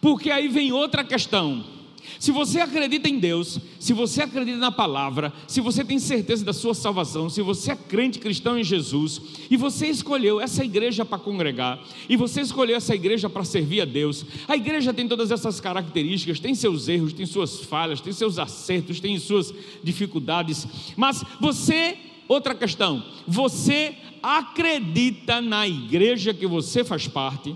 porque 0.00 0.30
aí 0.30 0.48
vem 0.48 0.72
outra 0.72 1.04
questão. 1.04 1.81
Se 2.18 2.30
você 2.30 2.60
acredita 2.60 3.08
em 3.08 3.18
Deus, 3.18 3.58
se 3.78 3.92
você 3.92 4.22
acredita 4.22 4.58
na 4.58 4.70
palavra, 4.70 5.32
se 5.46 5.60
você 5.60 5.84
tem 5.84 5.98
certeza 5.98 6.44
da 6.44 6.52
sua 6.52 6.74
salvação, 6.74 7.28
se 7.28 7.42
você 7.42 7.72
é 7.72 7.76
crente 7.76 8.18
cristão 8.18 8.58
em 8.58 8.64
Jesus, 8.64 9.20
e 9.50 9.56
você 9.56 9.86
escolheu 9.86 10.40
essa 10.40 10.64
igreja 10.64 11.04
para 11.04 11.18
congregar, 11.18 11.82
e 12.08 12.16
você 12.16 12.40
escolheu 12.40 12.76
essa 12.76 12.94
igreja 12.94 13.28
para 13.28 13.44
servir 13.44 13.80
a 13.80 13.84
Deus, 13.84 14.24
a 14.46 14.56
igreja 14.56 14.92
tem 14.92 15.08
todas 15.08 15.30
essas 15.30 15.60
características, 15.60 16.40
tem 16.40 16.54
seus 16.54 16.88
erros, 16.88 17.12
tem 17.12 17.26
suas 17.26 17.60
falhas, 17.60 18.00
tem 18.00 18.12
seus 18.12 18.38
acertos, 18.38 19.00
tem 19.00 19.18
suas 19.18 19.52
dificuldades, 19.82 20.66
mas 20.96 21.24
você, 21.40 21.96
outra 22.28 22.54
questão, 22.54 23.04
você 23.26 23.96
acredita 24.22 25.40
na 25.40 25.66
igreja 25.66 26.32
que 26.32 26.46
você 26.46 26.84
faz 26.84 27.08
parte, 27.08 27.54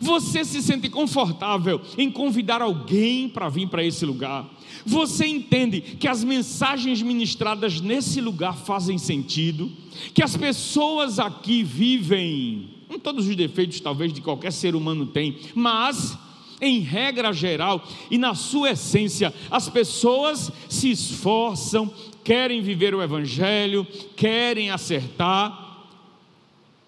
Você 0.00 0.44
se 0.44 0.62
sente 0.62 0.88
confortável 0.88 1.80
em 1.96 2.10
convidar 2.10 2.62
alguém 2.62 3.28
para 3.28 3.48
vir 3.48 3.68
para 3.68 3.84
esse 3.84 4.04
lugar? 4.04 4.48
Você 4.84 5.26
entende 5.26 5.80
que 5.80 6.06
as 6.06 6.22
mensagens 6.22 7.02
ministradas 7.02 7.80
nesse 7.80 8.20
lugar 8.20 8.56
fazem 8.56 8.98
sentido? 8.98 9.70
Que 10.14 10.22
as 10.22 10.36
pessoas 10.36 11.18
aqui 11.18 11.62
vivem, 11.62 12.70
com 12.88 12.98
todos 12.98 13.26
os 13.26 13.34
defeitos 13.36 13.80
talvez 13.80 14.12
de 14.12 14.20
qualquer 14.20 14.52
ser 14.52 14.74
humano 14.74 15.06
tem, 15.06 15.38
mas 15.54 16.16
em 16.60 16.80
regra 16.80 17.32
geral 17.32 17.86
e 18.10 18.16
na 18.18 18.34
sua 18.34 18.70
essência, 18.70 19.32
as 19.50 19.68
pessoas 19.68 20.50
se 20.68 20.90
esforçam, 20.90 21.92
querem 22.24 22.62
viver 22.62 22.94
o 22.94 23.02
Evangelho, 23.02 23.86
querem 24.14 24.70
acertar. 24.70 25.65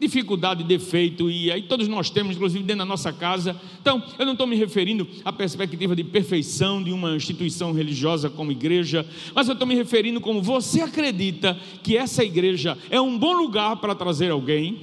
Dificuldade, 0.01 0.63
defeito, 0.63 1.29
e 1.29 1.51
aí 1.51 1.63
todos 1.63 1.89
nós 1.89 2.09
temos, 2.09 2.37
inclusive 2.37 2.63
dentro 2.63 2.79
da 2.79 2.85
nossa 2.85 3.13
casa. 3.13 3.61
Então, 3.81 4.03
eu 4.19 4.25
não 4.25 4.33
estou 4.33 4.47
me 4.47 4.55
referindo 4.55 5.07
à 5.25 5.33
perspectiva 5.33 5.97
de 5.97 6.05
perfeição 6.05 6.83
de 6.83 6.93
uma 6.93 7.17
instituição 7.17 7.73
religiosa 7.73 8.31
como 8.31 8.53
igreja, 8.53 9.05
mas 9.35 9.49
eu 9.49 9.55
estou 9.55 9.67
me 9.67 9.75
referindo 9.75 10.21
como 10.21 10.41
você 10.41 10.83
acredita 10.83 11.59
que 11.83 11.97
essa 11.97 12.23
igreja 12.23 12.79
é 12.91 13.01
um 13.01 13.19
bom 13.19 13.33
lugar 13.33 13.77
para 13.77 13.95
trazer 13.95 14.31
alguém. 14.31 14.79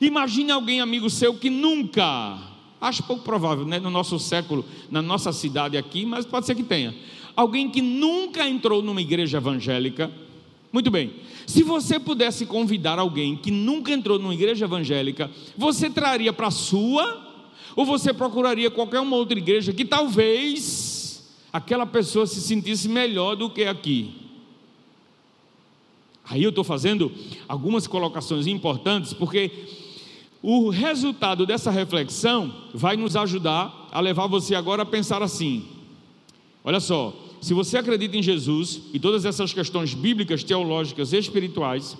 Imagine 0.00 0.50
alguém, 0.50 0.80
amigo 0.82 1.08
seu, 1.08 1.34
que 1.34 1.48
nunca 1.48 2.54
Acho 2.80 3.02
pouco 3.02 3.22
provável, 3.22 3.64
né, 3.64 3.78
no 3.78 3.90
nosso 3.90 4.18
século, 4.18 4.64
na 4.90 5.00
nossa 5.00 5.32
cidade 5.32 5.76
aqui, 5.76 6.04
mas 6.04 6.26
pode 6.26 6.46
ser 6.46 6.54
que 6.54 6.62
tenha. 6.62 6.94
Alguém 7.34 7.70
que 7.70 7.80
nunca 7.80 8.48
entrou 8.48 8.82
numa 8.82 9.00
igreja 9.00 9.38
evangélica. 9.38 10.10
Muito 10.72 10.90
bem. 10.90 11.14
Se 11.46 11.62
você 11.62 11.98
pudesse 11.98 12.44
convidar 12.44 12.98
alguém 12.98 13.36
que 13.36 13.50
nunca 13.50 13.92
entrou 13.92 14.18
numa 14.18 14.34
igreja 14.34 14.64
evangélica, 14.64 15.30
você 15.56 15.88
traria 15.88 16.32
para 16.32 16.48
a 16.48 16.50
sua 16.50 17.24
ou 17.74 17.84
você 17.84 18.12
procuraria 18.12 18.70
qualquer 18.70 19.00
uma 19.00 19.16
outra 19.16 19.38
igreja 19.38 19.72
que 19.72 19.84
talvez 19.84 21.24
aquela 21.52 21.86
pessoa 21.86 22.26
se 22.26 22.40
sentisse 22.40 22.88
melhor 22.88 23.36
do 23.36 23.48
que 23.48 23.64
aqui? 23.64 24.14
Aí 26.28 26.42
eu 26.42 26.50
estou 26.50 26.64
fazendo 26.64 27.12
algumas 27.46 27.86
colocações 27.86 28.46
importantes, 28.48 29.12
porque 29.12 29.50
o 30.42 30.70
resultado 30.70 31.46
dessa 31.46 31.70
reflexão 31.70 32.52
vai 32.74 32.96
nos 32.96 33.14
ajudar 33.14 33.88
a 33.92 34.00
levar 34.00 34.26
você 34.26 34.54
agora 34.54 34.82
a 34.82 34.86
pensar 34.86 35.22
assim: 35.22 35.64
olha 36.64 36.80
só, 36.80 37.14
se 37.46 37.54
você 37.54 37.78
acredita 37.78 38.16
em 38.16 38.22
Jesus 38.24 38.80
e 38.92 38.98
todas 38.98 39.24
essas 39.24 39.52
questões 39.52 39.94
bíblicas, 39.94 40.42
teológicas 40.42 41.12
e 41.12 41.16
espirituais, 41.16 41.96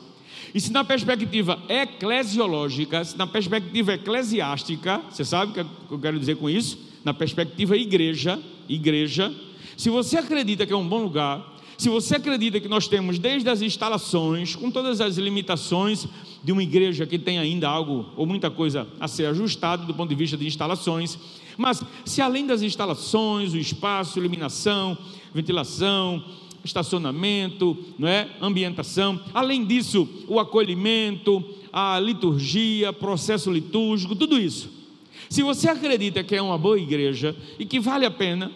e 0.53 0.61
se 0.61 0.73
na 0.73 0.83
perspectiva 0.83 1.57
eclesiológica, 1.69 3.05
se 3.05 3.17
na 3.17 3.29
perspectiva 3.29 3.95
eclesiástica, 3.95 5.01
você 5.09 5.25
sabe 5.25 5.53
o 5.53 5.55
que 5.55 5.95
eu 5.95 6.01
quero 6.01 6.19
dizer 6.19 6.35
com 6.35 6.51
isso? 6.51 6.77
Na 7.05 7.15
perspectiva 7.15 7.77
igreja, 7.77 8.43
igreja, 8.69 9.33
se 9.77 9.89
você 9.89 10.19
acredita 10.19 10.67
que 10.67 10.73
é 10.73 10.77
um 10.77 10.89
bom 10.89 11.01
lugar, 11.01 11.57
se 11.79 11.89
você 11.89 12.17
acredita 12.17 12.59
que 12.59 12.67
nós 12.67 12.89
temos 12.89 13.17
desde 13.17 13.49
as 13.49 13.63
instalações, 13.63 14.57
com 14.57 14.69
todas 14.69 15.01
as 15.01 15.17
limitações 15.17 16.09
de 16.43 16.51
uma 16.51 16.63
igreja 16.65 17.07
que 17.07 17.21
tem 17.21 17.39
ainda 17.39 17.69
algo 17.69 18.07
ou 18.17 18.27
muita 18.27 18.51
coisa 18.51 18.89
a 18.99 19.07
ser 19.07 19.27
ajustado 19.27 19.87
do 19.87 19.95
ponto 19.95 20.09
de 20.09 20.17
vista 20.17 20.37
de 20.37 20.45
instalações, 20.45 21.17
mas 21.57 21.83
se 22.05 22.21
além 22.21 22.47
das 22.47 22.63
instalações, 22.63 23.55
o 23.55 23.59
espaço, 23.59 24.19
iluminação, 24.19 24.99
ventilação, 25.35 26.25
estacionamento, 26.65 27.77
não 27.99 28.09
é? 28.09 28.29
ambientação, 28.41 29.21
além 29.33 29.65
disso, 29.65 30.09
o 30.29 30.39
acolhimento, 30.41 31.45
a 31.73 31.99
liturgia, 32.01 32.93
processo 32.93 33.51
litúrgico, 33.51 34.17
tudo 34.17 34.39
isso. 34.39 34.71
Se 35.29 35.43
você 35.43 35.69
acredita 35.69 36.23
que 36.23 36.35
é 36.35 36.43
uma 36.43 36.59
boa 36.59 36.79
igreja 36.79 37.35
e 37.59 37.65
que 37.65 37.81
vale 37.81 38.05
a 38.05 38.11
pena, 38.11 38.53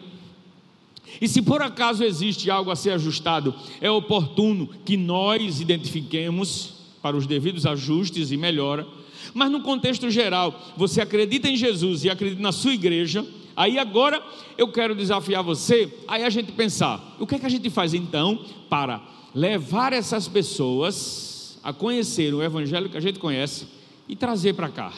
e 1.21 1.27
se 1.27 1.43
por 1.43 1.63
acaso 1.63 2.05
existe 2.05 2.51
algo 2.51 2.71
a 2.71 2.77
ser 2.77 2.91
ajustado, 2.91 3.55
é 3.81 3.91
oportuno 3.91 4.69
que 4.85 4.97
nós 4.97 5.61
identifiquemos 5.61 6.75
para 7.03 7.17
os 7.17 7.27
devidos 7.27 7.67
ajustes 7.67 8.31
e 8.31 8.37
melhora. 8.37 8.87
Mas 9.33 9.51
no 9.51 9.61
contexto 9.61 10.11
geral, 10.11 10.59
você 10.77 11.01
acredita 11.01 11.49
em 11.49 11.57
Jesus 11.57 12.05
e 12.05 12.11
acredita 12.11 12.43
na 12.43 12.53
sua 12.53 12.75
igreja, 12.75 13.27
aí 13.63 13.79
agora 13.79 14.23
eu 14.57 14.69
quero 14.69 14.95
desafiar 14.95 15.43
você, 15.43 15.93
aí 16.07 16.25
a 16.25 16.31
gente 16.31 16.53
pensar, 16.53 17.17
o 17.19 17.27
que 17.27 17.35
é 17.35 17.39
que 17.39 17.47
a 17.47 17.51
gente 17.51 17.69
faz 17.71 17.95
então 17.95 18.45
para 18.69 19.03
levar 19.35 19.93
essas 19.93 20.29
pessoas 20.29 21.59
a 21.63 21.73
conhecer 21.73 22.33
o 22.35 22.43
evangelho 22.43 22.89
que 22.89 22.97
a 22.97 23.01
gente 23.01 23.19
conhece 23.19 23.67
e 24.09 24.17
trazer 24.17 24.55
para 24.55 24.69
cá? 24.69 24.93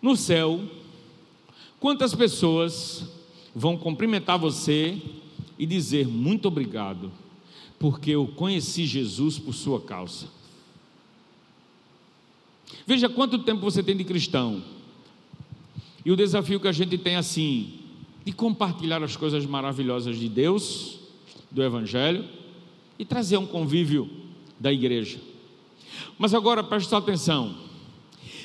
No 0.00 0.16
céu, 0.16 0.60
Quantas 1.80 2.12
pessoas 2.12 3.04
vão 3.54 3.76
cumprimentar 3.76 4.36
você 4.36 5.00
e 5.56 5.64
dizer 5.64 6.08
muito 6.08 6.48
obrigado, 6.48 7.12
porque 7.78 8.10
eu 8.10 8.26
conheci 8.26 8.84
Jesus 8.84 9.38
por 9.38 9.54
sua 9.54 9.80
causa? 9.80 10.26
Veja 12.86 13.08
quanto 13.08 13.38
tempo 13.38 13.60
você 13.60 13.82
tem 13.82 13.96
de 13.96 14.04
cristão. 14.04 14.62
E 16.04 16.10
o 16.10 16.16
desafio 16.16 16.60
que 16.60 16.68
a 16.68 16.72
gente 16.72 16.96
tem 16.96 17.16
assim, 17.16 17.74
de 18.24 18.32
compartilhar 18.32 19.02
as 19.02 19.16
coisas 19.16 19.44
maravilhosas 19.44 20.18
de 20.18 20.28
Deus, 20.28 20.98
do 21.50 21.62
Evangelho, 21.62 22.24
e 22.98 23.04
trazer 23.04 23.36
um 23.36 23.46
convívio 23.46 24.08
da 24.58 24.72
igreja. 24.72 25.18
Mas 26.18 26.34
agora 26.34 26.62
preste 26.62 26.94
atenção. 26.94 27.54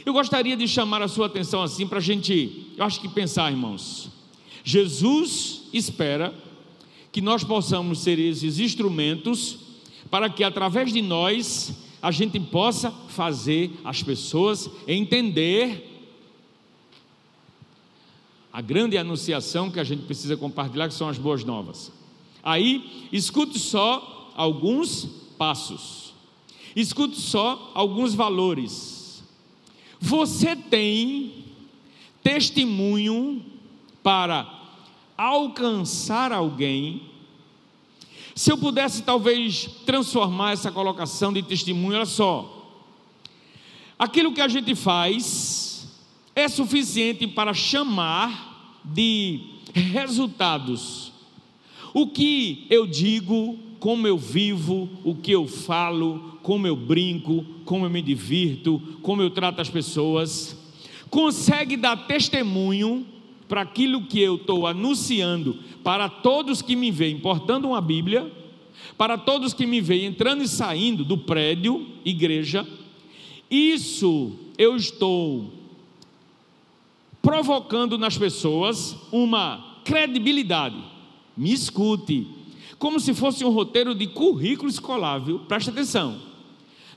Eu 0.05 0.13
gostaria 0.13 0.57
de 0.57 0.67
chamar 0.67 1.01
a 1.01 1.07
sua 1.07 1.27
atenção 1.27 1.61
assim 1.61 1.87
para 1.87 1.99
a 1.99 2.01
gente, 2.01 2.67
eu 2.77 2.83
acho 2.83 2.99
que 2.99 3.07
pensar, 3.07 3.51
irmãos. 3.51 4.09
Jesus 4.63 5.63
espera 5.73 6.33
que 7.11 7.21
nós 7.21 7.43
possamos 7.43 7.99
ser 7.99 8.19
esses 8.19 8.59
instrumentos 8.59 9.57
para 10.09 10.29
que 10.29 10.43
através 10.43 10.91
de 10.91 11.01
nós 11.01 11.73
a 12.03 12.11
gente 12.11 12.39
possa 12.39 12.91
fazer 12.91 13.71
as 13.83 14.03
pessoas 14.03 14.69
entender 14.87 15.89
a 18.51 18.61
grande 18.61 18.95
anunciação 18.95 19.71
que 19.71 19.79
a 19.79 19.83
gente 19.83 20.03
precisa 20.03 20.37
compartilhar, 20.37 20.87
que 20.87 20.93
são 20.93 21.09
as 21.09 21.17
boas 21.17 21.43
novas. 21.43 21.91
Aí, 22.43 23.07
escute 23.11 23.57
só 23.57 24.31
alguns 24.35 25.05
passos, 25.37 26.13
escute 26.75 27.19
só 27.19 27.71
alguns 27.73 28.13
valores 28.13 29.01
você 30.05 30.53
tem 30.53 31.45
testemunho 32.21 33.41
para 34.03 34.45
alcançar 35.17 36.33
alguém. 36.33 37.03
Se 38.35 38.51
eu 38.51 38.57
pudesse 38.57 39.03
talvez 39.03 39.69
transformar 39.85 40.53
essa 40.53 40.71
colocação 40.71 41.31
de 41.31 41.43
testemunho, 41.43 41.95
olha 41.95 42.05
só. 42.05 42.81
Aquilo 43.97 44.33
que 44.33 44.41
a 44.41 44.47
gente 44.47 44.73
faz 44.73 45.87
é 46.35 46.47
suficiente 46.47 47.27
para 47.27 47.53
chamar 47.53 48.81
de 48.83 49.39
resultados. 49.73 51.11
O 51.93 52.07
que 52.07 52.65
eu 52.69 52.87
digo, 52.87 53.57
como 53.79 54.07
eu 54.07 54.17
vivo, 54.17 54.89
o 55.03 55.13
que 55.13 55.31
eu 55.31 55.47
falo, 55.47 56.39
como 56.41 56.65
eu 56.65 56.75
brinco, 56.75 57.45
como 57.65 57.85
eu 57.85 57.89
me 57.89 58.01
divirto, 58.01 58.81
como 59.01 59.21
eu 59.21 59.29
trato 59.29 59.61
as 59.61 59.69
pessoas, 59.69 60.57
consegue 61.09 61.77
dar 61.77 62.07
testemunho 62.07 63.05
para 63.47 63.61
aquilo 63.61 64.05
que 64.05 64.19
eu 64.19 64.35
estou 64.35 64.65
anunciando 64.65 65.59
para 65.83 66.07
todos 66.07 66.61
que 66.61 66.75
me 66.75 66.89
veem 66.91 67.19
portando 67.19 67.67
uma 67.67 67.81
Bíblia, 67.81 68.31
para 68.97 69.17
todos 69.17 69.53
que 69.53 69.65
me 69.65 69.81
veem 69.81 70.05
entrando 70.05 70.43
e 70.43 70.47
saindo 70.47 71.03
do 71.03 71.17
prédio, 71.17 71.85
igreja, 72.05 72.67
isso 73.49 74.33
eu 74.57 74.75
estou 74.75 75.51
provocando 77.21 77.97
nas 77.97 78.17
pessoas 78.17 78.97
uma 79.11 79.79
credibilidade. 79.83 80.77
Me 81.35 81.51
escute, 81.51 82.27
como 82.77 82.99
se 82.99 83.13
fosse 83.13 83.43
um 83.45 83.49
roteiro 83.49 83.95
de 83.95 84.07
currículo 84.07 84.69
escolar, 84.69 85.19
viu? 85.19 85.39
Presta 85.39 85.71
atenção. 85.71 86.32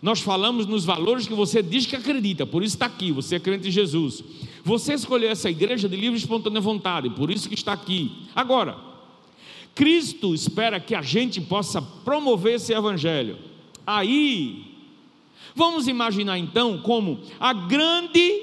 Nós 0.02 0.20
falamos 0.20 0.66
nos 0.66 0.84
valores 0.84 1.26
que 1.26 1.34
você 1.34 1.62
diz 1.62 1.86
que 1.86 1.96
acredita, 1.96 2.46
por 2.46 2.62
isso 2.62 2.76
está 2.76 2.86
aqui, 2.86 3.12
você 3.12 3.36
é 3.36 3.40
crente 3.40 3.68
em 3.68 3.70
Jesus. 3.70 4.22
Você 4.64 4.94
escolheu 4.94 5.30
essa 5.30 5.48
igreja 5.48 5.88
de 5.88 5.96
livre 5.96 6.18
e 6.18 6.20
espontânea 6.20 6.60
vontade, 6.60 7.08
por 7.10 7.30
isso 7.30 7.48
que 7.48 7.54
está 7.54 7.72
aqui. 7.72 8.10
Agora, 8.34 8.76
Cristo 9.74 10.34
espera 10.34 10.80
que 10.80 10.94
a 10.94 11.02
gente 11.02 11.40
possa 11.40 11.80
promover 11.80 12.54
esse 12.54 12.72
evangelho. 12.72 13.36
Aí, 13.86 14.64
vamos 15.54 15.86
imaginar 15.88 16.38
então 16.38 16.78
como 16.78 17.20
a 17.38 17.52
grande 17.52 18.42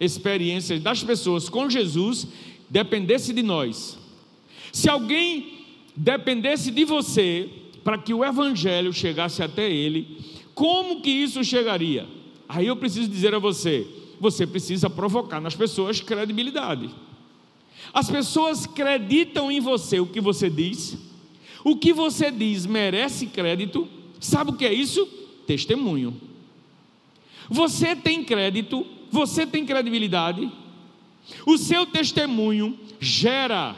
experiência 0.00 0.78
das 0.78 1.02
pessoas 1.02 1.48
com 1.48 1.68
Jesus 1.68 2.26
dependesse 2.68 3.32
de 3.32 3.42
nós. 3.42 3.98
Se 4.72 4.88
alguém 4.88 5.64
dependesse 5.96 6.70
de 6.70 6.84
você 6.84 7.48
para 7.82 7.98
que 7.98 8.12
o 8.14 8.24
evangelho 8.24 8.92
chegasse 8.92 9.42
até 9.42 9.70
ele, 9.70 10.18
como 10.58 11.00
que 11.00 11.08
isso 11.08 11.44
chegaria? 11.44 12.04
Aí 12.48 12.66
eu 12.66 12.74
preciso 12.74 13.08
dizer 13.08 13.32
a 13.32 13.38
você: 13.38 13.86
você 14.18 14.44
precisa 14.44 14.90
provocar 14.90 15.40
nas 15.40 15.54
pessoas 15.54 16.00
credibilidade. 16.00 16.90
As 17.94 18.10
pessoas 18.10 18.64
acreditam 18.64 19.52
em 19.52 19.60
você 19.60 20.00
o 20.00 20.06
que 20.06 20.20
você 20.20 20.50
diz. 20.50 20.98
O 21.62 21.76
que 21.76 21.92
você 21.92 22.32
diz 22.32 22.66
merece 22.66 23.26
crédito. 23.26 23.86
Sabe 24.18 24.50
o 24.50 24.54
que 24.54 24.66
é 24.66 24.72
isso? 24.72 25.06
Testemunho. 25.46 26.20
Você 27.48 27.94
tem 27.94 28.24
crédito, 28.24 28.84
você 29.12 29.46
tem 29.46 29.64
credibilidade. 29.64 30.50
O 31.46 31.56
seu 31.56 31.86
testemunho 31.86 32.76
gera 32.98 33.76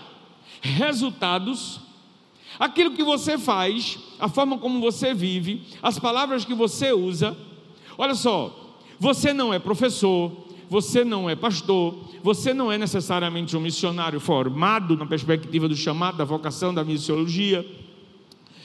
resultados. 0.63 1.79
Aquilo 2.61 2.91
que 2.91 3.03
você 3.03 3.39
faz, 3.39 3.99
a 4.19 4.29
forma 4.29 4.59
como 4.59 4.81
você 4.81 5.15
vive, 5.15 5.63
as 5.83 5.99
palavras 5.99 6.45
que 6.45 6.53
você 6.53 6.93
usa. 6.93 7.35
Olha 7.97 8.15
só, 8.15 8.77
você 8.99 9.33
não 9.33 9.55
é 9.55 9.59
professor, 9.59 10.31
você 10.69 11.03
não 11.03 11.29
é 11.29 11.35
pastor, 11.35 11.95
você 12.23 12.53
não 12.53 12.71
é 12.71 12.77
necessariamente 12.77 13.57
um 13.57 13.61
missionário 13.61 14.21
formado 14.21 14.95
na 14.95 15.07
perspectiva 15.07 15.67
do 15.67 15.75
chamado, 15.75 16.19
da 16.19 16.25
vocação, 16.25 16.75
da 16.75 16.85
missiologia, 16.85 17.67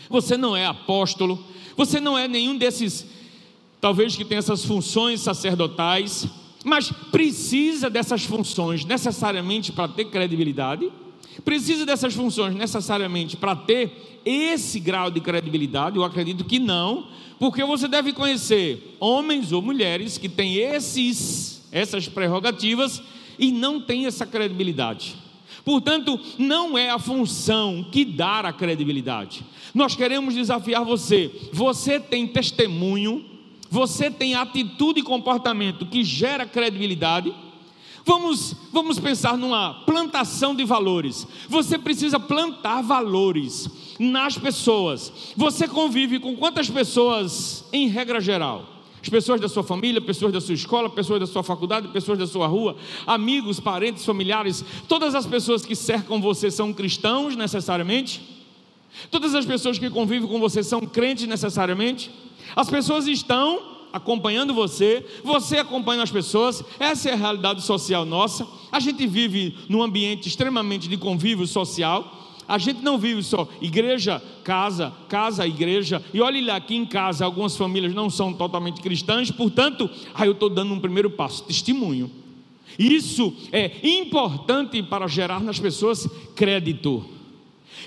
você 0.10 0.36
não 0.36 0.58
é 0.58 0.66
apóstolo, 0.66 1.42
você 1.78 2.02
não 2.02 2.18
é 2.18 2.28
nenhum 2.28 2.58
desses, 2.58 3.08
talvez 3.80 4.16
que 4.18 4.26
tem 4.26 4.38
essas 4.38 4.66
funções 4.66 5.22
sacerdotais, 5.22 6.28
mas 6.66 6.92
precisa 7.12 7.90
dessas 7.90 8.26
funções 8.26 8.84
necessariamente 8.84 9.72
para 9.72 9.88
ter 9.88 10.06
credibilidade, 10.06 10.92
precisa 11.44 11.86
dessas 11.86 12.14
funções 12.14 12.56
necessariamente 12.56 13.36
para 13.36 13.56
ter 13.56 14.22
esse 14.26 14.80
grau 14.80 15.12
de 15.12 15.20
credibilidade, 15.20 15.98
eu 15.98 16.04
acredito 16.04 16.44
que 16.44 16.60
não, 16.60 17.08
porque 17.40 17.64
você 17.64 17.88
deve 17.88 18.14
conhecer 18.14 18.96
homens 19.00 19.52
ou 19.52 19.62
mulheres 19.62 20.18
que 20.18 20.30
têm 20.30 20.56
esses 20.56 21.56
essas 21.72 22.08
prerrogativas 22.08 23.02
e 23.38 23.52
não 23.52 23.82
tem 23.82 24.06
essa 24.06 24.26
credibilidade. 24.26 25.16
Portanto, 25.66 26.18
não 26.38 26.78
é 26.78 26.90
a 26.90 26.98
função 26.98 27.86
que 27.92 28.06
dá 28.06 28.40
a 28.40 28.54
credibilidade. 28.54 29.44
Nós 29.74 29.94
queremos 29.94 30.34
desafiar 30.34 30.86
você. 30.86 31.30
Você 31.52 32.00
tem 32.00 32.28
testemunho, 32.28 33.26
você 33.70 34.10
tem 34.10 34.36
atitude 34.36 35.02
e 35.02 35.04
comportamento 35.04 35.86
que 35.86 36.04
gera 36.04 36.46
credibilidade. 36.46 37.34
Vamos, 38.06 38.56
vamos 38.72 39.00
pensar 39.00 39.36
numa 39.36 39.74
plantação 39.86 40.54
de 40.54 40.64
valores. 40.64 41.26
Você 41.50 41.76
precisa 41.78 42.20
plantar 42.20 42.84
valores 42.84 43.68
nas 44.00 44.38
pessoas. 44.38 45.12
Você 45.36 45.68
convive 45.68 46.20
com 46.20 46.36
quantas 46.36 46.70
pessoas 46.70 47.66
em 47.74 47.88
regra 47.88 48.22
geral? 48.22 48.76
as 49.02 49.10
pessoas 49.10 49.40
da 49.40 49.48
sua 49.48 49.62
família, 49.62 50.02
pessoas 50.02 50.34
da 50.34 50.42
sua 50.42 50.56
escola, 50.56 50.90
pessoas 50.90 51.20
da 51.20 51.28
sua 51.28 51.44
faculdade, 51.44 51.90
pessoas 51.90 52.18
da 52.18 52.26
sua 52.26 52.48
rua, 52.48 52.76
amigos, 53.06 53.60
parentes, 53.60 54.04
familiares, 54.04 54.66
todas 54.88 55.14
as 55.14 55.28
pessoas 55.28 55.64
que 55.64 55.76
cercam 55.76 56.20
você 56.20 56.50
são 56.50 56.74
cristãos 56.74 57.36
necessariamente? 57.36 58.20
Todas 59.12 59.36
as 59.36 59.46
pessoas 59.46 59.78
que 59.78 59.92
convivem 59.92 60.28
com 60.28 60.40
você 60.40 60.64
são 60.64 60.82
crentes 60.82 61.28
necessariamente? 61.28 62.10
As 62.56 62.68
pessoas 62.68 63.06
estão 63.06 63.75
acompanhando 63.96 64.54
você, 64.54 65.06
você 65.24 65.58
acompanha 65.58 66.04
as 66.04 66.12
pessoas, 66.12 66.62
essa 66.78 67.10
é 67.10 67.14
a 67.14 67.16
realidade 67.16 67.62
social 67.62 68.04
nossa. 68.06 68.46
A 68.70 68.78
gente 68.78 69.08
vive 69.08 69.58
num 69.70 69.82
ambiente 69.82 70.28
extremamente 70.28 70.90
de 70.90 70.98
convívio 70.98 71.48
social. 71.48 72.12
A 72.46 72.58
gente 72.58 72.82
não 72.84 72.98
vive 72.98 73.24
só 73.24 73.48
igreja, 73.62 74.22
casa, 74.44 74.94
casa, 75.08 75.48
igreja. 75.48 76.04
E 76.14 76.20
olhe 76.20 76.42
lá, 76.42 76.58
aqui 76.58 76.76
em 76.76 76.86
casa, 76.86 77.24
algumas 77.24 77.56
famílias 77.56 77.94
não 77.94 78.10
são 78.10 78.34
totalmente 78.34 78.82
cristãs, 78.82 79.32
portanto, 79.32 79.90
aí 80.14 80.28
eu 80.28 80.34
estou 80.34 80.50
dando 80.50 80.74
um 80.74 80.80
primeiro 80.80 81.10
passo, 81.10 81.44
testemunho. 81.46 82.12
Isso 82.78 83.34
é 83.54 83.72
importante 83.82 84.84
para 84.84 85.08
gerar 85.08 85.40
nas 85.40 85.58
pessoas 85.58 86.06
crédito. 86.36 87.15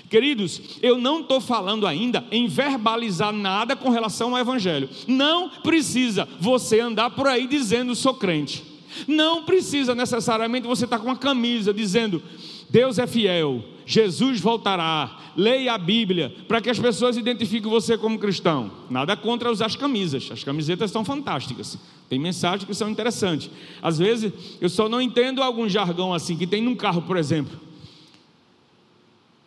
Queridos, 0.09 0.61
eu 0.81 0.97
não 0.97 1.21
estou 1.21 1.39
falando 1.39 1.85
ainda 1.85 2.25
em 2.31 2.47
verbalizar 2.47 3.31
nada 3.31 3.75
com 3.75 3.89
relação 3.89 4.35
ao 4.35 4.41
Evangelho. 4.41 4.89
Não 5.07 5.49
precisa 5.49 6.27
você 6.39 6.79
andar 6.79 7.11
por 7.11 7.27
aí 7.27 7.47
dizendo 7.47 7.95
sou 7.95 8.13
crente. 8.13 8.63
Não 9.07 9.43
precisa 9.43 9.93
necessariamente 9.93 10.67
você 10.67 10.85
estar 10.85 10.97
tá 10.97 11.03
com 11.03 11.09
uma 11.09 11.17
camisa 11.17 11.73
dizendo 11.73 12.21
Deus 12.69 12.99
é 12.99 13.07
fiel, 13.07 13.63
Jesus 13.85 14.39
voltará, 14.39 15.17
leia 15.35 15.73
a 15.73 15.77
Bíblia, 15.77 16.31
para 16.47 16.61
que 16.61 16.69
as 16.69 16.77
pessoas 16.77 17.17
identifiquem 17.17 17.69
você 17.69 17.97
como 17.97 18.19
cristão. 18.19 18.69
Nada 18.89 19.17
contra 19.17 19.51
usar 19.51 19.65
as 19.65 19.75
camisas, 19.75 20.29
as 20.31 20.43
camisetas 20.43 20.91
são 20.91 21.03
fantásticas, 21.03 21.79
tem 22.07 22.19
mensagens 22.19 22.65
que 22.65 22.73
são 22.75 22.87
interessantes. 22.87 23.49
Às 23.81 23.97
vezes 23.97 24.31
eu 24.61 24.69
só 24.69 24.87
não 24.87 25.01
entendo 25.01 25.41
algum 25.41 25.67
jargão 25.67 26.13
assim, 26.13 26.37
que 26.37 26.45
tem 26.45 26.61
num 26.61 26.75
carro, 26.75 27.01
por 27.01 27.17
exemplo. 27.17 27.68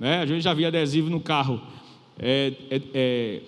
Né? 0.03 0.19
A 0.19 0.27
gente 0.27 0.43
já 0.43 0.53
via 0.53 0.69
adesivo 0.69 1.09
no 1.09 1.21
carro, 1.21 1.62
é, 2.19 2.53
é, 2.71 2.83
é, 2.93 3.41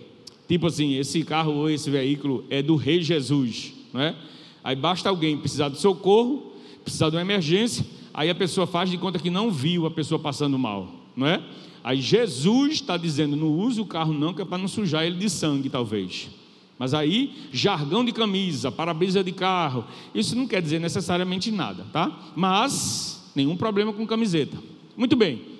tipo 0.48 0.68
assim: 0.68 0.94
esse 0.94 1.22
carro 1.22 1.52
ou 1.52 1.68
esse 1.68 1.90
veículo 1.90 2.46
é 2.48 2.62
do 2.62 2.76
Rei 2.76 3.02
Jesus. 3.02 3.74
Né? 3.92 4.16
Aí 4.62 4.74
basta 4.74 5.10
alguém 5.10 5.36
precisar 5.36 5.68
de 5.68 5.78
socorro, 5.78 6.54
precisar 6.82 7.10
de 7.10 7.16
uma 7.16 7.22
emergência 7.22 7.84
aí 8.14 8.30
a 8.30 8.34
pessoa 8.34 8.64
faz 8.64 8.88
de 8.88 8.96
conta 8.96 9.18
que 9.18 9.28
não 9.28 9.50
viu 9.50 9.84
a 9.84 9.90
pessoa 9.90 10.20
passando 10.20 10.56
mal, 10.56 10.88
não 11.16 11.26
é? 11.26 11.42
Aí 11.82 12.00
Jesus 12.00 12.74
está 12.74 12.96
dizendo: 12.96 13.36
não 13.36 13.48
use 13.48 13.80
o 13.80 13.84
carro, 13.84 14.14
não, 14.14 14.32
que 14.32 14.40
é 14.40 14.44
para 14.44 14.56
não 14.56 14.68
sujar 14.68 15.04
ele 15.04 15.16
de 15.16 15.28
sangue, 15.28 15.68
talvez. 15.68 16.30
Mas 16.78 16.94
aí, 16.94 17.32
jargão 17.52 18.04
de 18.04 18.12
camisa, 18.12 18.70
para-brisa 18.70 19.22
de 19.22 19.32
carro, 19.32 19.84
isso 20.14 20.34
não 20.34 20.46
quer 20.46 20.62
dizer 20.62 20.80
necessariamente 20.80 21.50
nada, 21.50 21.84
tá? 21.92 22.32
Mas, 22.34 23.30
nenhum 23.34 23.56
problema 23.56 23.92
com 23.92 24.06
camiseta. 24.06 24.56
Muito 24.96 25.14
bem. 25.14 25.53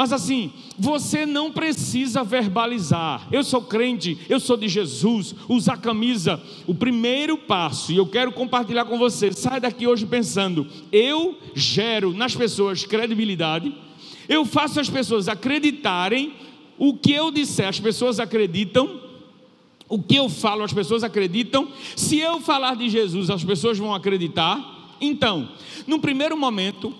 Mas 0.00 0.14
assim, 0.14 0.50
você 0.78 1.26
não 1.26 1.52
precisa 1.52 2.24
verbalizar. 2.24 3.28
Eu 3.30 3.44
sou 3.44 3.60
crente, 3.60 4.16
eu 4.30 4.40
sou 4.40 4.56
de 4.56 4.66
Jesus, 4.66 5.34
usar 5.46 5.76
camisa. 5.76 6.42
O 6.66 6.74
primeiro 6.74 7.36
passo, 7.36 7.92
e 7.92 7.98
eu 7.98 8.06
quero 8.06 8.32
compartilhar 8.32 8.86
com 8.86 8.98
você, 8.98 9.30
sai 9.30 9.60
daqui 9.60 9.86
hoje 9.86 10.06
pensando: 10.06 10.66
eu 10.90 11.38
gero 11.54 12.14
nas 12.14 12.34
pessoas 12.34 12.82
credibilidade, 12.82 13.74
eu 14.26 14.46
faço 14.46 14.80
as 14.80 14.88
pessoas 14.88 15.28
acreditarem 15.28 16.32
o 16.78 16.94
que 16.94 17.12
eu 17.12 17.30
disser, 17.30 17.68
as 17.68 17.78
pessoas 17.78 18.18
acreditam. 18.18 19.02
O 19.86 20.02
que 20.02 20.16
eu 20.16 20.30
falo, 20.30 20.64
as 20.64 20.72
pessoas 20.72 21.04
acreditam. 21.04 21.68
Se 21.94 22.18
eu 22.18 22.40
falar 22.40 22.74
de 22.74 22.88
Jesus, 22.88 23.28
as 23.28 23.44
pessoas 23.44 23.76
vão 23.76 23.94
acreditar. 23.94 24.96
Então, 24.98 25.50
no 25.86 25.98
primeiro 25.98 26.38
momento, 26.38 26.94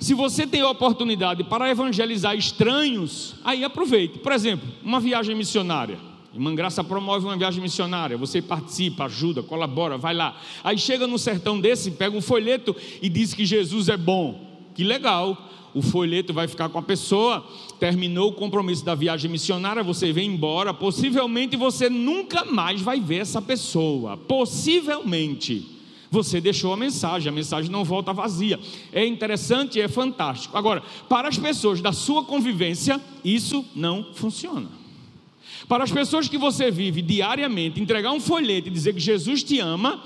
se 0.00 0.14
você 0.14 0.46
tem 0.46 0.62
oportunidade 0.62 1.44
para 1.44 1.70
evangelizar 1.70 2.34
estranhos, 2.34 3.34
aí 3.44 3.62
aproveite. 3.62 4.18
Por 4.18 4.32
exemplo, 4.32 4.66
uma 4.82 4.98
viagem 4.98 5.36
missionária. 5.36 5.98
Irmã 6.32 6.54
Graça 6.54 6.82
promove 6.82 7.26
uma 7.26 7.36
viagem 7.36 7.60
missionária. 7.60 8.16
Você 8.16 8.40
participa, 8.40 9.04
ajuda, 9.04 9.42
colabora, 9.42 9.98
vai 9.98 10.14
lá. 10.14 10.40
Aí 10.64 10.78
chega 10.78 11.06
no 11.06 11.18
sertão 11.18 11.60
desse, 11.60 11.90
pega 11.90 12.16
um 12.16 12.22
folheto 12.22 12.74
e 13.02 13.10
diz 13.10 13.34
que 13.34 13.44
Jesus 13.44 13.90
é 13.90 13.96
bom. 13.96 14.70
Que 14.74 14.82
legal. 14.82 15.36
O 15.74 15.82
folheto 15.82 16.32
vai 16.32 16.48
ficar 16.48 16.70
com 16.70 16.78
a 16.78 16.82
pessoa. 16.82 17.46
Terminou 17.78 18.30
o 18.30 18.34
compromisso 18.34 18.82
da 18.82 18.94
viagem 18.94 19.30
missionária, 19.30 19.82
você 19.82 20.14
vem 20.14 20.30
embora. 20.30 20.72
Possivelmente 20.72 21.58
você 21.58 21.90
nunca 21.90 22.46
mais 22.46 22.80
vai 22.80 23.00
ver 23.00 23.18
essa 23.18 23.42
pessoa. 23.42 24.16
Possivelmente 24.16 25.79
você 26.10 26.40
deixou 26.40 26.72
a 26.72 26.76
mensagem, 26.76 27.28
a 27.28 27.32
mensagem 27.32 27.70
não 27.70 27.84
volta 27.84 28.12
vazia. 28.12 28.58
É 28.92 29.06
interessante, 29.06 29.80
é 29.80 29.86
fantástico. 29.86 30.56
Agora, 30.56 30.82
para 31.08 31.28
as 31.28 31.38
pessoas 31.38 31.80
da 31.80 31.92
sua 31.92 32.24
convivência, 32.24 33.00
isso 33.24 33.64
não 33.74 34.06
funciona. 34.14 34.68
Para 35.68 35.84
as 35.84 35.92
pessoas 35.92 36.28
que 36.28 36.36
você 36.36 36.70
vive 36.70 37.00
diariamente, 37.00 37.80
entregar 37.80 38.10
um 38.10 38.20
folheto 38.20 38.68
e 38.68 38.72
dizer 38.72 38.92
que 38.92 39.00
Jesus 39.00 39.44
te 39.44 39.60
ama, 39.60 40.02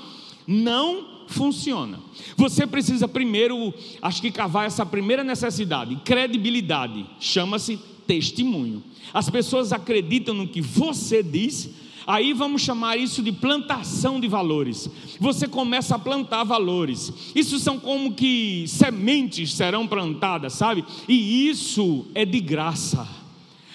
não 0.46 1.24
funciona. 1.26 1.98
Você 2.36 2.66
precisa 2.66 3.08
primeiro, 3.08 3.72
acho 4.02 4.20
que 4.20 4.30
cavar 4.30 4.66
essa 4.66 4.84
primeira 4.84 5.24
necessidade, 5.24 5.96
credibilidade, 6.04 7.06
chama-se 7.18 7.78
testemunho. 8.06 8.82
As 9.12 9.30
pessoas 9.30 9.72
acreditam 9.72 10.34
no 10.34 10.46
que 10.46 10.60
você 10.60 11.22
diz 11.22 11.70
Aí 12.06 12.32
vamos 12.32 12.62
chamar 12.62 12.96
isso 12.96 13.22
de 13.22 13.32
plantação 13.32 14.20
de 14.20 14.28
valores. 14.28 14.90
Você 15.18 15.48
começa 15.48 15.94
a 15.94 15.98
plantar 15.98 16.44
valores. 16.44 17.12
Isso 17.34 17.58
são 17.58 17.78
como 17.78 18.12
que 18.12 18.64
sementes 18.68 19.54
serão 19.54 19.86
plantadas, 19.86 20.52
sabe? 20.52 20.84
E 21.08 21.48
isso 21.48 22.06
é 22.14 22.24
de 22.24 22.40
graça. 22.40 23.23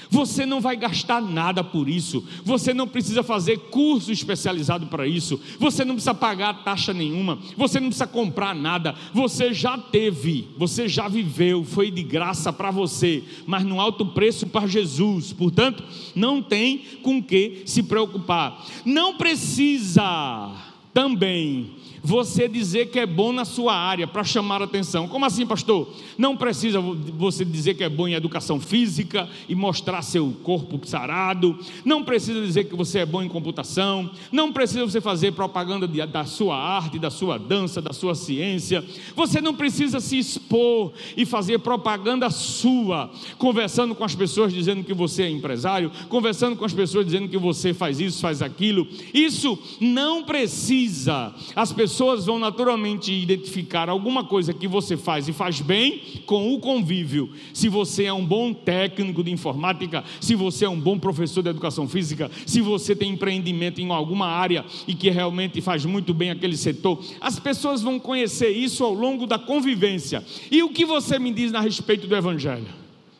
Você 0.09 0.45
não 0.45 0.59
vai 0.59 0.75
gastar 0.75 1.21
nada 1.21 1.63
por 1.63 1.87
isso. 1.87 2.23
Você 2.43 2.73
não 2.73 2.87
precisa 2.87 3.21
fazer 3.21 3.57
curso 3.69 4.11
especializado 4.11 4.87
para 4.87 5.07
isso. 5.07 5.39
Você 5.59 5.85
não 5.85 5.93
precisa 5.93 6.15
pagar 6.15 6.63
taxa 6.63 6.93
nenhuma. 6.93 7.37
Você 7.55 7.79
não 7.79 7.87
precisa 7.87 8.07
comprar 8.07 8.55
nada. 8.55 8.95
Você 9.13 9.53
já 9.53 9.77
teve, 9.77 10.47
você 10.57 10.87
já 10.87 11.07
viveu, 11.07 11.63
foi 11.63 11.91
de 11.91 12.01
graça 12.01 12.51
para 12.51 12.71
você, 12.71 13.23
mas 13.45 13.63
no 13.63 13.79
alto 13.79 14.05
preço 14.05 14.47
para 14.47 14.67
Jesus. 14.67 15.31
Portanto, 15.31 15.83
não 16.15 16.41
tem 16.41 16.79
com 17.03 17.21
que 17.21 17.61
se 17.65 17.83
preocupar. 17.83 18.65
Não 18.83 19.15
precisa 19.15 20.55
também 20.93 21.78
você 22.03 22.47
dizer 22.47 22.89
que 22.89 22.99
é 22.99 23.05
bom 23.05 23.33
na 23.33 23.45
sua 23.45 23.75
área 23.75 24.07
para 24.07 24.23
chamar 24.23 24.61
atenção. 24.61 25.07
Como 25.07 25.25
assim, 25.25 25.45
pastor? 25.45 25.89
Não 26.17 26.35
precisa 26.35 26.79
você 26.79 27.43
dizer 27.43 27.75
que 27.75 27.83
é 27.83 27.89
bom 27.89 28.07
em 28.07 28.13
educação 28.13 28.59
física 28.59 29.27
e 29.47 29.55
mostrar 29.55 30.01
seu 30.01 30.31
corpo 30.43 30.79
sarado. 30.87 31.57
Não 31.83 32.03
precisa 32.03 32.41
dizer 32.41 32.65
que 32.65 32.75
você 32.75 32.99
é 32.99 33.05
bom 33.05 33.21
em 33.21 33.27
computação. 33.29 34.09
Não 34.31 34.51
precisa 34.51 34.85
você 34.85 35.01
fazer 35.01 35.33
propaganda 35.33 35.87
de, 35.87 36.05
da 36.05 36.25
sua 36.25 36.57
arte, 36.57 36.97
da 36.97 37.09
sua 37.09 37.37
dança, 37.37 37.81
da 37.81 37.93
sua 37.93 38.15
ciência. 38.15 38.83
Você 39.15 39.41
não 39.41 39.53
precisa 39.53 39.99
se 39.99 40.17
expor 40.17 40.93
e 41.15 41.25
fazer 41.25 41.59
propaganda 41.59 42.29
sua, 42.29 43.11
conversando 43.37 43.93
com 43.93 44.03
as 44.03 44.15
pessoas 44.15 44.53
dizendo 44.53 44.83
que 44.83 44.93
você 44.93 45.23
é 45.23 45.29
empresário, 45.29 45.91
conversando 46.07 46.55
com 46.55 46.65
as 46.65 46.73
pessoas 46.73 47.05
dizendo 47.05 47.27
que 47.27 47.37
você 47.37 47.73
faz 47.73 47.99
isso, 47.99 48.21
faz 48.21 48.41
aquilo. 48.41 48.87
Isso 49.13 49.57
não 49.79 50.23
precisa. 50.23 51.33
As 51.55 51.71
pessoas 51.73 51.88
pessoas 51.89 52.27
vão 52.27 52.37
naturalmente 52.37 53.11
identificar 53.11 53.89
alguma 53.89 54.23
coisa 54.23 54.53
que 54.53 54.67
você 54.67 54.95
faz 54.95 55.27
e 55.27 55.33
faz 55.33 55.59
bem 55.59 56.21
com 56.27 56.53
o 56.53 56.59
convívio. 56.59 57.31
Se 57.51 57.67
você 57.67 58.03
é 58.03 58.13
um 58.13 58.23
bom 58.23 58.53
técnico 58.53 59.23
de 59.23 59.31
informática, 59.31 60.03
se 60.21 60.35
você 60.35 60.65
é 60.65 60.69
um 60.69 60.79
bom 60.79 60.99
professor 60.99 61.41
de 61.41 61.49
educação 61.49 61.87
física, 61.87 62.29
se 62.45 62.61
você 62.61 62.95
tem 62.95 63.13
empreendimento 63.13 63.81
em 63.81 63.89
alguma 63.89 64.27
área 64.27 64.63
e 64.87 64.93
que 64.93 65.09
realmente 65.09 65.61
faz 65.61 65.83
muito 65.83 66.13
bem 66.13 66.29
aquele 66.29 66.55
setor, 66.55 67.03
as 67.19 67.39
pessoas 67.39 67.81
vão 67.81 67.99
conhecer 67.99 68.49
isso 68.49 68.83
ao 68.83 68.93
longo 68.93 69.25
da 69.25 69.39
convivência. 69.39 70.23
E 70.51 70.61
o 70.61 70.69
que 70.69 70.85
você 70.85 71.17
me 71.17 71.33
diz 71.33 71.55
a 71.55 71.59
respeito 71.59 72.05
do 72.05 72.15
Evangelho? 72.15 72.67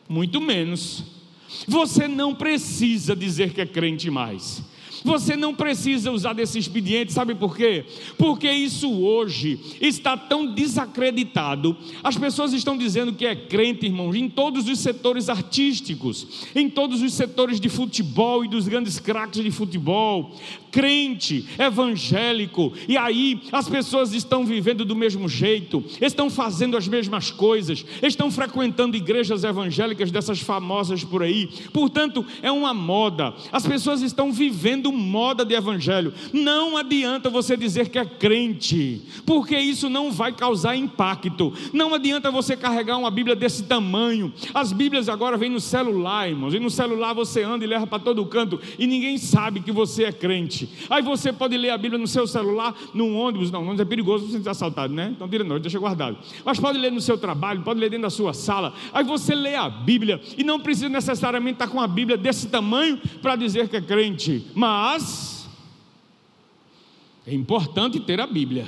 Muito 0.08 0.40
menos. 0.40 1.02
Você 1.66 2.06
não 2.06 2.36
precisa 2.36 3.16
dizer 3.16 3.52
que 3.52 3.60
é 3.60 3.66
crente 3.66 4.08
mais. 4.10 4.62
Você 5.04 5.36
não 5.36 5.54
precisa 5.54 6.10
usar 6.10 6.32
desse 6.32 6.58
expediente, 6.58 7.12
sabe 7.12 7.34
por 7.34 7.56
quê? 7.56 7.84
Porque 8.18 8.50
isso 8.50 8.90
hoje 9.02 9.58
está 9.80 10.16
tão 10.16 10.46
desacreditado. 10.46 11.76
As 12.02 12.16
pessoas 12.16 12.52
estão 12.52 12.76
dizendo 12.76 13.12
que 13.12 13.26
é 13.26 13.34
crente, 13.34 13.86
irmãos, 13.86 14.14
em 14.14 14.28
todos 14.28 14.68
os 14.68 14.78
setores 14.80 15.28
artísticos, 15.28 16.46
em 16.54 16.68
todos 16.68 17.02
os 17.02 17.12
setores 17.14 17.60
de 17.60 17.68
futebol 17.68 18.44
e 18.44 18.48
dos 18.48 18.68
grandes 18.68 18.98
craques 18.98 19.42
de 19.42 19.50
futebol 19.50 20.34
crente, 20.70 21.44
evangélico, 21.58 22.72
e 22.88 22.96
aí 22.96 23.40
as 23.52 23.68
pessoas 23.68 24.12
estão 24.12 24.44
vivendo 24.44 24.84
do 24.84 24.96
mesmo 24.96 25.28
jeito, 25.28 25.84
estão 26.00 26.30
fazendo 26.30 26.76
as 26.76 26.86
mesmas 26.86 27.30
coisas, 27.30 27.84
estão 28.02 28.30
frequentando 28.30 28.96
igrejas 28.96 29.44
evangélicas 29.44 30.10
dessas 30.10 30.40
famosas 30.40 31.04
por 31.04 31.22
aí, 31.22 31.48
portanto, 31.72 32.24
é 32.42 32.50
uma 32.50 32.72
moda, 32.72 33.34
as 33.50 33.66
pessoas 33.66 34.00
estão 34.02 34.32
vivendo 34.32 34.89
moda 34.92 35.44
de 35.44 35.54
evangelho. 35.54 36.12
Não 36.32 36.76
adianta 36.76 37.28
você 37.30 37.56
dizer 37.56 37.88
que 37.88 37.98
é 37.98 38.04
crente, 38.04 39.02
porque 39.24 39.56
isso 39.58 39.88
não 39.88 40.10
vai 40.10 40.32
causar 40.32 40.76
impacto, 40.76 41.52
não 41.72 41.94
adianta 41.94 42.30
você 42.30 42.56
carregar 42.56 42.96
uma 42.96 43.10
Bíblia 43.10 43.36
desse 43.36 43.64
tamanho, 43.64 44.32
as 44.54 44.72
Bíblias 44.72 45.08
agora 45.08 45.36
vêm 45.36 45.50
no 45.50 45.60
celular, 45.60 46.28
irmãos, 46.28 46.54
e 46.54 46.58
no 46.58 46.70
celular 46.70 47.12
você 47.12 47.42
anda 47.42 47.64
e 47.64 47.68
leva 47.68 47.86
para 47.86 47.98
todo 47.98 48.24
canto, 48.26 48.60
e 48.78 48.86
ninguém 48.86 49.18
sabe 49.18 49.60
que 49.60 49.72
você 49.72 50.04
é 50.04 50.12
crente. 50.12 50.68
Aí 50.88 51.02
você 51.02 51.32
pode 51.32 51.56
ler 51.56 51.70
a 51.70 51.78
Bíblia 51.78 51.98
no 51.98 52.06
seu 52.06 52.26
celular, 52.26 52.74
num 52.94 53.16
ônibus, 53.16 53.50
não, 53.50 53.62
ônibus 53.62 53.80
é 53.80 53.84
perigoso 53.84 54.26
você 54.26 54.42
ser 54.42 54.48
assaltado, 54.48 54.92
né? 54.92 55.12
Então 55.14 55.28
tira 55.28 55.44
não, 55.44 55.58
deixa 55.58 55.78
guardado. 55.78 56.18
Mas 56.44 56.58
pode 56.58 56.78
ler 56.78 56.90
no 56.90 57.00
seu 57.00 57.16
trabalho, 57.16 57.62
pode 57.62 57.80
ler 57.80 57.90
dentro 57.90 58.02
da 58.02 58.10
sua 58.10 58.32
sala. 58.32 58.72
Aí 58.92 59.04
você 59.04 59.34
lê 59.34 59.54
a 59.54 59.68
Bíblia 59.68 60.20
e 60.36 60.44
não 60.44 60.60
precisa 60.60 60.88
necessariamente 60.88 61.54
estar 61.54 61.68
com 61.68 61.80
a 61.80 61.86
Bíblia 61.86 62.16
desse 62.16 62.48
tamanho 62.48 62.98
para 63.22 63.36
dizer 63.36 63.68
que 63.68 63.76
é 63.76 63.80
crente, 63.80 64.44
mas 64.54 64.79
é 67.26 67.34
importante 67.34 68.00
ter 68.00 68.20
a 68.20 68.26
Bíblia. 68.26 68.66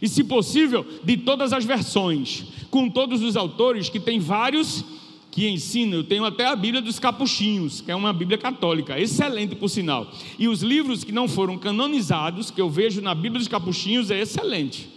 E 0.00 0.08
se 0.08 0.22
possível, 0.24 0.84
de 1.02 1.16
todas 1.16 1.52
as 1.52 1.64
versões, 1.64 2.44
com 2.70 2.90
todos 2.90 3.22
os 3.22 3.36
autores 3.36 3.88
que 3.88 3.98
tem 3.98 4.18
vários 4.18 4.84
que 5.30 5.48
ensina, 5.48 5.96
eu 5.96 6.04
tenho 6.04 6.24
até 6.24 6.46
a 6.46 6.56
Bíblia 6.56 6.80
dos 6.80 6.98
Capuchinhos, 6.98 7.80
que 7.80 7.90
é 7.90 7.94
uma 7.94 8.12
Bíblia 8.12 8.38
católica, 8.38 8.98
excelente 8.98 9.54
por 9.54 9.68
sinal. 9.68 10.10
E 10.38 10.48
os 10.48 10.62
livros 10.62 11.04
que 11.04 11.12
não 11.12 11.28
foram 11.28 11.58
canonizados, 11.58 12.50
que 12.50 12.60
eu 12.60 12.70
vejo 12.70 13.02
na 13.02 13.14
Bíblia 13.14 13.38
dos 13.38 13.48
Capuchinhos, 13.48 14.10
é 14.10 14.20
excelente. 14.20 14.88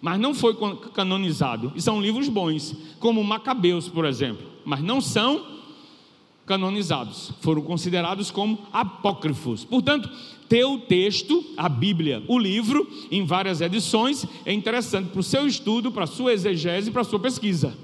Mas 0.00 0.20
não 0.20 0.32
foi 0.32 0.56
canonizado. 0.94 1.72
E 1.74 1.82
são 1.82 2.00
livros 2.00 2.28
bons, 2.28 2.76
como 3.00 3.22
Macabeus, 3.24 3.88
por 3.88 4.04
exemplo. 4.04 4.46
Mas 4.64 4.80
não 4.80 5.00
são 5.00 5.57
canonizados. 6.48 7.30
Foram 7.40 7.62
considerados 7.62 8.30
como 8.30 8.58
apócrifos. 8.72 9.64
Portanto, 9.64 10.10
ter 10.48 10.64
o 10.64 10.78
texto, 10.78 11.44
a 11.56 11.68
Bíblia, 11.68 12.22
o 12.26 12.38
livro, 12.38 12.90
em 13.10 13.24
várias 13.24 13.60
edições, 13.60 14.26
é 14.46 14.52
interessante 14.52 15.10
para 15.10 15.20
o 15.20 15.22
seu 15.22 15.46
estudo, 15.46 15.92
para 15.92 16.04
a 16.04 16.06
sua 16.06 16.32
exegese, 16.32 16.90
para 16.90 17.02
a 17.02 17.04
sua 17.04 17.20
pesquisa. 17.20 17.76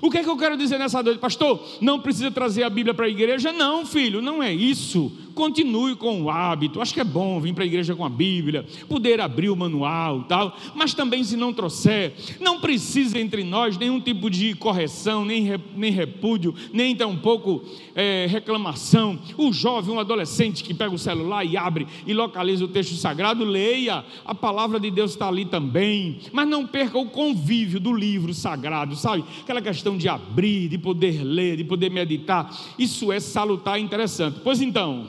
O 0.00 0.10
que 0.10 0.18
é 0.18 0.22
que 0.22 0.30
eu 0.30 0.36
quero 0.36 0.56
dizer 0.56 0.78
nessa 0.78 1.02
noite, 1.02 1.18
pastor? 1.18 1.62
Não 1.80 2.00
precisa 2.00 2.30
trazer 2.30 2.62
a 2.62 2.70
Bíblia 2.70 2.94
para 2.94 3.04
a 3.04 3.08
igreja? 3.08 3.52
Não, 3.52 3.84
filho, 3.84 4.22
não 4.22 4.42
é 4.42 4.52
isso 4.52 5.12
continue 5.34 5.96
com 5.96 6.22
o 6.22 6.30
hábito. 6.30 6.80
Acho 6.80 6.94
que 6.94 7.00
é 7.00 7.04
bom 7.04 7.40
vir 7.40 7.54
para 7.54 7.64
a 7.64 7.66
igreja 7.66 7.94
com 7.94 8.04
a 8.04 8.08
Bíblia, 8.08 8.66
poder 8.88 9.20
abrir 9.20 9.50
o 9.50 9.56
manual 9.56 10.24
tal, 10.24 10.56
mas 10.74 10.94
também 10.94 11.24
se 11.24 11.36
não 11.36 11.52
trouxer, 11.52 12.14
não 12.40 12.60
precisa 12.60 13.18
entre 13.18 13.44
nós 13.44 13.76
nenhum 13.76 14.00
tipo 14.00 14.30
de 14.30 14.54
correção, 14.54 15.24
nem, 15.24 15.60
nem 15.76 15.90
repúdio, 15.90 16.54
nem 16.72 16.94
tampouco 16.94 17.62
é, 17.94 18.26
reclamação. 18.28 19.18
O 19.36 19.52
jovem, 19.52 19.94
um 19.94 20.00
adolescente 20.00 20.62
que 20.62 20.74
pega 20.74 20.94
o 20.94 20.98
celular 20.98 21.44
e 21.44 21.56
abre 21.56 21.86
e 22.06 22.12
localiza 22.12 22.64
o 22.64 22.68
texto 22.68 22.94
sagrado, 22.94 23.44
leia, 23.44 24.04
a 24.24 24.34
palavra 24.34 24.78
de 24.78 24.90
Deus 24.90 25.12
está 25.12 25.28
ali 25.28 25.44
também, 25.44 26.18
mas 26.32 26.48
não 26.48 26.66
perca 26.66 26.98
o 26.98 27.06
convívio 27.06 27.80
do 27.80 27.92
livro 27.92 28.32
sagrado, 28.34 28.96
sabe? 28.96 29.24
Aquela 29.42 29.62
questão 29.62 29.96
de 29.96 30.08
abrir, 30.08 30.68
de 30.68 30.78
poder 30.78 31.22
ler, 31.22 31.56
de 31.56 31.64
poder 31.64 31.90
meditar, 31.90 32.54
isso 32.78 33.12
é 33.12 33.20
salutar 33.20 33.78
e 33.78 33.82
interessante. 33.82 34.40
Pois 34.42 34.60
então, 34.60 35.08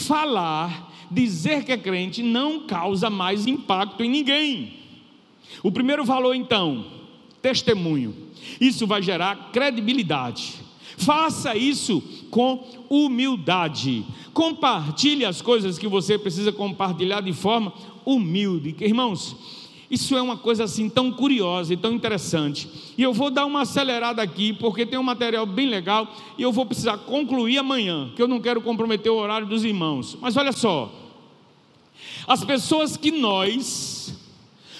falar, 0.00 0.92
dizer 1.10 1.64
que 1.64 1.72
é 1.72 1.76
crente 1.76 2.22
não 2.22 2.66
causa 2.66 3.08
mais 3.08 3.46
impacto 3.46 4.02
em 4.02 4.10
ninguém. 4.10 4.74
O 5.62 5.70
primeiro 5.70 6.04
valor, 6.04 6.34
então, 6.34 6.86
testemunho. 7.42 8.14
Isso 8.60 8.86
vai 8.86 9.02
gerar 9.02 9.50
credibilidade. 9.52 10.54
Faça 10.96 11.56
isso 11.56 12.02
com 12.30 12.66
humildade. 12.88 14.04
Compartilhe 14.32 15.24
as 15.24 15.40
coisas 15.40 15.78
que 15.78 15.88
você 15.88 16.18
precisa 16.18 16.52
compartilhar 16.52 17.20
de 17.20 17.32
forma 17.32 17.72
humilde. 18.04 18.76
Irmãos, 18.80 19.36
isso 19.90 20.16
é 20.16 20.22
uma 20.22 20.36
coisa 20.36 20.64
assim 20.64 20.88
tão 20.88 21.10
curiosa 21.10 21.74
e 21.74 21.76
tão 21.76 21.92
interessante. 21.92 22.70
E 22.96 23.02
eu 23.02 23.12
vou 23.12 23.28
dar 23.28 23.44
uma 23.44 23.62
acelerada 23.62 24.22
aqui, 24.22 24.52
porque 24.52 24.86
tem 24.86 24.98
um 24.98 25.02
material 25.02 25.44
bem 25.44 25.66
legal 25.66 26.14
e 26.38 26.42
eu 26.42 26.52
vou 26.52 26.64
precisar 26.64 26.98
concluir 26.98 27.58
amanhã, 27.58 28.12
que 28.14 28.22
eu 28.22 28.28
não 28.28 28.40
quero 28.40 28.60
comprometer 28.60 29.10
o 29.10 29.16
horário 29.16 29.48
dos 29.48 29.64
irmãos. 29.64 30.16
Mas 30.20 30.36
olha 30.36 30.52
só, 30.52 30.92
as 32.26 32.44
pessoas 32.44 32.96
que 32.96 33.10
nós 33.10 34.14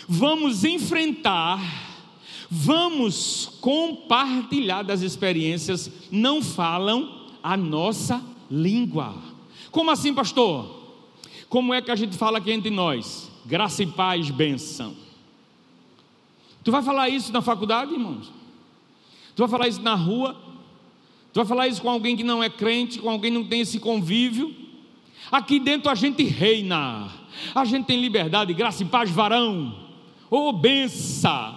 vamos 0.08 0.64
enfrentar, 0.64 1.60
vamos 2.48 3.58
compartilhar 3.60 4.82
das 4.82 5.02
experiências, 5.02 5.90
não 6.10 6.40
falam 6.40 7.28
a 7.42 7.56
nossa 7.56 8.22
língua. 8.48 9.14
Como 9.72 9.90
assim, 9.90 10.14
pastor? 10.14 10.78
Como 11.48 11.74
é 11.74 11.82
que 11.82 11.90
a 11.90 11.96
gente 11.96 12.16
fala 12.16 12.38
aqui 12.38 12.52
entre 12.52 12.70
nós? 12.70 13.29
Graça 13.50 13.82
e 13.82 13.86
paz, 13.88 14.30
benção. 14.30 14.94
Tu 16.62 16.70
vai 16.70 16.82
falar 16.82 17.08
isso 17.08 17.32
na 17.32 17.42
faculdade, 17.42 17.92
irmãos? 17.92 18.32
Tu 19.34 19.42
vai 19.42 19.48
falar 19.48 19.66
isso 19.66 19.82
na 19.82 19.96
rua? 19.96 20.40
Tu 21.32 21.40
vai 21.40 21.44
falar 21.44 21.66
isso 21.66 21.82
com 21.82 21.90
alguém 21.90 22.16
que 22.16 22.22
não 22.22 22.40
é 22.40 22.48
crente, 22.48 23.00
com 23.00 23.10
alguém 23.10 23.32
que 23.32 23.38
não 23.38 23.44
tem 23.44 23.62
esse 23.62 23.80
convívio? 23.80 24.54
Aqui 25.32 25.58
dentro 25.58 25.90
a 25.90 25.96
gente 25.96 26.22
reina, 26.22 27.10
a 27.52 27.64
gente 27.64 27.86
tem 27.86 28.00
liberdade, 28.00 28.54
graça 28.54 28.84
e 28.84 28.86
paz, 28.86 29.10
varão. 29.10 29.89
Ô 30.30 30.50
oh! 30.50 30.60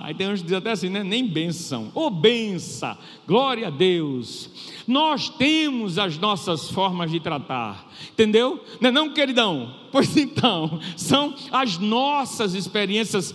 Aí 0.02 0.16
tem 0.16 0.28
gente 0.28 0.40
que 0.40 0.46
diz 0.46 0.54
até 0.54 0.72
assim, 0.72 0.90
né? 0.90 1.04
Nem 1.04 1.28
benção. 1.28 1.92
Ô 1.94 2.08
oh! 2.08 2.98
Glória 3.28 3.68
a 3.68 3.70
Deus! 3.70 4.50
Nós 4.88 5.30
temos 5.30 6.00
as 6.00 6.18
nossas 6.18 6.72
formas 6.72 7.12
de 7.12 7.20
tratar, 7.20 7.88
entendeu? 8.12 8.64
Não 8.82 8.90
é 8.90 8.92
não, 8.92 9.14
queridão? 9.14 9.76
Pois 9.94 10.18
então, 10.18 10.80
são 10.98 11.36
as 11.52 11.78
nossas 11.78 12.56
experiências 12.56 13.32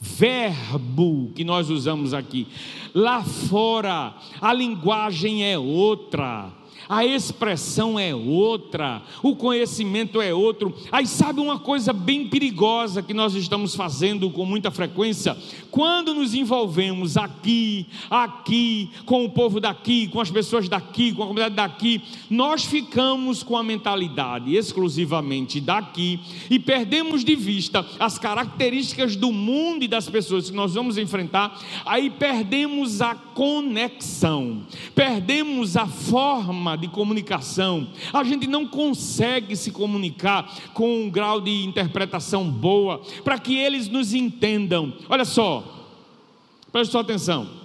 verbo 0.00 1.30
que 1.34 1.44
nós 1.44 1.68
usamos 1.68 2.14
aqui. 2.14 2.46
Lá 2.94 3.22
fora, 3.22 4.14
a 4.40 4.52
linguagem 4.54 5.44
é 5.44 5.58
outra. 5.58 6.50
A 6.88 7.04
expressão 7.04 7.98
é 7.98 8.14
outra, 8.14 9.02
o 9.22 9.36
conhecimento 9.36 10.20
é 10.20 10.34
outro. 10.34 10.74
Aí 10.90 11.06
sabe 11.06 11.40
uma 11.40 11.58
coisa 11.58 11.92
bem 11.92 12.28
perigosa 12.28 13.02
que 13.02 13.14
nós 13.14 13.34
estamos 13.34 13.74
fazendo 13.74 14.30
com 14.30 14.44
muita 14.44 14.70
frequência? 14.70 15.36
Quando 15.70 16.14
nos 16.14 16.34
envolvemos 16.34 17.16
aqui, 17.16 17.86
aqui, 18.10 18.90
com 19.04 19.24
o 19.24 19.30
povo 19.30 19.60
daqui, 19.60 20.08
com 20.08 20.20
as 20.20 20.30
pessoas 20.30 20.68
daqui, 20.68 21.12
com 21.12 21.22
a 21.22 21.26
comunidade 21.26 21.54
daqui, 21.54 22.02
nós 22.30 22.64
ficamos 22.64 23.42
com 23.42 23.56
a 23.56 23.62
mentalidade 23.62 24.54
exclusivamente 24.54 25.60
daqui 25.60 26.20
e 26.50 26.58
perdemos 26.58 27.24
de 27.24 27.34
vista 27.34 27.84
as 27.98 28.18
características 28.18 29.16
do 29.16 29.32
mundo 29.32 29.84
e 29.84 29.88
das 29.88 30.08
pessoas 30.08 30.50
que 30.50 30.56
nós 30.56 30.74
vamos 30.74 30.98
enfrentar, 30.98 31.58
aí 31.84 32.10
perdemos 32.10 33.00
a 33.00 33.14
conexão, 33.14 34.62
perdemos 34.94 35.76
a 35.76 35.86
forma 35.86 36.73
de 36.76 36.88
comunicação. 36.88 37.88
A 38.12 38.24
gente 38.24 38.46
não 38.46 38.66
consegue 38.66 39.56
se 39.56 39.70
comunicar 39.70 40.52
com 40.72 41.04
um 41.04 41.10
grau 41.10 41.40
de 41.40 41.64
interpretação 41.64 42.48
boa, 42.50 43.00
para 43.22 43.38
que 43.38 43.56
eles 43.56 43.88
nos 43.88 44.14
entendam. 44.14 44.92
Olha 45.08 45.24
só, 45.24 45.64
preste 46.72 46.92
sua 46.92 47.00
atenção. 47.00 47.64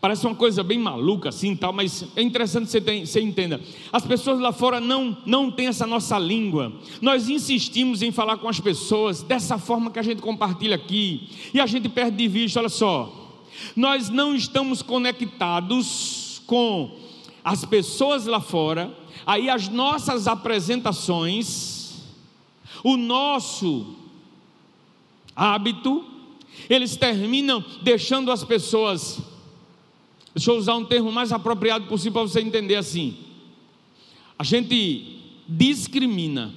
Parece 0.00 0.26
uma 0.26 0.34
coisa 0.34 0.62
bem 0.62 0.78
maluca 0.78 1.28
assim, 1.28 1.54
tal, 1.54 1.74
mas 1.74 2.06
é 2.16 2.22
interessante 2.22 2.70
você, 2.70 2.80
tem, 2.80 3.04
você 3.04 3.20
entenda. 3.20 3.60
As 3.92 4.06
pessoas 4.06 4.40
lá 4.40 4.50
fora 4.50 4.80
não 4.80 5.14
não 5.26 5.50
têm 5.50 5.66
essa 5.66 5.86
nossa 5.86 6.18
língua. 6.18 6.72
Nós 7.02 7.28
insistimos 7.28 8.00
em 8.00 8.10
falar 8.10 8.38
com 8.38 8.48
as 8.48 8.58
pessoas 8.58 9.22
dessa 9.22 9.58
forma 9.58 9.90
que 9.90 9.98
a 9.98 10.02
gente 10.02 10.22
compartilha 10.22 10.74
aqui 10.74 11.28
e 11.52 11.60
a 11.60 11.66
gente 11.66 11.86
perde 11.86 12.16
de 12.16 12.28
vista. 12.28 12.60
Olha 12.60 12.70
só, 12.70 13.38
nós 13.76 14.08
não 14.08 14.34
estamos 14.34 14.80
conectados 14.80 16.40
com 16.46 16.96
as 17.44 17.64
pessoas 17.64 18.26
lá 18.26 18.40
fora, 18.40 18.94
aí 19.26 19.48
as 19.48 19.68
nossas 19.68 20.26
apresentações, 20.26 22.02
o 22.84 22.96
nosso 22.96 23.94
hábito, 25.34 26.04
eles 26.68 26.96
terminam 26.96 27.64
deixando 27.82 28.30
as 28.30 28.44
pessoas. 28.44 29.20
Deixa 30.34 30.50
eu 30.50 30.56
usar 30.56 30.76
um 30.76 30.84
termo 30.84 31.10
mais 31.10 31.32
apropriado 31.32 31.86
possível 31.86 32.12
para 32.12 32.22
você 32.22 32.40
entender 32.40 32.76
assim. 32.76 33.16
A 34.38 34.44
gente 34.44 35.20
discrimina, 35.48 36.54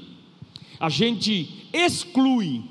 a 0.79 0.89
gente 0.89 1.67
exclui, 1.73 2.63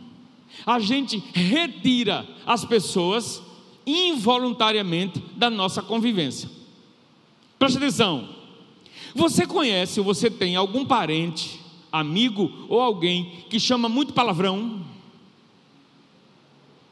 a 0.65 0.79
gente 0.79 1.19
retira 1.35 2.27
as 2.47 2.65
pessoas 2.65 3.43
involuntariamente 3.87 5.23
da 5.37 5.51
nossa 5.51 5.83
convivência. 5.83 6.62
Preste 7.63 7.77
atenção. 7.77 8.29
Você 9.15 9.47
conhece 9.47 10.01
ou 10.01 10.05
você 10.05 10.29
tem 10.29 10.57
algum 10.57 10.85
parente, 10.85 11.61
amigo 11.93 12.67
ou 12.69 12.81
alguém 12.81 13.45
que 13.49 13.61
chama 13.61 13.89
muito 13.89 14.13
palavrão? 14.13 14.85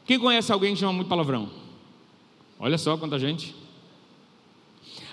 Quem 0.05 0.17
conhece 0.17 0.49
alguém 0.49 0.73
que 0.73 0.79
chama 0.79 0.93
muito 0.93 1.09
palavrão? 1.09 1.49
Olha 2.57 2.77
só 2.77 2.95
quanta 2.95 3.19
gente. 3.19 3.53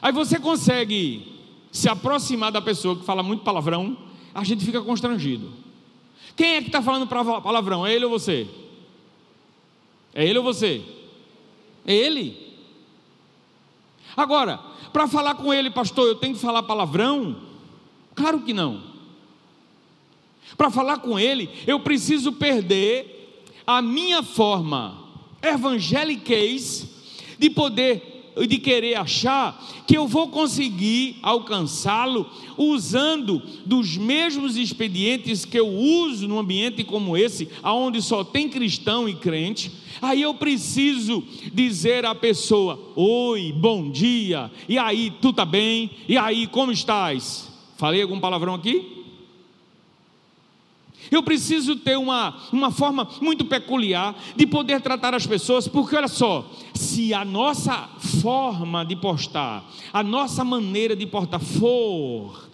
Aí 0.00 0.12
você 0.12 0.38
consegue 0.38 1.26
se 1.72 1.88
aproximar 1.88 2.52
da 2.52 2.62
pessoa 2.62 2.94
que 2.94 3.04
fala 3.04 3.24
muito 3.24 3.42
palavrão, 3.42 3.98
a 4.32 4.44
gente 4.44 4.64
fica 4.64 4.80
constrangido. 4.80 5.52
Quem 6.36 6.54
é 6.54 6.61
que 6.61 6.68
está 6.68 6.80
falando 6.80 7.09
palavrão? 7.09 7.84
É 7.84 7.92
ele 7.92 8.04
ou 8.04 8.12
você? 8.12 8.46
É 10.14 10.24
ele 10.24 10.38
ou 10.38 10.44
você? 10.44 10.84
É 11.84 11.92
ele. 11.92 12.47
Agora, 14.16 14.59
para 14.92 15.06
falar 15.06 15.34
com 15.34 15.52
ele, 15.52 15.70
pastor, 15.70 16.06
eu 16.06 16.14
tenho 16.14 16.34
que 16.34 16.40
falar 16.40 16.62
palavrão? 16.62 17.36
Claro 18.14 18.40
que 18.40 18.52
não. 18.52 18.82
Para 20.56 20.70
falar 20.70 20.98
com 20.98 21.18
ele, 21.18 21.48
eu 21.66 21.80
preciso 21.80 22.32
perder 22.32 23.44
a 23.66 23.82
minha 23.82 24.22
forma 24.22 25.04
evangeliquez 25.42 26.88
de 27.38 27.50
poder 27.50 28.17
de 28.47 28.59
querer 28.59 28.95
achar 28.97 29.66
que 29.86 29.97
eu 29.97 30.07
vou 30.07 30.28
conseguir 30.28 31.16
alcançá-lo 31.22 32.28
usando 32.57 33.43
dos 33.64 33.97
mesmos 33.97 34.57
expedientes 34.57 35.45
que 35.45 35.59
eu 35.59 35.68
uso 35.68 36.28
num 36.28 36.39
ambiente 36.39 36.84
como 36.84 37.16
esse, 37.16 37.49
aonde 37.62 38.03
só 38.03 38.22
tem 38.22 38.49
cristão 38.49 39.09
e 39.09 39.14
crente, 39.14 39.70
aí 40.03 40.22
eu 40.22 40.34
preciso 40.34 41.22
dizer 41.53 42.05
à 42.05 42.14
pessoa: 42.14 42.93
"Oi, 42.95 43.53
bom 43.53 43.91
dia. 43.91 44.51
E 44.68 44.78
aí, 44.78 45.12
tu 45.22 45.32
tá 45.32 45.45
bem? 45.45 45.91
E 46.09 46.16
aí, 46.16 46.47
como 46.47 46.72
estás?" 46.72 47.49
Falei 47.76 48.03
algum 48.03 48.18
palavrão 48.18 48.55
aqui? 48.55 48.97
Eu 51.11 51.22
preciso 51.22 51.76
ter 51.76 51.96
uma, 51.96 52.36
uma 52.53 52.70
forma 52.70 53.09
muito 53.20 53.44
peculiar 53.44 54.14
de 54.36 54.46
poder 54.46 54.80
tratar 54.80 55.14
as 55.14 55.26
pessoas, 55.26 55.66
porque 55.66 55.96
olha 55.96 56.09
só, 56.09 56.51
se 56.74 57.14
a 57.14 57.24
nossa 57.24 57.88
forma 58.20 58.84
de 58.84 58.96
postar, 58.96 59.64
a 59.92 60.03
nossa 60.03 60.44
maneira 60.44 60.94
de 60.94 61.07
portar 61.07 61.40
for 61.40 62.49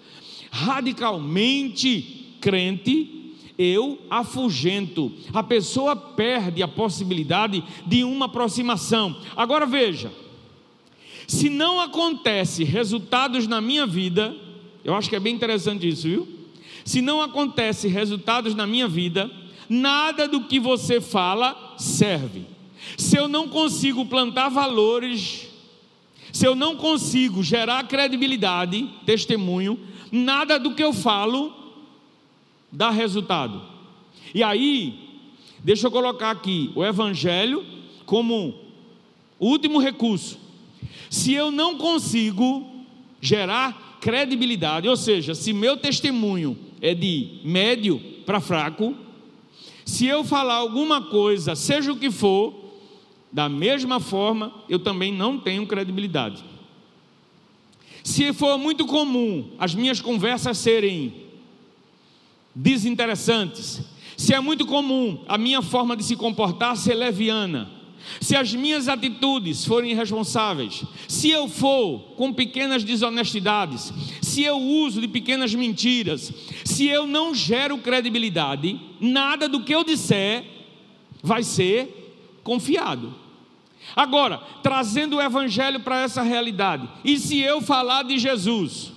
radicalmente 0.51 2.37
crente, 2.41 3.25
eu 3.59 3.99
afugento, 4.11 5.13
a 5.33 5.43
pessoa 5.43 5.97
perde 5.97 6.63
a 6.63 6.69
possibilidade 6.69 7.63
de 7.87 8.05
uma 8.05 8.27
aproximação. 8.27 9.17
Agora 9.37 9.67
veja, 9.67 10.13
se 11.27 11.49
não 11.49 11.81
acontece 11.81 12.65
resultados 12.65 13.47
na 13.47 13.61
minha 13.61 13.87
vida, 13.87 14.37
eu 14.85 14.95
acho 14.95 15.09
que 15.09 15.17
é 15.17 15.21
bem 15.21 15.35
interessante 15.35 15.89
isso, 15.89 16.03
viu? 16.03 16.29
Se 16.85 17.01
não 17.01 17.23
acontece 17.23 17.89
resultados 17.89 18.55
na 18.55 18.67
minha 18.67 18.87
vida, 18.87 19.31
nada 19.69 20.29
do 20.29 20.45
que 20.45 20.61
você 20.61 21.01
fala 21.01 21.75
serve. 21.79 22.47
Se 22.97 23.17
eu 23.17 23.27
não 23.27 23.49
consigo 23.49 24.05
plantar 24.07 24.51
valores, 24.51 25.49
se 26.33 26.47
eu 26.47 26.55
não 26.55 26.77
consigo 26.77 27.43
gerar 27.43 27.87
credibilidade, 27.89 28.89
testemunho, 29.07 29.79
nada 30.13 30.59
do 30.59 30.75
que 30.75 30.83
eu 30.83 30.93
falo 30.93 31.53
dá 32.71 32.91
resultado. 32.91 33.63
E 34.35 34.43
aí, 34.43 35.23
deixa 35.61 35.87
eu 35.87 35.91
colocar 35.91 36.33
aqui 36.33 36.71
o 36.75 36.85
evangelho 36.85 37.65
como 38.05 38.55
último 39.39 39.79
recurso. 39.79 40.39
Se 41.09 41.33
eu 41.33 41.51
não 41.51 41.79
consigo 41.79 42.69
gerar 43.21 43.99
credibilidade, 44.01 44.89
ou 44.89 44.97
seja, 44.97 45.35
se 45.35 45.53
meu 45.53 45.77
testemunho 45.77 46.59
é 46.81 46.95
de 46.95 47.41
médio 47.45 47.99
para 48.27 48.41
fraco. 48.41 48.95
Se 49.85 50.07
eu 50.07 50.25
falar 50.25 50.55
alguma 50.55 51.03
coisa, 51.03 51.55
seja 51.55 51.93
o 51.93 51.97
que 51.97 52.11
for, 52.11 52.55
da 53.33 53.49
mesma 53.49 54.01
forma, 54.01 54.53
eu 54.69 54.79
também 54.79 55.13
não 55.13 55.39
tenho 55.39 55.67
credibilidade. 55.67 56.45
Se 58.03 58.33
for 58.33 58.59
muito 58.59 58.87
comum 58.87 59.51
as 59.59 59.75
minhas 59.75 60.01
conversas 60.01 60.59
serem 60.59 61.13
desinteressantes, 62.55 63.81
se 64.17 64.33
é 64.33 64.41
muito 64.41 64.67
comum 64.67 65.25
a 65.27 65.37
minha 65.37 65.61
forma 65.61 65.97
de 65.97 66.05
se 66.05 66.15
comportar 66.15 66.77
ser 66.77 66.95
leviana, 66.95 67.71
se 68.21 68.37
as 68.37 68.55
minhas 68.55 68.89
atitudes 68.89 69.65
forem 69.65 69.93
irresponsáveis, 69.93 70.85
se 71.09 71.31
eu 71.31 71.49
for 71.49 72.01
com 72.17 72.33
pequenas 72.33 72.85
desonestidades, 72.85 73.93
se 74.21 74.43
eu 74.43 74.59
uso 74.59 75.01
de 75.01 75.09
pequenas 75.09 75.55
mentiras, 75.55 76.33
se 76.65 76.87
eu 76.87 77.07
não 77.07 77.35
gero 77.35 77.79
credibilidade, 77.79 78.81
nada 79.01 79.49
do 79.49 79.63
que 79.63 79.75
eu 79.75 79.85
disser 79.85 80.45
vai 81.23 81.43
ser 81.43 82.41
confiado. 82.43 83.15
Agora, 83.95 84.39
trazendo 84.63 85.17
o 85.17 85.23
evangelho 85.23 85.81
para 85.81 86.03
essa 86.03 86.23
realidade, 86.23 86.89
e 87.05 87.19
se 87.19 87.41
eu 87.41 87.61
falar 87.61 88.03
de 88.03 88.19
Jesus, 88.19 88.93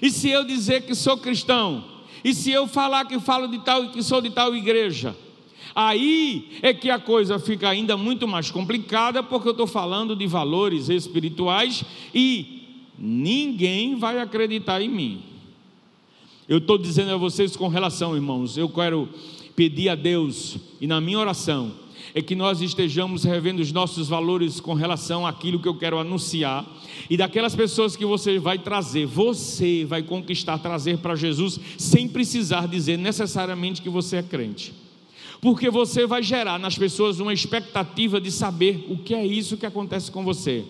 e 0.00 0.10
se 0.10 0.28
eu 0.28 0.44
dizer 0.44 0.82
que 0.82 0.94
sou 0.94 1.16
cristão, 1.16 1.84
e 2.22 2.34
se 2.34 2.50
eu 2.50 2.66
falar 2.66 3.04
que 3.06 3.18
falo 3.20 3.46
de 3.46 3.58
tal 3.58 3.84
e 3.84 3.88
que 3.88 4.02
sou 4.02 4.20
de 4.20 4.30
tal 4.30 4.54
igreja, 4.54 5.16
Aí 5.76 6.48
é 6.62 6.72
que 6.72 6.88
a 6.88 6.98
coisa 6.98 7.38
fica 7.38 7.68
ainda 7.68 7.98
muito 7.98 8.26
mais 8.26 8.50
complicada, 8.50 9.22
porque 9.22 9.46
eu 9.46 9.52
estou 9.52 9.66
falando 9.66 10.16
de 10.16 10.26
valores 10.26 10.88
espirituais 10.88 11.84
e 12.14 12.62
ninguém 12.98 13.94
vai 13.94 14.18
acreditar 14.18 14.80
em 14.80 14.88
mim. 14.88 15.22
Eu 16.48 16.58
estou 16.58 16.78
dizendo 16.78 17.10
a 17.10 17.18
vocês 17.18 17.54
com 17.56 17.68
relação, 17.68 18.16
irmãos, 18.16 18.56
eu 18.56 18.70
quero 18.70 19.06
pedir 19.54 19.90
a 19.90 19.94
Deus 19.94 20.56
e 20.80 20.86
na 20.86 20.98
minha 20.98 21.18
oração 21.18 21.72
é 22.14 22.22
que 22.22 22.34
nós 22.34 22.62
estejamos 22.62 23.24
revendo 23.24 23.60
os 23.60 23.70
nossos 23.70 24.08
valores 24.08 24.60
com 24.60 24.72
relação 24.72 25.26
àquilo 25.26 25.60
que 25.60 25.68
eu 25.68 25.76
quero 25.76 25.98
anunciar 25.98 26.64
e 27.10 27.18
daquelas 27.18 27.54
pessoas 27.54 27.94
que 27.94 28.06
você 28.06 28.38
vai 28.38 28.58
trazer, 28.58 29.04
você 29.04 29.84
vai 29.84 30.02
conquistar, 30.02 30.56
trazer 30.56 30.96
para 30.98 31.14
Jesus 31.14 31.60
sem 31.76 32.08
precisar 32.08 32.66
dizer 32.66 32.96
necessariamente 32.96 33.82
que 33.82 33.90
você 33.90 34.16
é 34.16 34.22
crente 34.22 34.85
porque 35.40 35.70
você 35.70 36.06
vai 36.06 36.22
gerar 36.22 36.58
nas 36.58 36.76
pessoas 36.76 37.20
uma 37.20 37.32
expectativa 37.32 38.20
de 38.20 38.30
saber 38.30 38.86
o 38.88 38.98
que 38.98 39.14
é 39.14 39.24
isso 39.24 39.56
que 39.56 39.66
acontece 39.66 40.10
com 40.10 40.24
você. 40.24 40.64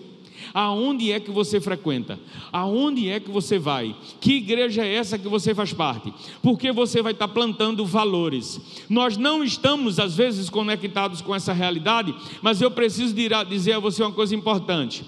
Aonde 0.53 1.11
é 1.11 1.19
que 1.19 1.31
você 1.31 1.59
frequenta? 1.59 2.19
Aonde 2.51 3.09
é 3.09 3.19
que 3.19 3.29
você 3.29 3.59
vai? 3.59 3.95
Que 4.19 4.33
igreja 4.35 4.85
é 4.85 4.95
essa 4.95 5.17
que 5.17 5.27
você 5.27 5.53
faz 5.53 5.73
parte? 5.73 6.13
Porque 6.41 6.71
você 6.71 7.01
vai 7.01 7.13
estar 7.13 7.27
plantando 7.27 7.85
valores. 7.85 8.59
Nós 8.89 9.17
não 9.17 9.43
estamos, 9.43 9.99
às 9.99 10.15
vezes, 10.15 10.49
conectados 10.49 11.21
com 11.21 11.35
essa 11.35 11.53
realidade, 11.53 12.13
mas 12.41 12.61
eu 12.61 12.71
preciso 12.71 13.13
dizer 13.49 13.73
a 13.73 13.79
você 13.79 14.03
uma 14.03 14.11
coisa 14.11 14.35
importante. 14.35 15.03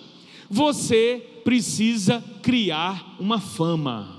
Você 0.49 1.23
precisa 1.43 2.23
criar 2.41 3.15
uma 3.19 3.39
fama. 3.39 4.18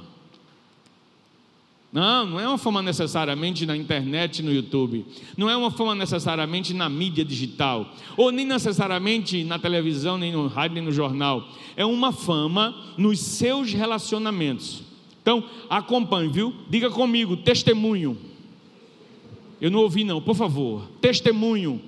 Não, 1.93 2.25
não 2.25 2.41
é 2.41 2.47
uma 2.47 2.59
fama 2.59 2.81
necessariamente 2.81 3.67
na 3.67 3.77
internet, 3.77 4.43
no 4.43 4.53
YouTube. 4.53 5.05
Não 5.37 5.51
é 5.51 5.57
uma 5.57 5.73
fama 5.73 5.95
necessariamente 5.95 6.73
na 6.73 6.89
mídia 6.89 7.25
digital. 7.25 7.93
Ou 8.17 8.31
nem 8.31 8.47
necessariamente 8.47 9.43
na 9.43 9.59
televisão, 9.59 10.17
nem 10.17 10.33
no 10.33 10.47
rádio, 10.47 10.77
nem 10.77 10.85
no 10.85 10.93
jornal. 10.93 11.49
É 11.77 11.85
uma 11.85 12.13
fama 12.13 12.75
nos 12.97 13.19
seus 13.19 13.73
relacionamentos. 13.73 14.83
Então, 15.21 15.43
acompanhe, 15.69 16.31
viu? 16.31 16.55
Diga 16.69 16.91
comigo, 16.91 17.37
testemunho. 17.37 18.17
Eu 19.61 19.71
não 19.71 19.81
ouvi, 19.81 20.05
não, 20.05 20.23
por 20.23 20.37
favor. 20.37 20.89
Testemunho. 21.01 21.81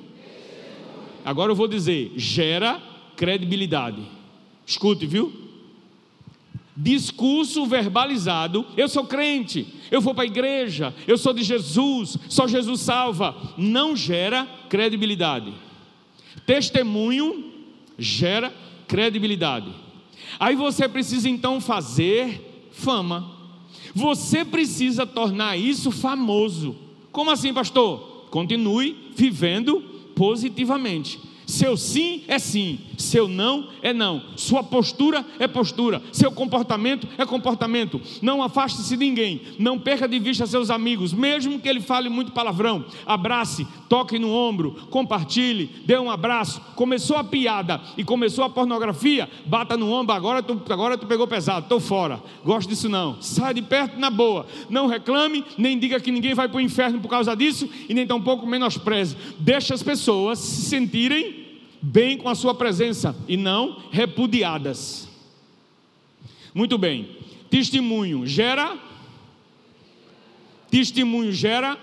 Agora 1.25 1.53
eu 1.53 1.57
vou 1.57 1.69
dizer, 1.69 2.13
gera 2.17 2.83
credibilidade. 3.17 4.03
Escute, 4.67 5.07
viu? 5.07 5.33
Discurso 6.75 7.67
verbalizado, 7.67 8.65
eu 8.77 8.89
sou 8.89 9.05
crente, 9.05 9.67
eu 9.91 10.01
vou 10.01 10.15
para 10.15 10.25
a 10.25 10.27
igreja, 10.27 10.95
eu 11.07 11.19
sou 11.19 11.35
de 11.35 11.43
Jesus, 11.43 12.17
só 12.31 12.49
Jesus 12.49 12.81
salva, 12.81 13.37
não 13.59 13.95
gera 13.95 14.49
credibilidade. 14.71 15.53
Testemunho 16.47 17.53
gera 17.99 18.53
credibilidade. 18.89 19.71
Aí 20.41 20.57
você 20.57 20.89
precisa 20.89 21.29
então 21.29 21.61
fazer 21.61 22.71
fama. 22.73 23.31
Você 23.95 24.45
precisa 24.45 25.07
tornar 25.07 25.59
isso 25.59 25.91
famoso. 25.91 26.77
Como 27.11 27.31
assim, 27.31 27.53
pastor? 27.53 28.27
Continue 28.31 29.11
vivendo 29.15 29.83
positivamente. 30.15 31.21
Seu 31.47 31.77
sim 31.77 32.23
é 32.29 32.39
sim, 32.39 32.79
seu 32.97 33.29
não 33.29 33.69
é 33.83 33.93
não. 33.93 34.23
Sua 34.37 34.63
postura 34.63 35.25
é 35.39 35.47
postura, 35.47 36.03
seu 36.13 36.33
comportamento 36.33 37.09
é 37.19 37.25
comportamento. 37.25 38.01
Não 38.21 38.43
afaste-se 38.43 38.97
de 38.97 39.05
ninguém, 39.05 39.41
não 39.59 39.79
perca 39.79 40.09
de 40.09 40.19
vista 40.19 40.47
seus 40.47 40.71
amigos, 40.71 41.13
mesmo 41.13 41.59
que 41.59 41.69
ele 41.69 41.81
fale 41.81 42.09
muito 42.09 42.33
palavrão. 42.33 42.85
Abrace, 43.07 43.67
toque 43.89 44.19
no 44.19 44.33
ombro, 44.33 44.73
compartilhe, 44.91 45.71
dê 45.85 45.99
um 45.99 46.11
abraço. 46.11 46.61
Começou 46.75 47.17
a 47.17 47.25
piada 47.25 47.81
e 47.97 48.05
começou 48.05 48.45
a 48.45 48.51
pornografia, 48.51 49.29
bata 49.47 49.77
no 49.77 49.91
ombro, 49.93 50.15
agora 50.15 50.43
tu, 50.43 50.61
agora 50.71 50.97
tu 50.97 51.07
pegou 51.07 51.27
pesado, 51.27 51.65
estou 51.65 51.81
fora. 51.81 52.23
Gosto 52.45 52.69
disso 52.69 52.89
não. 52.89 53.21
Sai 53.21 53.55
de 53.55 53.63
perto 53.63 53.99
na 53.99 54.11
boa. 54.11 54.47
Não 54.69 54.87
reclame, 54.87 55.45
nem 55.59 55.79
diga 55.79 56.01
que 56.01 56.11
ninguém 56.11 56.35
vai 56.35 56.49
para 56.49 56.59
o 56.59 56.61
inferno 56.61 57.01
por 57.01 57.09
causa 57.09 57.37
disso 57.37 57.69
e 57.89 57.95
nem 57.95 58.07
tampouco 58.07 58.47
menospreze. 58.47 59.17
Deixa 59.39 59.75
as 59.75 59.83
pessoas 59.83 60.39
se 60.39 60.63
sentirem 60.63 61.42
bem 61.83 62.17
com 62.17 62.29
a 62.29 62.35
sua 62.35 62.55
presença 62.55 63.17
e 63.27 63.37
não 63.37 63.83
repudiadas. 63.91 65.09
Muito 66.55 66.79
bem. 66.79 67.17
Testemunho 67.51 68.27
gera. 68.27 68.79
Testemunho 70.71 71.33
gera. 71.33 71.77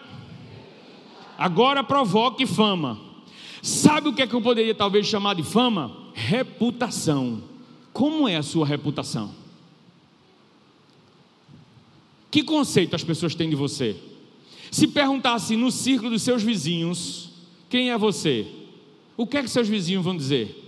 Agora 1.38 1.84
provoque 1.84 2.46
fama. 2.46 3.00
Sabe 3.62 4.08
o 4.08 4.14
que 4.14 4.22
é 4.22 4.28
que 4.28 4.34
eu 4.34 4.42
poderia 4.42 4.74
talvez 4.74 5.06
chamar 5.06 5.36
de 5.36 5.44
fama? 5.44 5.96
Reputação. 6.14 7.44
Como 7.92 8.28
é 8.28 8.38
a 8.38 8.44
sua 8.44 8.66
reputação? 8.66 9.36
Que 12.32 12.44
conceito 12.44 12.96
as 12.96 13.04
pessoas 13.04 13.36
têm 13.36 13.50
de 13.50 13.56
você? 13.56 13.98
Se 14.72 14.88
perguntasse 14.88 15.56
no 15.56 15.72
círculo 15.72 16.12
dos 16.12 16.22
seus 16.22 16.44
vizinhos, 16.44 17.32
quem 17.70 17.90
é 17.90 17.98
você? 17.98 18.48
O 19.20 19.28
que 19.28 19.36
é 19.36 19.44
que 19.44 19.50
seus 19.50 19.68
vizinhos 19.68 20.02
vão 20.02 20.16
dizer? 20.16 20.66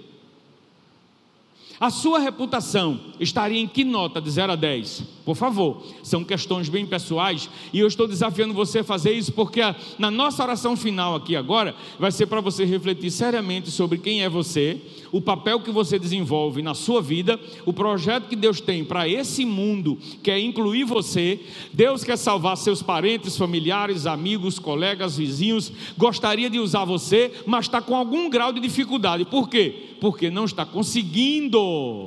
A 1.80 1.90
sua 1.90 2.20
reputação 2.20 3.00
estaria 3.18 3.58
em 3.58 3.66
que 3.66 3.86
nota 3.86 4.22
de 4.22 4.30
0 4.30 4.52
a 4.52 4.56
10? 4.58 5.04
Por 5.24 5.38
favor, 5.38 5.82
são 6.04 6.22
questões 6.22 6.68
bem 6.68 6.86
pessoais 6.86 7.50
e 7.72 7.80
eu 7.80 7.88
estou 7.88 8.10
desafiando 8.10 8.54
você 8.54 8.80
a 8.80 8.84
fazer 8.84 9.14
isso 9.14 9.32
porque 9.32 9.62
a, 9.62 9.74
na 9.98 10.12
nossa 10.12 10.44
oração 10.44 10.76
final 10.76 11.16
aqui 11.16 11.34
agora 11.34 11.74
vai 11.98 12.12
ser 12.12 12.26
para 12.26 12.42
você 12.42 12.66
refletir 12.66 13.10
seriamente 13.10 13.72
sobre 13.72 13.98
quem 13.98 14.22
é 14.22 14.28
você, 14.28 14.82
o 15.12 15.22
papel 15.22 15.60
que 15.60 15.72
você 15.72 16.00
desenvolve 16.00 16.62
na 16.62 16.74
sua 16.74 17.02
vida, 17.02 17.40
o 17.66 17.74
projeto 17.74 18.28
que 18.28 18.36
Deus 18.36 18.62
tem 18.62 18.84
para 18.84 19.08
esse 19.08 19.46
mundo, 19.46 19.98
que 20.24 20.32
é 20.32 20.40
incluir 20.40 20.84
você. 20.84 21.40
Deus 21.74 22.04
quer 22.04 22.18
salvar 22.18 22.58
seus 22.58 22.82
parentes, 22.82 23.38
familiares, 23.38 24.06
amigos, 24.06 24.58
colegas, 24.58 25.18
vizinhos. 25.18 25.72
Gostaria 25.98 26.50
de 26.50 26.60
usar 26.60 26.86
você, 26.86 27.32
mas 27.46 27.66
está 27.66 27.82
com 27.82 27.96
algum 27.96 28.30
grau 28.30 28.54
de 28.54 28.60
dificuldade. 28.60 29.26
Por 29.26 29.50
quê? 29.50 29.90
Porque 30.00 30.32
não 30.32 30.46
está 30.46 30.66
conseguindo 30.66 31.60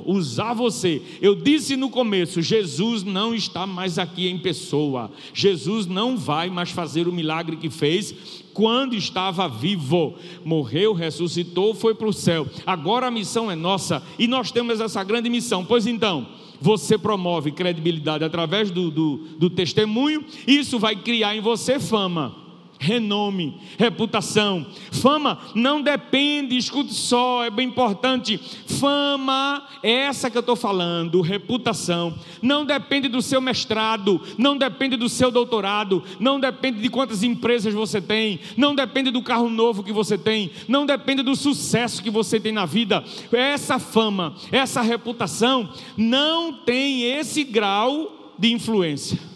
usar 0.05 0.53
você. 0.53 1.01
Eu 1.21 1.35
disse 1.35 1.77
no 1.77 1.89
começo: 1.89 2.41
Jesus 2.41 3.03
não 3.03 3.33
está 3.33 3.65
mais 3.65 3.97
aqui 3.97 4.27
em 4.27 4.37
pessoa. 4.37 5.11
Jesus 5.33 5.85
não 5.85 6.17
vai 6.17 6.49
mais 6.49 6.71
fazer 6.71 7.07
o 7.07 7.13
milagre 7.13 7.55
que 7.55 7.69
fez 7.69 8.44
quando 8.55 8.95
estava 8.95 9.49
vivo, 9.49 10.15
morreu, 10.45 10.93
ressuscitou, 10.93 11.75
foi 11.75 11.93
para 11.93 12.07
o 12.07 12.13
céu. 12.13 12.47
Agora 12.65 13.07
a 13.07 13.11
missão 13.11 13.51
é 13.51 13.55
nossa 13.55 14.01
e 14.17 14.27
nós 14.27 14.49
temos 14.49 14.79
essa 14.79 15.03
grande 15.03 15.29
missão. 15.29 15.65
Pois 15.65 15.85
então, 15.85 16.25
você 16.61 16.97
promove 16.97 17.51
credibilidade 17.51 18.23
através 18.23 18.71
do, 18.71 18.89
do, 18.89 19.17
do 19.37 19.49
testemunho, 19.49 20.23
isso 20.47 20.79
vai 20.79 20.95
criar 20.95 21.35
em 21.35 21.41
você 21.41 21.79
fama 21.79 22.44
renome, 22.85 23.57
reputação. 23.77 24.65
Fama 24.91 25.39
não 25.55 25.81
depende, 25.81 26.55
escute 26.55 26.93
só, 26.93 27.43
é 27.43 27.49
bem 27.49 27.67
importante. 27.67 28.37
Fama 28.37 29.67
é 29.81 29.91
essa 29.91 30.29
que 30.29 30.37
eu 30.37 30.41
estou 30.41 30.55
falando, 30.55 31.21
reputação. 31.21 32.13
Não 32.41 32.63
depende 32.63 33.07
do 33.07 33.21
seu 33.21 33.41
mestrado, 33.41 34.21
não 34.37 34.55
depende 34.55 34.95
do 34.95 35.09
seu 35.09 35.31
doutorado, 35.31 36.03
não 36.19 36.39
depende 36.39 36.79
de 36.79 36.89
quantas 36.89 37.23
empresas 37.23 37.73
você 37.73 37.99
tem, 37.99 38.39
não 38.55 38.75
depende 38.75 39.09
do 39.09 39.23
carro 39.23 39.49
novo 39.49 39.83
que 39.83 39.91
você 39.91 40.17
tem, 40.17 40.51
não 40.67 40.85
depende 40.85 41.23
do 41.23 41.35
sucesso 41.35 42.03
que 42.03 42.11
você 42.11 42.39
tem 42.39 42.51
na 42.51 42.65
vida. 42.65 43.03
Essa 43.31 43.79
fama, 43.79 44.35
essa 44.51 44.81
reputação 44.81 45.69
não 45.97 46.53
tem 46.53 47.03
esse 47.03 47.43
grau 47.43 48.33
de 48.37 48.51
influência. 48.51 49.34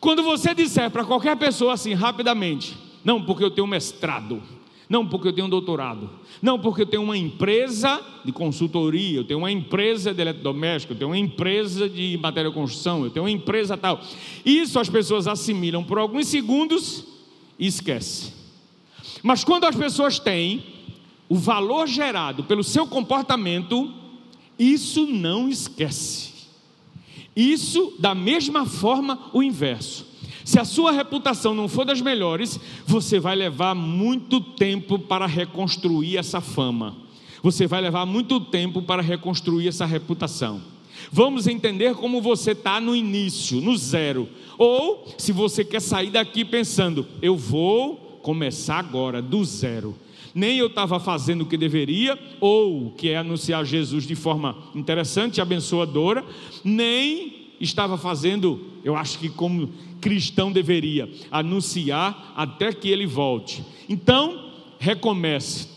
Quando 0.00 0.22
você 0.22 0.54
disser 0.54 0.90
para 0.90 1.04
qualquer 1.04 1.36
pessoa 1.36 1.74
assim, 1.74 1.92
rapidamente, 1.92 2.74
não 3.04 3.22
porque 3.22 3.44
eu 3.44 3.50
tenho 3.50 3.66
mestrado, 3.66 4.42
não 4.88 5.06
porque 5.06 5.28
eu 5.28 5.32
tenho 5.32 5.46
doutorado, 5.46 6.08
não 6.40 6.58
porque 6.58 6.82
eu 6.82 6.86
tenho 6.86 7.02
uma 7.02 7.16
empresa 7.16 8.00
de 8.24 8.32
consultoria, 8.32 9.18
eu 9.18 9.24
tenho 9.24 9.38
uma 9.38 9.52
empresa 9.52 10.14
de 10.14 10.22
eletrodoméstico, 10.22 10.94
eu 10.94 10.96
tenho 10.96 11.10
uma 11.10 11.18
empresa 11.18 11.88
de 11.88 12.18
matéria 12.20 12.50
de 12.50 12.56
construção, 12.56 13.04
eu 13.04 13.10
tenho 13.10 13.24
uma 13.24 13.30
empresa 13.30 13.76
tal. 13.76 14.00
Isso 14.44 14.80
as 14.80 14.88
pessoas 14.88 15.28
assimilam 15.28 15.84
por 15.84 15.98
alguns 15.98 16.28
segundos 16.28 17.04
e 17.58 17.66
esquecem. 17.66 18.32
Mas 19.22 19.44
quando 19.44 19.64
as 19.64 19.76
pessoas 19.76 20.18
têm 20.18 20.64
o 21.28 21.36
valor 21.36 21.86
gerado 21.86 22.44
pelo 22.44 22.64
seu 22.64 22.86
comportamento, 22.86 23.92
isso 24.58 25.06
não 25.06 25.48
esquece. 25.48 26.29
Isso, 27.34 27.94
da 27.98 28.14
mesma 28.14 28.66
forma, 28.66 29.30
o 29.32 29.42
inverso. 29.42 30.06
Se 30.44 30.58
a 30.58 30.64
sua 30.64 30.90
reputação 30.90 31.54
não 31.54 31.68
for 31.68 31.84
das 31.84 32.00
melhores, 32.00 32.58
você 32.86 33.20
vai 33.20 33.36
levar 33.36 33.74
muito 33.74 34.40
tempo 34.40 34.98
para 34.98 35.26
reconstruir 35.26 36.16
essa 36.16 36.40
fama. 36.40 36.96
Você 37.42 37.66
vai 37.66 37.80
levar 37.80 38.04
muito 38.04 38.40
tempo 38.40 38.82
para 38.82 39.02
reconstruir 39.02 39.68
essa 39.68 39.86
reputação. 39.86 40.60
Vamos 41.10 41.46
entender 41.46 41.94
como 41.94 42.20
você 42.20 42.50
está 42.50 42.80
no 42.80 42.94
início, 42.94 43.60
no 43.60 43.76
zero. 43.76 44.28
Ou 44.58 45.06
se 45.16 45.32
você 45.32 45.64
quer 45.64 45.80
sair 45.80 46.10
daqui 46.10 46.44
pensando, 46.44 47.06
eu 47.22 47.36
vou 47.36 48.18
começar 48.22 48.78
agora, 48.78 49.22
do 49.22 49.44
zero 49.44 49.96
nem 50.34 50.58
eu 50.58 50.66
estava 50.66 51.00
fazendo 51.00 51.42
o 51.42 51.46
que 51.46 51.56
deveria, 51.56 52.18
ou 52.40 52.90
que 52.92 53.08
é 53.10 53.16
anunciar 53.16 53.64
Jesus 53.64 54.04
de 54.04 54.14
forma 54.14 54.56
interessante 54.74 55.38
e 55.38 55.40
abençoadora, 55.40 56.24
nem 56.64 57.50
estava 57.60 57.98
fazendo, 57.98 58.60
eu 58.84 58.96
acho 58.96 59.18
que 59.18 59.28
como 59.28 59.70
cristão 60.00 60.50
deveria, 60.50 61.08
anunciar 61.30 62.32
até 62.36 62.72
que 62.72 62.88
ele 62.88 63.06
volte. 63.06 63.62
Então, 63.88 64.50
recomece. 64.78 65.68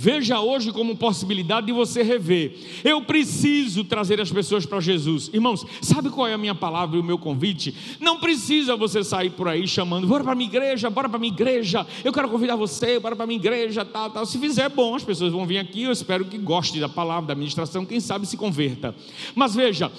Veja 0.00 0.40
hoje 0.40 0.70
como 0.70 0.96
possibilidade 0.96 1.66
de 1.66 1.72
você 1.72 2.04
rever. 2.04 2.56
Eu 2.84 3.02
preciso 3.02 3.82
trazer 3.82 4.20
as 4.20 4.30
pessoas 4.30 4.64
para 4.64 4.78
Jesus. 4.78 5.28
Irmãos, 5.34 5.66
sabe 5.82 6.08
qual 6.08 6.28
é 6.28 6.34
a 6.34 6.38
minha 6.38 6.54
palavra 6.54 6.96
e 6.96 7.00
o 7.00 7.04
meu 7.04 7.18
convite? 7.18 7.74
Não 7.98 8.20
precisa 8.20 8.76
você 8.76 9.02
sair 9.02 9.30
por 9.30 9.48
aí 9.48 9.66
chamando, 9.66 10.06
bora 10.06 10.22
para 10.22 10.34
a 10.34 10.36
minha 10.36 10.48
igreja, 10.48 10.88
bora 10.88 11.08
para 11.08 11.16
a 11.16 11.20
minha 11.20 11.32
igreja, 11.32 11.84
eu 12.04 12.12
quero 12.12 12.28
convidar 12.28 12.54
você, 12.54 13.00
bora 13.00 13.16
para 13.16 13.24
a 13.24 13.26
minha 13.26 13.40
igreja, 13.40 13.84
tal, 13.84 14.08
tal. 14.08 14.24
Se 14.24 14.38
fizer, 14.38 14.68
bom, 14.68 14.94
as 14.94 15.02
pessoas 15.02 15.32
vão 15.32 15.44
vir 15.44 15.58
aqui, 15.58 15.82
eu 15.82 15.90
espero 15.90 16.24
que 16.26 16.38
goste 16.38 16.78
da 16.78 16.88
palavra, 16.88 17.26
da 17.26 17.32
administração, 17.32 17.84
quem 17.84 17.98
sabe 17.98 18.24
se 18.24 18.36
converta. 18.36 18.94
Mas 19.34 19.56
veja, 19.56 19.90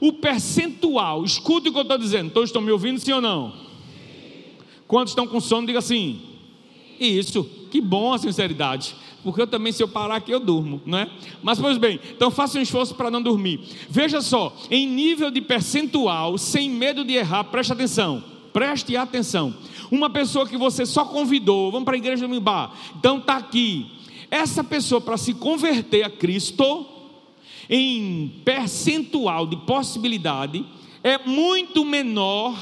o 0.00 0.12
percentual, 0.12 1.24
escute 1.24 1.68
o 1.68 1.72
que 1.72 1.78
eu 1.78 1.82
estou 1.82 1.98
dizendo, 1.98 2.32
todos 2.32 2.48
estão 2.48 2.60
me 2.60 2.72
ouvindo, 2.72 2.98
sim 2.98 3.12
ou 3.12 3.20
não? 3.20 3.54
Quantos 4.88 5.12
estão 5.12 5.24
com 5.24 5.40
sono, 5.40 5.68
diga 5.68 5.78
assim. 5.78 6.20
Isso, 6.98 7.44
que 7.70 7.80
bom 7.80 8.12
a 8.12 8.18
sinceridade 8.18 9.05
porque 9.26 9.42
eu 9.42 9.46
também, 9.48 9.72
se 9.72 9.82
eu 9.82 9.88
parar 9.88 10.14
aqui, 10.14 10.30
eu 10.30 10.38
durmo, 10.38 10.80
não 10.86 10.98
é? 10.98 11.10
Mas, 11.42 11.58
pois 11.58 11.76
bem, 11.78 11.98
então 12.14 12.30
faça 12.30 12.60
um 12.60 12.62
esforço 12.62 12.94
para 12.94 13.10
não 13.10 13.20
dormir. 13.20 13.58
Veja 13.90 14.20
só, 14.20 14.56
em 14.70 14.86
nível 14.86 15.32
de 15.32 15.40
percentual, 15.40 16.38
sem 16.38 16.70
medo 16.70 17.04
de 17.04 17.14
errar, 17.14 17.42
preste 17.42 17.72
atenção, 17.72 18.22
preste 18.52 18.96
atenção. 18.96 19.52
Uma 19.90 20.08
pessoa 20.08 20.46
que 20.46 20.56
você 20.56 20.86
só 20.86 21.04
convidou, 21.04 21.72
vamos 21.72 21.84
para 21.84 21.94
a 21.94 21.98
igreja 21.98 22.24
do 22.24 22.32
Mimbar, 22.32 22.72
então 22.96 23.18
está 23.18 23.36
aqui. 23.36 23.90
Essa 24.30 24.62
pessoa, 24.62 25.00
para 25.00 25.16
se 25.16 25.34
converter 25.34 26.04
a 26.04 26.10
Cristo, 26.10 26.86
em 27.68 28.32
percentual 28.44 29.44
de 29.44 29.56
possibilidade, 29.56 30.64
é 31.02 31.18
muito 31.18 31.84
menor 31.84 32.56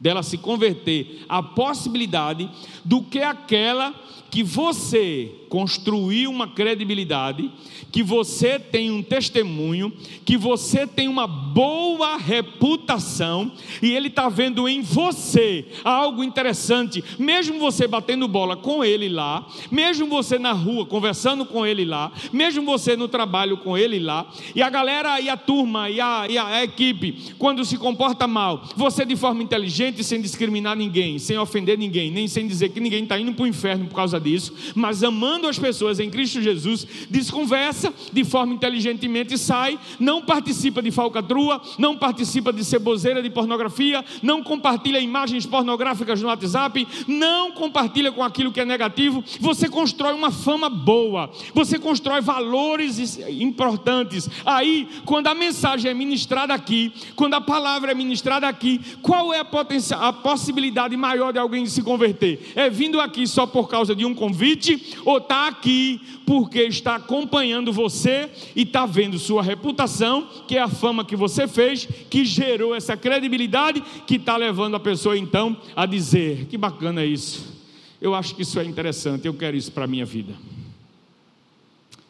dela 0.00 0.22
se 0.22 0.38
converter 0.38 1.24
a 1.28 1.42
possibilidade 1.42 2.48
do 2.84 3.02
que 3.02 3.20
aquela 3.20 3.94
que 4.30 4.42
você 4.42 5.32
construiu 5.48 6.30
uma 6.30 6.48
credibilidade, 6.48 7.50
que 7.90 8.02
você 8.02 8.58
tem 8.58 8.90
um 8.90 9.02
testemunho, 9.02 9.92
que 10.24 10.36
você 10.36 10.86
tem 10.86 11.08
uma 11.08 11.26
boa 11.26 12.16
reputação 12.16 13.52
e 13.80 13.92
ele 13.92 14.08
está 14.08 14.28
vendo 14.28 14.68
em 14.68 14.82
você 14.82 15.64
algo 15.84 16.22
interessante, 16.22 17.02
mesmo 17.18 17.58
você 17.58 17.86
batendo 17.86 18.28
bola 18.28 18.56
com 18.56 18.84
ele 18.84 19.08
lá, 19.08 19.46
mesmo 19.70 20.06
você 20.08 20.38
na 20.38 20.52
rua 20.52 20.84
conversando 20.84 21.46
com 21.46 21.64
ele 21.64 21.84
lá, 21.84 22.12
mesmo 22.32 22.64
você 22.64 22.96
no 22.96 23.08
trabalho 23.08 23.56
com 23.56 23.78
ele 23.78 23.98
lá, 23.98 24.26
e 24.54 24.60
a 24.60 24.68
galera 24.68 25.20
e 25.20 25.28
a 25.28 25.36
turma 25.36 25.88
e 25.88 26.00
a, 26.00 26.26
e 26.28 26.36
a 26.36 26.64
equipe, 26.64 27.34
quando 27.38 27.64
se 27.64 27.78
comporta 27.78 28.26
mal, 28.26 28.64
você 28.76 29.04
de 29.04 29.16
forma 29.16 29.42
inteligente, 29.42 29.85
sem 30.02 30.20
discriminar 30.20 30.76
ninguém, 30.76 31.18
sem 31.18 31.38
ofender 31.38 31.78
ninguém, 31.78 32.10
nem 32.10 32.28
sem 32.28 32.46
dizer 32.46 32.70
que 32.70 32.80
ninguém 32.80 33.02
está 33.02 33.18
indo 33.18 33.32
para 33.32 33.44
o 33.44 33.46
inferno 33.46 33.86
por 33.86 33.94
causa 33.94 34.20
disso, 34.20 34.54
mas 34.74 35.02
amando 35.02 35.48
as 35.48 35.58
pessoas 35.58 36.00
em 36.00 36.10
Cristo 36.10 36.40
Jesus, 36.40 36.86
desconversa 37.10 37.92
de 38.12 38.24
forma 38.24 38.54
inteligentemente 38.54 39.36
sai, 39.38 39.78
não 39.98 40.22
participa 40.22 40.82
de 40.82 40.90
falcatrua, 40.90 41.60
não 41.78 41.96
participa 41.96 42.52
de 42.52 42.64
ceboseira 42.64 43.22
de 43.22 43.30
pornografia, 43.30 44.04
não 44.22 44.42
compartilha 44.42 45.00
imagens 45.00 45.46
pornográficas 45.46 46.20
no 46.20 46.28
WhatsApp, 46.28 46.86
não 47.06 47.52
compartilha 47.52 48.12
com 48.12 48.22
aquilo 48.22 48.52
que 48.52 48.60
é 48.60 48.64
negativo, 48.64 49.22
você 49.40 49.68
constrói 49.68 50.14
uma 50.14 50.30
fama 50.30 50.68
boa, 50.68 51.30
você 51.54 51.78
constrói 51.78 52.20
valores 52.20 53.18
importantes. 53.28 54.28
Aí, 54.44 54.88
quando 55.04 55.26
a 55.28 55.34
mensagem 55.34 55.90
é 55.90 55.94
ministrada 55.94 56.54
aqui, 56.54 56.92
quando 57.14 57.34
a 57.34 57.40
palavra 57.40 57.92
é 57.92 57.94
ministrada 57.94 58.48
aqui, 58.48 58.80
qual 59.02 59.32
é 59.32 59.40
a, 59.40 59.44
a 59.92 60.12
possibilidade 60.12 60.96
maior 60.96 61.32
de 61.32 61.38
alguém 61.38 61.66
se 61.66 61.82
converter? 61.82 62.52
É 62.54 62.68
vindo 62.68 63.00
aqui 63.00 63.26
só 63.26 63.46
por 63.46 63.68
causa 63.68 63.94
de 63.94 64.04
um 64.04 64.14
convite 64.14 64.96
ou 65.04 65.18
está 65.18 65.48
aqui 65.48 66.00
porque 66.26 66.62
está 66.62 66.96
acompanhando 66.96 67.72
você 67.72 68.30
e 68.54 68.62
está 68.62 68.84
vendo 68.84 69.18
sua 69.18 69.42
reputação, 69.42 70.28
que 70.48 70.56
é 70.56 70.62
a 70.62 70.68
fama 70.68 71.04
que 71.04 71.14
você 71.14 71.46
fez, 71.46 71.86
que 72.10 72.24
gerou 72.24 72.74
essa 72.74 72.96
credibilidade, 72.96 73.82
que 74.06 74.16
está 74.16 74.36
levando 74.36 74.74
a 74.74 74.80
pessoa 74.80 75.16
então 75.16 75.56
a 75.74 75.86
dizer: 75.86 76.46
que 76.46 76.58
bacana 76.58 77.04
isso, 77.04 77.54
eu 78.00 78.14
acho 78.14 78.34
que 78.34 78.42
isso 78.42 78.58
é 78.58 78.64
interessante, 78.64 79.26
eu 79.26 79.34
quero 79.34 79.56
isso 79.56 79.70
para 79.70 79.84
a 79.84 79.88
minha 79.88 80.04
vida. 80.04 80.34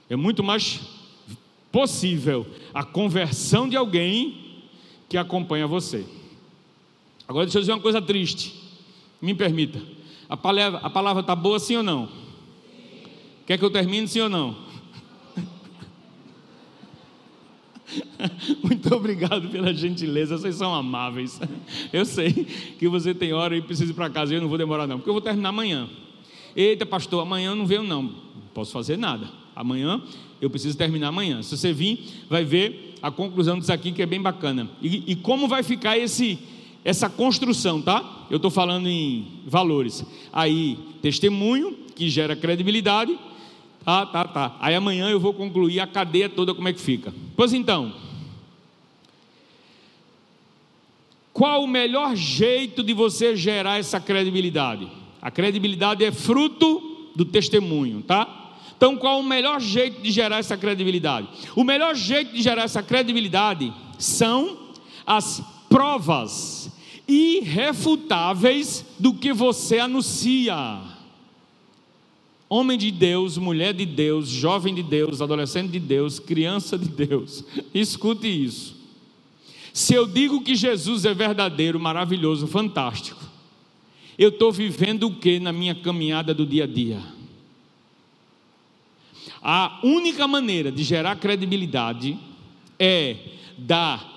É 0.09 0.17
muito 0.17 0.43
mais 0.43 0.81
possível 1.71 2.47
a 2.73 2.83
conversão 2.83 3.69
de 3.69 3.77
alguém 3.77 4.63
que 5.09 5.19
acompanha 5.19 5.67
você. 5.67 6.05
Agora 7.29 7.47
deixa 7.47 7.59
eu 7.59 7.63
dizer 7.63 7.73
uma 7.73 7.81
coisa 7.81 8.01
triste. 8.01 8.55
Me 9.21 9.35
permita. 9.35 9.81
A 10.29 10.37
palavra 10.37 11.21
está 11.21 11.35
boa 11.35 11.59
sim 11.59 11.77
ou 11.77 11.83
não? 11.83 12.09
Quer 13.47 13.59
que 13.59 13.65
eu 13.65 13.71
termine 13.71 14.09
sim 14.09 14.21
ou 14.21 14.29
não? 14.29 14.57
Muito 18.63 18.95
obrigado 18.95 19.49
pela 19.49 19.73
gentileza, 19.73 20.37
vocês 20.37 20.57
são 20.57 20.75
amáveis. 20.75 21.41
Eu 21.93 22.05
sei 22.05 22.33
que 22.79 22.89
você 22.89 23.15
tem 23.15 23.33
hora 23.33 23.57
e 23.57 23.63
precisa 23.63 23.91
ir 23.91 23.95
para 23.95 24.11
casa, 24.11 24.35
eu 24.35 24.41
não 24.41 24.49
vou 24.49 24.59
demorar 24.59 24.87
não, 24.87 24.99
porque 24.99 25.09
eu 25.09 25.15
vou 25.15 25.23
terminar 25.23 25.51
amanhã. 25.51 25.89
Eita, 26.55 26.85
pastor, 26.85 27.23
amanhã 27.23 27.51
eu 27.51 27.57
não 27.57 27.67
venho 27.67 27.83
não. 27.83 28.03
Não 28.03 28.13
posso 28.55 28.73
fazer 28.73 28.97
nada. 28.97 29.29
Amanhã 29.55 30.03
eu 30.41 30.51
preciso 30.51 30.77
terminar 30.77 31.09
amanhã. 31.09 31.43
Se 31.43 31.57
você 31.57 31.73
vir, 31.73 32.25
vai 32.29 32.45
ver 32.45 32.95
a 33.03 33.11
conclusão 33.11 33.59
disso 33.59 33.73
aqui 33.73 33.93
que 33.93 34.03
é 34.03 34.07
bem 34.07 34.21
bacana. 34.21 34.69
E, 34.83 35.05
e 35.07 35.17
como 35.17 35.47
vai 35.47 35.63
ficar 35.63 35.99
esse 35.99 36.39
essa 36.89 37.11
construção, 37.11 37.83
tá? 37.83 38.27
Eu 38.31 38.37
estou 38.37 38.51
falando 38.51 38.89
em 38.89 39.43
valores. 39.47 40.05
Aí, 40.33 40.79
testemunho 41.03 41.77
que 41.95 42.09
gera 42.09 42.37
credibilidade 42.37 43.19
ah, 43.87 44.05
tá, 44.05 44.25
tá. 44.25 44.57
Aí 44.59 44.75
amanhã 44.75 45.09
eu 45.09 45.21
vou 45.21 45.33
concluir 45.33 45.79
a 45.79 45.87
cadeia 45.87 46.29
toda 46.29 46.53
como 46.53 46.67
é 46.67 46.73
que 46.73 46.81
fica. 46.81 47.15
Pois 47.37 47.53
então, 47.53 47.95
qual 51.33 51.63
o 51.63 51.69
melhor 51.69 52.17
jeito 52.17 52.83
de 52.83 52.93
você 52.93 53.37
gerar 53.37 53.79
essa 53.79 54.01
credibilidade? 54.01 54.91
A 55.23 55.31
credibilidade 55.31 56.05
é 56.05 56.11
fruto 56.11 57.11
do 57.15 57.25
testemunho, 57.25 58.03
tá? 58.03 58.55
Então, 58.77 58.97
qual 58.97 59.21
o 59.21 59.23
melhor 59.23 59.61
jeito 59.61 60.03
de 60.03 60.11
gerar 60.11 60.39
essa 60.39 60.57
credibilidade? 60.57 61.29
O 61.55 61.63
melhor 61.63 61.95
jeito 61.95 62.35
de 62.35 62.43
gerar 62.43 62.65
essa 62.65 62.83
credibilidade 62.83 63.73
são 63.99 64.59
as 65.07 65.41
provas 65.69 66.66
irrefutáveis 67.09 68.85
do 68.99 69.15
que 69.15 69.33
você 69.33 69.79
anuncia. 69.79 70.81
Homem 72.49 72.79
de 72.79 72.91
Deus, 72.91 73.37
mulher 73.39 73.75
de 73.75 73.85
Deus, 73.85 74.29
jovem 74.29 74.75
de 74.75 74.83
Deus, 74.83 75.21
adolescente 75.21 75.71
de 75.71 75.81
Deus, 75.81 76.19
criança 76.19 76.79
de 76.79 76.89
Deus, 76.89 77.45
escute 77.75 78.27
isso. 78.27 78.77
Se 79.73 79.93
eu 79.93 80.07
digo 80.07 80.41
que 80.41 80.55
Jesus 80.55 81.05
é 81.05 81.13
verdadeiro, 81.13 81.79
maravilhoso, 81.79 82.47
fantástico, 82.47 83.23
eu 84.17 84.31
estou 84.31 84.51
vivendo 84.51 85.05
o 85.05 85.15
que 85.15 85.39
na 85.39 85.53
minha 85.53 85.75
caminhada 85.75 86.33
do 86.33 86.47
dia 86.47 86.65
a 86.65 86.67
dia? 86.67 87.03
A 89.43 89.79
única 89.83 90.27
maneira 90.27 90.73
de 90.73 90.83
gerar 90.83 91.17
credibilidade 91.17 92.19
é 92.79 93.17
dar 93.59 94.16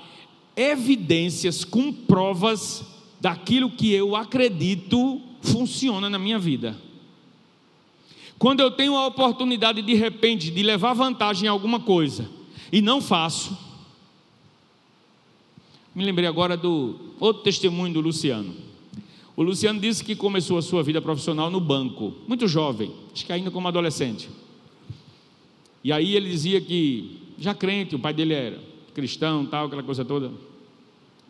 evidências 0.60 1.64
com 1.64 1.94
provas 1.94 2.84
daquilo 3.22 3.72
que 3.72 3.94
eu 3.94 4.16
acredito 4.16 5.22
funciona 5.42 6.10
na 6.10 6.20
minha 6.20 6.38
vida. 6.38 6.76
Quando 8.38 8.60
eu 8.60 8.70
tenho 8.70 8.96
a 8.96 9.08
oportunidade 9.08 9.82
de 9.82 9.94
repente 9.94 10.52
de 10.52 10.64
levar 10.64 10.94
vantagem 10.94 11.46
em 11.46 11.50
alguma 11.50 11.80
coisa 11.80 12.30
e 12.72 12.82
não 12.82 13.02
faço, 13.02 13.58
me 15.96 16.04
lembrei 16.04 16.28
agora 16.28 16.58
do 16.58 16.96
outro 17.20 17.44
testemunho 17.44 17.94
do 17.94 18.02
Luciano. 18.02 18.54
O 19.36 19.44
Luciano 19.44 19.80
disse 19.80 20.04
que 20.04 20.16
começou 20.16 20.58
a 20.58 20.62
sua 20.62 20.84
vida 20.84 21.02
profissional 21.02 21.50
no 21.50 21.62
banco, 21.62 22.14
muito 22.28 22.48
jovem, 22.48 22.92
acho 23.14 23.26
que 23.26 23.32
ainda 23.32 23.50
como 23.50 23.68
adolescente. 23.68 24.30
E 25.82 25.94
aí 25.94 26.16
ele 26.16 26.30
dizia 26.30 26.60
que, 26.60 27.18
já 27.38 27.54
crente, 27.54 27.96
o 27.96 28.00
pai 28.00 28.14
dele 28.14 28.34
era 28.34 28.60
cristão, 28.94 29.46
tal, 29.46 29.68
aquela 29.68 29.84
coisa 29.84 30.04
toda. 30.04 30.49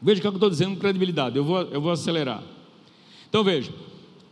Veja 0.02 0.20
o 0.20 0.22
que 0.22 0.28
eu 0.28 0.34
estou 0.34 0.50
dizendo 0.50 0.80
credibilidade, 0.80 1.38
eu 1.38 1.44
vou, 1.44 1.62
eu 1.64 1.82
vou 1.82 1.92
acelerar. 1.92 2.44
Então 3.30 3.44
veja, 3.44 3.72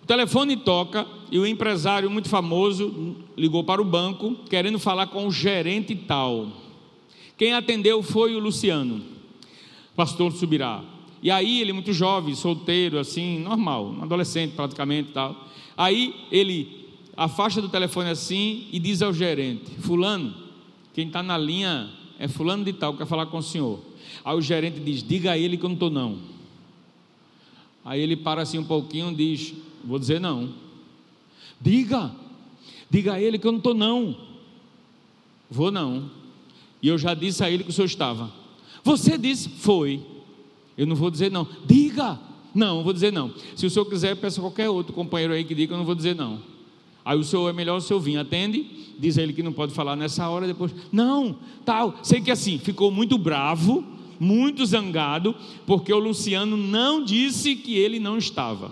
o 0.02 0.06
telefone 0.08 0.56
toca 0.56 1.06
e 1.30 1.38
o 1.38 1.46
empresário 1.46 2.10
muito 2.10 2.30
famoso 2.30 3.16
ligou 3.38 3.64
para 3.64 3.82
o 3.82 3.86
banco 3.86 4.36
querendo 4.50 4.80
falar 4.80 5.08
com 5.08 5.28
o 5.28 5.32
gerente 5.32 5.94
tal. 5.96 6.48
Quem 7.38 7.54
atendeu 7.54 8.02
foi 8.02 8.36
o 8.36 8.40
Luciano, 8.40 9.04
pastor 9.96 10.32
Subirá. 10.32 10.84
E 11.22 11.30
aí 11.30 11.62
ele 11.62 11.74
muito 11.74 11.92
jovem, 11.92 12.34
solteiro, 12.36 12.98
assim, 13.00 13.40
normal, 13.40 13.88
um 13.88 14.04
adolescente 14.04 14.54
praticamente 14.56 15.12
tal. 15.12 15.36
Aí 15.76 16.16
ele 16.32 16.86
afasta 17.16 17.62
do 17.62 17.68
telefone 17.68 18.10
assim 18.10 18.68
e 18.72 18.80
diz 18.80 19.02
ao 19.02 19.14
gerente: 19.14 19.70
Fulano, 19.82 20.34
quem 20.94 21.08
está 21.08 21.22
na 21.22 21.38
linha 21.38 21.90
é 22.18 22.28
Fulano 22.28 22.64
de 22.64 22.74
tal, 22.74 22.96
quer 22.96 23.06
falar 23.06 23.26
com 23.26 23.38
o 23.38 23.44
senhor. 23.44 23.80
Aí 24.24 24.38
o 24.38 24.42
gerente 24.42 24.80
diz: 24.80 25.04
Diga 25.04 25.32
a 25.32 25.38
ele 25.38 25.58
que 25.58 25.64
eu 25.64 25.70
não 25.70 25.76
estou 25.76 25.90
não. 25.90 26.20
Aí 27.84 28.02
ele 28.02 28.16
para 28.16 28.42
assim 28.42 28.58
um 28.58 28.64
pouquinho 28.64 29.12
e 29.12 29.16
diz: 29.16 29.54
Vou 29.84 29.98
dizer 29.98 30.20
não. 30.20 30.54
Diga. 31.60 32.12
Diga 32.90 33.14
a 33.14 33.22
ele 33.22 33.38
que 33.38 33.46
eu 33.46 33.52
não 33.52 33.60
estou, 33.60 33.74
não. 33.74 34.16
Vou 35.50 35.72
não. 35.72 36.10
E 36.82 36.88
eu 36.88 36.98
já 36.98 37.14
disse 37.14 37.44
a 37.44 37.50
ele 37.50 37.64
que 37.64 37.70
o 37.70 37.74
senhor 37.74 37.86
estava. 37.86 38.32
Você 38.84 39.18
disse, 39.18 39.50
foi. 39.50 40.02
Eu 40.78 40.86
não 40.86 40.96
vou 40.96 41.10
dizer 41.10 41.32
não. 41.32 41.48
Diga. 41.66 42.20
Não, 42.54 42.84
vou 42.84 42.94
dizer 42.94 43.12
não. 43.12 43.34
Se 43.56 43.66
o 43.66 43.70
senhor 43.70 43.86
quiser, 43.86 44.16
peça 44.16 44.42
qualquer 44.42 44.70
outro 44.70 44.94
companheiro 44.94 45.34
aí 45.34 45.44
que 45.44 45.54
diga, 45.54 45.74
eu 45.74 45.78
não 45.78 45.86
vou 45.86 45.96
dizer 45.96 46.16
não. 46.16 46.40
Aí 47.04 47.18
o 47.18 47.24
senhor 47.24 47.50
é 47.50 47.54
melhor 47.54 47.78
o 47.78 47.82
senhor 47.82 48.00
vir, 48.00 48.18
atende, 48.18 48.66
diz 49.00 49.18
a 49.18 49.22
ele 49.22 49.32
que 49.32 49.44
não 49.44 49.54
pode 49.54 49.74
falar 49.74 49.96
nessa 49.96 50.28
hora, 50.28 50.46
depois, 50.46 50.74
não, 50.92 51.38
tal. 51.64 51.96
Sei 52.04 52.20
que 52.20 52.32
assim, 52.32 52.58
ficou 52.58 52.92
muito 52.92 53.18
bravo, 53.18 53.84
muito 54.20 54.66
zangado, 54.66 55.36
porque 55.66 55.94
o 55.94 56.00
Luciano 56.00 56.58
não 56.58 57.04
disse 57.04 57.56
que 57.56 57.76
ele 57.76 58.00
não 58.00 58.18
estava. 58.18 58.72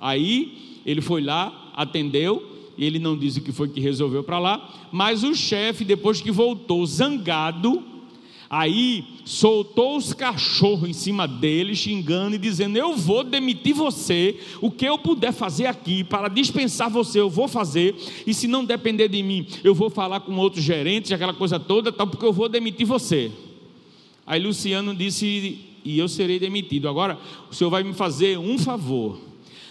Aí 0.00 0.80
ele 0.84 1.00
foi 1.00 1.22
lá, 1.22 1.72
atendeu, 1.74 2.42
ele 2.76 2.98
não 2.98 3.16
disse 3.16 3.38
o 3.38 3.42
que 3.42 3.52
foi 3.52 3.68
que 3.68 3.80
resolveu 3.80 4.22
para 4.22 4.38
lá, 4.38 4.88
mas 4.92 5.22
o 5.22 5.34
chefe, 5.34 5.84
depois 5.84 6.20
que 6.20 6.30
voltou 6.30 6.84
zangado, 6.84 7.82
Aí 8.56 9.04
soltou 9.24 9.96
os 9.96 10.12
cachorros 10.12 10.88
em 10.88 10.92
cima 10.92 11.26
dele, 11.26 11.74
xingando 11.74 12.36
e 12.36 12.38
dizendo: 12.38 12.76
Eu 12.76 12.96
vou 12.96 13.24
demitir 13.24 13.74
você. 13.74 14.38
O 14.60 14.70
que 14.70 14.84
eu 14.84 14.96
puder 14.96 15.32
fazer 15.32 15.66
aqui 15.66 16.04
para 16.04 16.28
dispensar 16.28 16.88
você, 16.88 17.18
eu 17.20 17.28
vou 17.28 17.48
fazer. 17.48 17.96
E 18.24 18.32
se 18.32 18.46
não 18.46 18.64
depender 18.64 19.08
de 19.08 19.20
mim, 19.24 19.44
eu 19.64 19.74
vou 19.74 19.90
falar 19.90 20.20
com 20.20 20.36
outros 20.36 20.62
gerentes, 20.62 21.10
aquela 21.10 21.34
coisa 21.34 21.58
toda, 21.58 21.90
tal, 21.90 22.06
porque 22.06 22.24
eu 22.24 22.32
vou 22.32 22.48
demitir 22.48 22.86
você. 22.86 23.32
Aí 24.26 24.40
Luciano 24.42 24.94
disse: 24.94 25.58
E 25.84 25.98
eu 25.98 26.08
serei 26.08 26.38
demitido. 26.38 26.88
Agora, 26.88 27.18
o 27.50 27.54
senhor 27.54 27.70
vai 27.70 27.82
me 27.82 27.92
fazer 27.92 28.38
um 28.38 28.58
favor. 28.58 29.18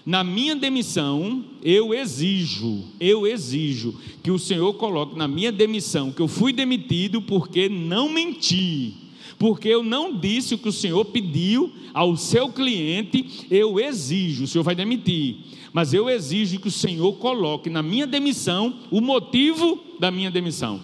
Na 0.06 0.22
minha 0.22 0.54
demissão, 0.54 1.46
eu 1.62 1.94
exijo, 1.94 2.84
eu 3.00 3.26
exijo 3.26 3.96
que 4.22 4.32
o 4.32 4.38
Senhor 4.38 4.74
coloque 4.74 5.18
na 5.18 5.30
minha 5.30 5.50
demissão 5.50 6.12
que 6.12 6.22
eu 6.22 6.28
fui 6.28 6.52
demitido 6.52 7.22
porque 7.22 7.70
não 7.70 8.10
menti, 8.10 8.96
porque 9.40 9.70
eu 9.70 9.82
não 9.82 10.14
disse 10.14 10.56
o 10.56 10.58
que 10.58 10.68
o 10.68 10.74
Senhor 10.74 11.06
pediu 11.06 11.72
ao 11.94 12.18
seu 12.18 12.50
cliente, 12.50 13.48
eu 13.50 13.80
exijo, 13.80 14.44
o 14.44 14.48
Senhor 14.48 14.66
vai 14.66 14.76
demitir, 14.76 15.38
mas 15.72 15.94
eu 15.94 16.10
exijo 16.10 16.60
que 16.60 16.68
o 16.68 16.72
Senhor 16.72 17.14
coloque 17.14 17.70
na 17.70 17.82
minha 17.82 18.06
demissão 18.06 18.76
o 18.92 19.00
motivo 19.00 19.80
da 20.02 20.12
minha 20.12 20.30
demissão. 20.30 20.82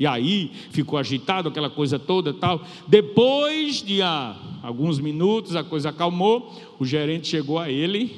E 0.00 0.06
aí 0.06 0.50
ficou 0.70 0.98
agitado 0.98 1.50
aquela 1.50 1.68
coisa 1.68 1.98
toda 1.98 2.32
tal. 2.32 2.64
Depois 2.88 3.82
de 3.82 4.00
ah, 4.00 4.34
alguns 4.62 4.98
minutos 4.98 5.54
a 5.54 5.62
coisa 5.62 5.90
acalmou, 5.90 6.50
o 6.78 6.86
gerente 6.86 7.28
chegou 7.28 7.58
a 7.58 7.70
ele, 7.70 8.16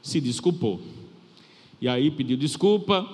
se 0.00 0.20
desculpou. 0.20 0.80
E 1.80 1.88
aí 1.88 2.12
pediu 2.12 2.36
desculpa, 2.36 3.10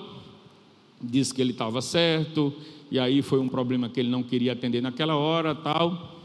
disse 1.01 1.33
que 1.33 1.41
ele 1.41 1.53
estava 1.53 1.81
certo, 1.81 2.53
e 2.91 2.99
aí 2.99 3.23
foi 3.23 3.39
um 3.39 3.49
problema 3.49 3.89
que 3.89 3.99
ele 3.99 4.09
não 4.09 4.21
queria 4.21 4.53
atender 4.53 4.79
naquela 4.79 5.15
hora, 5.15 5.55
tal. 5.55 6.21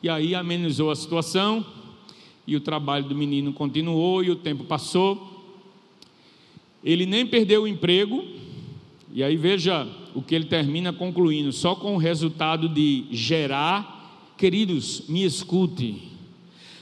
E 0.00 0.08
aí 0.08 0.36
amenizou 0.36 0.88
a 0.88 0.94
situação, 0.94 1.66
e 2.46 2.54
o 2.54 2.60
trabalho 2.60 3.06
do 3.06 3.14
menino 3.16 3.52
continuou 3.52 4.22
e 4.22 4.30
o 4.30 4.36
tempo 4.36 4.62
passou. 4.62 5.58
Ele 6.84 7.04
nem 7.04 7.26
perdeu 7.26 7.64
o 7.64 7.68
emprego, 7.68 8.24
e 9.12 9.20
aí 9.24 9.36
veja 9.36 9.84
o 10.18 10.22
que 10.22 10.34
ele 10.34 10.46
termina 10.46 10.92
concluindo, 10.92 11.52
só 11.52 11.76
com 11.76 11.94
o 11.94 11.98
resultado 11.98 12.68
de 12.68 13.04
gerar, 13.12 14.34
queridos, 14.36 15.04
me 15.08 15.24
escute. 15.24 16.08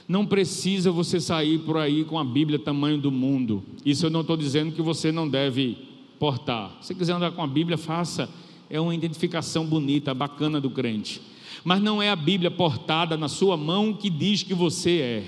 Não 0.07 0.25
precisa 0.25 0.91
você 0.91 1.19
sair 1.19 1.59
por 1.59 1.77
aí 1.77 2.03
com 2.03 2.17
a 2.17 2.23
Bíblia 2.23 2.57
tamanho 2.57 2.97
do 2.97 3.11
mundo. 3.11 3.63
Isso 3.85 4.07
eu 4.07 4.09
não 4.09 4.21
estou 4.21 4.35
dizendo 4.35 4.71
que 4.71 4.81
você 4.81 5.11
não 5.11 5.29
deve 5.29 5.77
portar. 6.17 6.75
Se 6.81 6.95
quiser 6.95 7.13
andar 7.13 7.31
com 7.31 7.43
a 7.43 7.47
Bíblia, 7.47 7.77
faça. 7.77 8.27
É 8.69 8.81
uma 8.81 8.95
identificação 8.95 9.65
bonita, 9.65 10.15
bacana 10.15 10.59
do 10.59 10.71
crente. 10.71 11.21
Mas 11.63 11.79
não 11.79 12.01
é 12.01 12.09
a 12.09 12.15
Bíblia 12.15 12.49
portada 12.49 13.15
na 13.15 13.27
sua 13.27 13.55
mão 13.55 13.93
que 13.93 14.09
diz 14.09 14.41
que 14.41 14.53
você 14.53 14.99
é. 14.99 15.23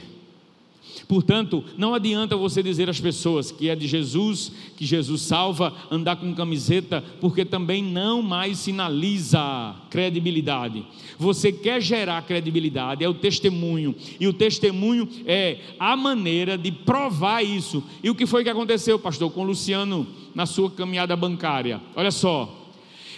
Portanto, 1.09 1.63
não 1.75 1.95
adianta 1.95 2.37
você 2.37 2.61
dizer 2.61 2.87
às 2.87 3.01
pessoas 3.01 3.51
que 3.51 3.67
é 3.67 3.75
de 3.75 3.87
Jesus, 3.87 4.51
que 4.77 4.85
Jesus 4.85 5.23
salva, 5.23 5.73
andar 5.89 6.17
com 6.17 6.35
camiseta, 6.35 7.03
porque 7.19 7.43
também 7.43 7.83
não 7.83 8.21
mais 8.21 8.59
sinaliza 8.59 9.75
credibilidade. 9.89 10.85
Você 11.17 11.51
quer 11.51 11.81
gerar 11.81 12.21
credibilidade, 12.21 13.03
é 13.03 13.09
o 13.09 13.15
testemunho, 13.15 13.95
e 14.19 14.27
o 14.27 14.33
testemunho 14.33 15.09
é 15.25 15.57
a 15.79 15.95
maneira 15.95 16.55
de 16.55 16.71
provar 16.71 17.41
isso. 17.41 17.83
E 18.03 18.09
o 18.11 18.13
que 18.13 18.27
foi 18.27 18.43
que 18.43 18.49
aconteceu, 18.51 18.99
pastor, 18.99 19.31
com 19.31 19.43
Luciano 19.43 20.05
na 20.35 20.45
sua 20.45 20.69
caminhada 20.69 21.15
bancária? 21.15 21.81
Olha 21.95 22.11
só, 22.11 22.69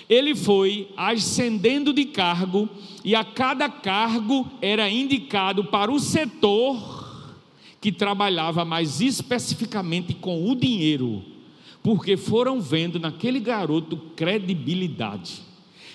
ele 0.09 0.33
foi 0.33 0.87
ascendendo 0.95 1.91
de 1.91 2.05
cargo 2.05 2.69
e 3.03 3.13
a 3.15 3.25
cada 3.25 3.67
cargo 3.67 4.49
era 4.61 4.89
indicado 4.89 5.65
para 5.65 5.91
o 5.91 5.99
setor 5.99 7.00
que 7.81 7.91
trabalhava 7.91 8.63
mais 8.63 9.01
especificamente 9.01 10.13
com 10.13 10.47
o 10.47 10.55
dinheiro, 10.55 11.23
porque 11.81 12.15
foram 12.15 12.61
vendo 12.61 12.99
naquele 12.99 13.39
garoto 13.39 13.97
credibilidade. 14.15 15.41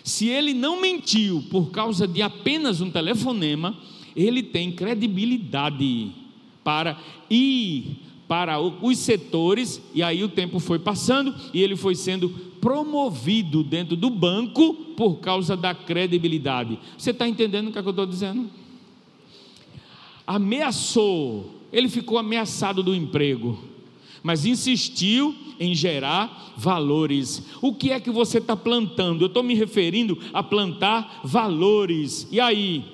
Se 0.02 0.26
ele 0.26 0.52
não 0.52 0.80
mentiu 0.80 1.44
por 1.48 1.70
causa 1.70 2.06
de 2.06 2.22
apenas 2.22 2.80
um 2.80 2.90
telefonema, 2.90 3.76
ele 4.16 4.42
tem 4.42 4.72
credibilidade 4.72 6.10
para 6.64 6.98
ir 7.30 7.98
para 8.26 8.60
os 8.60 8.98
setores, 8.98 9.80
e 9.94 10.02
aí 10.02 10.24
o 10.24 10.28
tempo 10.28 10.58
foi 10.58 10.80
passando 10.80 11.32
e 11.54 11.62
ele 11.62 11.76
foi 11.76 11.94
sendo 11.94 12.28
promovido 12.60 13.62
dentro 13.62 13.94
do 13.94 14.10
banco 14.10 14.74
por 14.96 15.20
causa 15.20 15.56
da 15.56 15.72
credibilidade. 15.72 16.80
Você 16.98 17.10
está 17.10 17.28
entendendo 17.28 17.68
o 17.68 17.72
que, 17.72 17.78
é 17.78 17.82
que 17.82 17.86
eu 17.86 17.90
estou 17.90 18.06
dizendo? 18.06 18.50
Ameaçou 20.26 21.55
ele 21.72 21.88
ficou 21.88 22.18
ameaçado 22.18 22.82
do 22.82 22.94
emprego, 22.94 23.58
mas 24.22 24.44
insistiu 24.44 25.34
em 25.58 25.74
gerar 25.74 26.54
valores. 26.56 27.42
O 27.60 27.74
que 27.74 27.90
é 27.92 28.00
que 28.00 28.10
você 28.10 28.38
está 28.38 28.56
plantando? 28.56 29.22
Eu 29.22 29.26
estou 29.26 29.42
me 29.42 29.54
referindo 29.54 30.18
a 30.32 30.42
plantar 30.42 31.20
valores. 31.24 32.26
E 32.30 32.40
aí? 32.40 32.84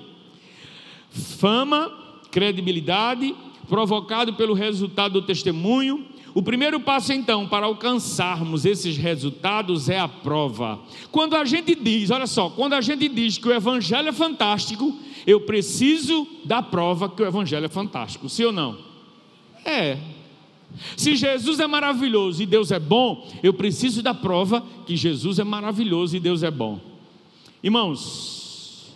Fama, 1.09 1.91
credibilidade, 2.31 3.35
provocado 3.67 4.33
pelo 4.33 4.53
resultado 4.53 5.13
do 5.13 5.21
testemunho. 5.21 6.05
O 6.33 6.41
primeiro 6.41 6.79
passo, 6.79 7.13
então, 7.13 7.47
para 7.47 7.67
alcançarmos 7.67 8.65
esses 8.65 8.97
resultados 8.97 9.87
é 9.87 9.99
a 9.99 10.07
prova. 10.07 10.79
Quando 11.11 11.35
a 11.35 11.45
gente 11.45 11.75
diz, 11.75 12.09
olha 12.09 12.25
só, 12.25 12.49
quando 12.49 12.73
a 12.73 12.81
gente 12.81 13.07
diz 13.07 13.37
que 13.37 13.47
o 13.47 13.53
Evangelho 13.53 14.09
é 14.09 14.11
fantástico, 14.11 14.97
eu 15.27 15.41
preciso 15.41 16.27
da 16.43 16.61
prova 16.61 17.07
que 17.07 17.21
o 17.21 17.25
Evangelho 17.25 17.65
é 17.65 17.69
fantástico, 17.69 18.27
sim 18.27 18.45
ou 18.45 18.51
não? 18.51 18.77
É. 19.63 19.99
Se 20.97 21.15
Jesus 21.15 21.59
é 21.59 21.67
maravilhoso 21.67 22.41
e 22.41 22.47
Deus 22.47 22.71
é 22.71 22.79
bom, 22.79 23.27
eu 23.43 23.53
preciso 23.53 24.01
da 24.01 24.13
prova 24.13 24.63
que 24.87 24.95
Jesus 24.95 25.37
é 25.37 25.43
maravilhoso 25.43 26.17
e 26.17 26.19
Deus 26.19 26.41
é 26.41 26.49
bom. 26.49 26.79
Irmãos, 27.61 28.91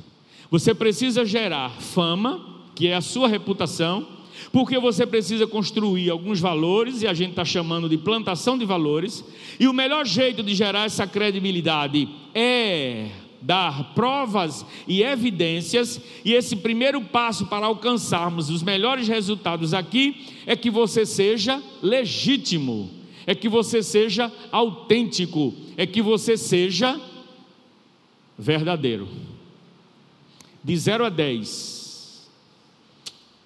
você 0.49 0.73
precisa 0.73 1.23
gerar 1.23 1.69
fama, 1.69 2.63
que 2.73 2.87
é 2.87 2.95
a 2.95 3.01
sua 3.01 3.27
reputação, 3.27 4.16
porque 4.57 4.79
você 4.79 5.05
precisa 5.05 5.45
construir 5.45 6.09
alguns 6.09 6.39
valores, 6.39 7.03
e 7.03 7.07
a 7.07 7.13
gente 7.13 7.29
está 7.29 7.45
chamando 7.45 7.87
de 7.87 7.95
plantação 7.95 8.57
de 8.57 8.65
valores, 8.65 9.23
e 9.59 9.67
o 9.67 9.73
melhor 9.73 10.03
jeito 10.03 10.41
de 10.41 10.55
gerar 10.55 10.85
essa 10.85 11.05
credibilidade 11.05 12.09
é 12.33 13.09
dar 13.39 13.93
provas 13.93 14.65
e 14.87 15.03
evidências, 15.03 16.01
e 16.25 16.33
esse 16.33 16.55
primeiro 16.55 16.99
passo 17.01 17.45
para 17.45 17.67
alcançarmos 17.67 18.49
os 18.49 18.63
melhores 18.63 19.07
resultados 19.07 19.75
aqui 19.75 20.25
é 20.47 20.55
que 20.55 20.71
você 20.71 21.05
seja 21.05 21.61
legítimo, 21.79 22.89
é 23.27 23.35
que 23.35 23.47
você 23.47 23.83
seja 23.83 24.33
autêntico, 24.51 25.53
é 25.77 25.85
que 25.85 26.01
você 26.01 26.35
seja 26.35 26.99
verdadeiro. 28.35 29.07
De 30.63 30.75
0 30.75 31.05
a 31.05 31.09
10, 31.09 31.76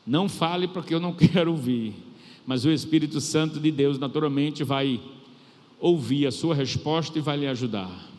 não 0.06 0.28
fale 0.28 0.68
porque 0.68 0.93
eu 0.93 0.99
não 0.99 1.14
quero 1.16 1.52
ouvir, 1.52 1.93
mas 2.45 2.66
o 2.66 2.72
Espírito 2.72 3.22
Santo 3.22 3.60
de 3.60 3.72
Deus 3.72 3.97
naturalmente 3.97 4.64
vai 4.64 4.99
ouvir 5.80 6.28
a 6.28 6.32
sua 6.32 6.54
resposta 6.54 7.18
e 7.18 7.22
vai 7.22 7.38
lhe 7.38 7.47
ajudar. 7.47 8.10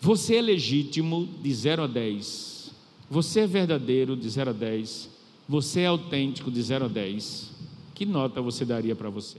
Você 0.00 0.36
é 0.36 0.42
legítimo 0.42 1.28
de 1.42 1.52
0 1.52 1.84
a 1.84 1.86
10. 1.86 2.72
Você 3.10 3.40
é 3.40 3.46
verdadeiro 3.46 4.16
de 4.16 4.28
0 4.28 4.50
a 4.50 4.52
10. 4.52 5.08
Você 5.48 5.80
é 5.80 5.86
autêntico 5.86 6.50
de 6.50 6.62
0 6.62 6.84
a 6.84 6.88
10. 6.88 7.50
Que 7.94 8.04
nota 8.04 8.42
você 8.42 8.64
daria 8.64 8.94
para 8.94 9.08
você? 9.08 9.38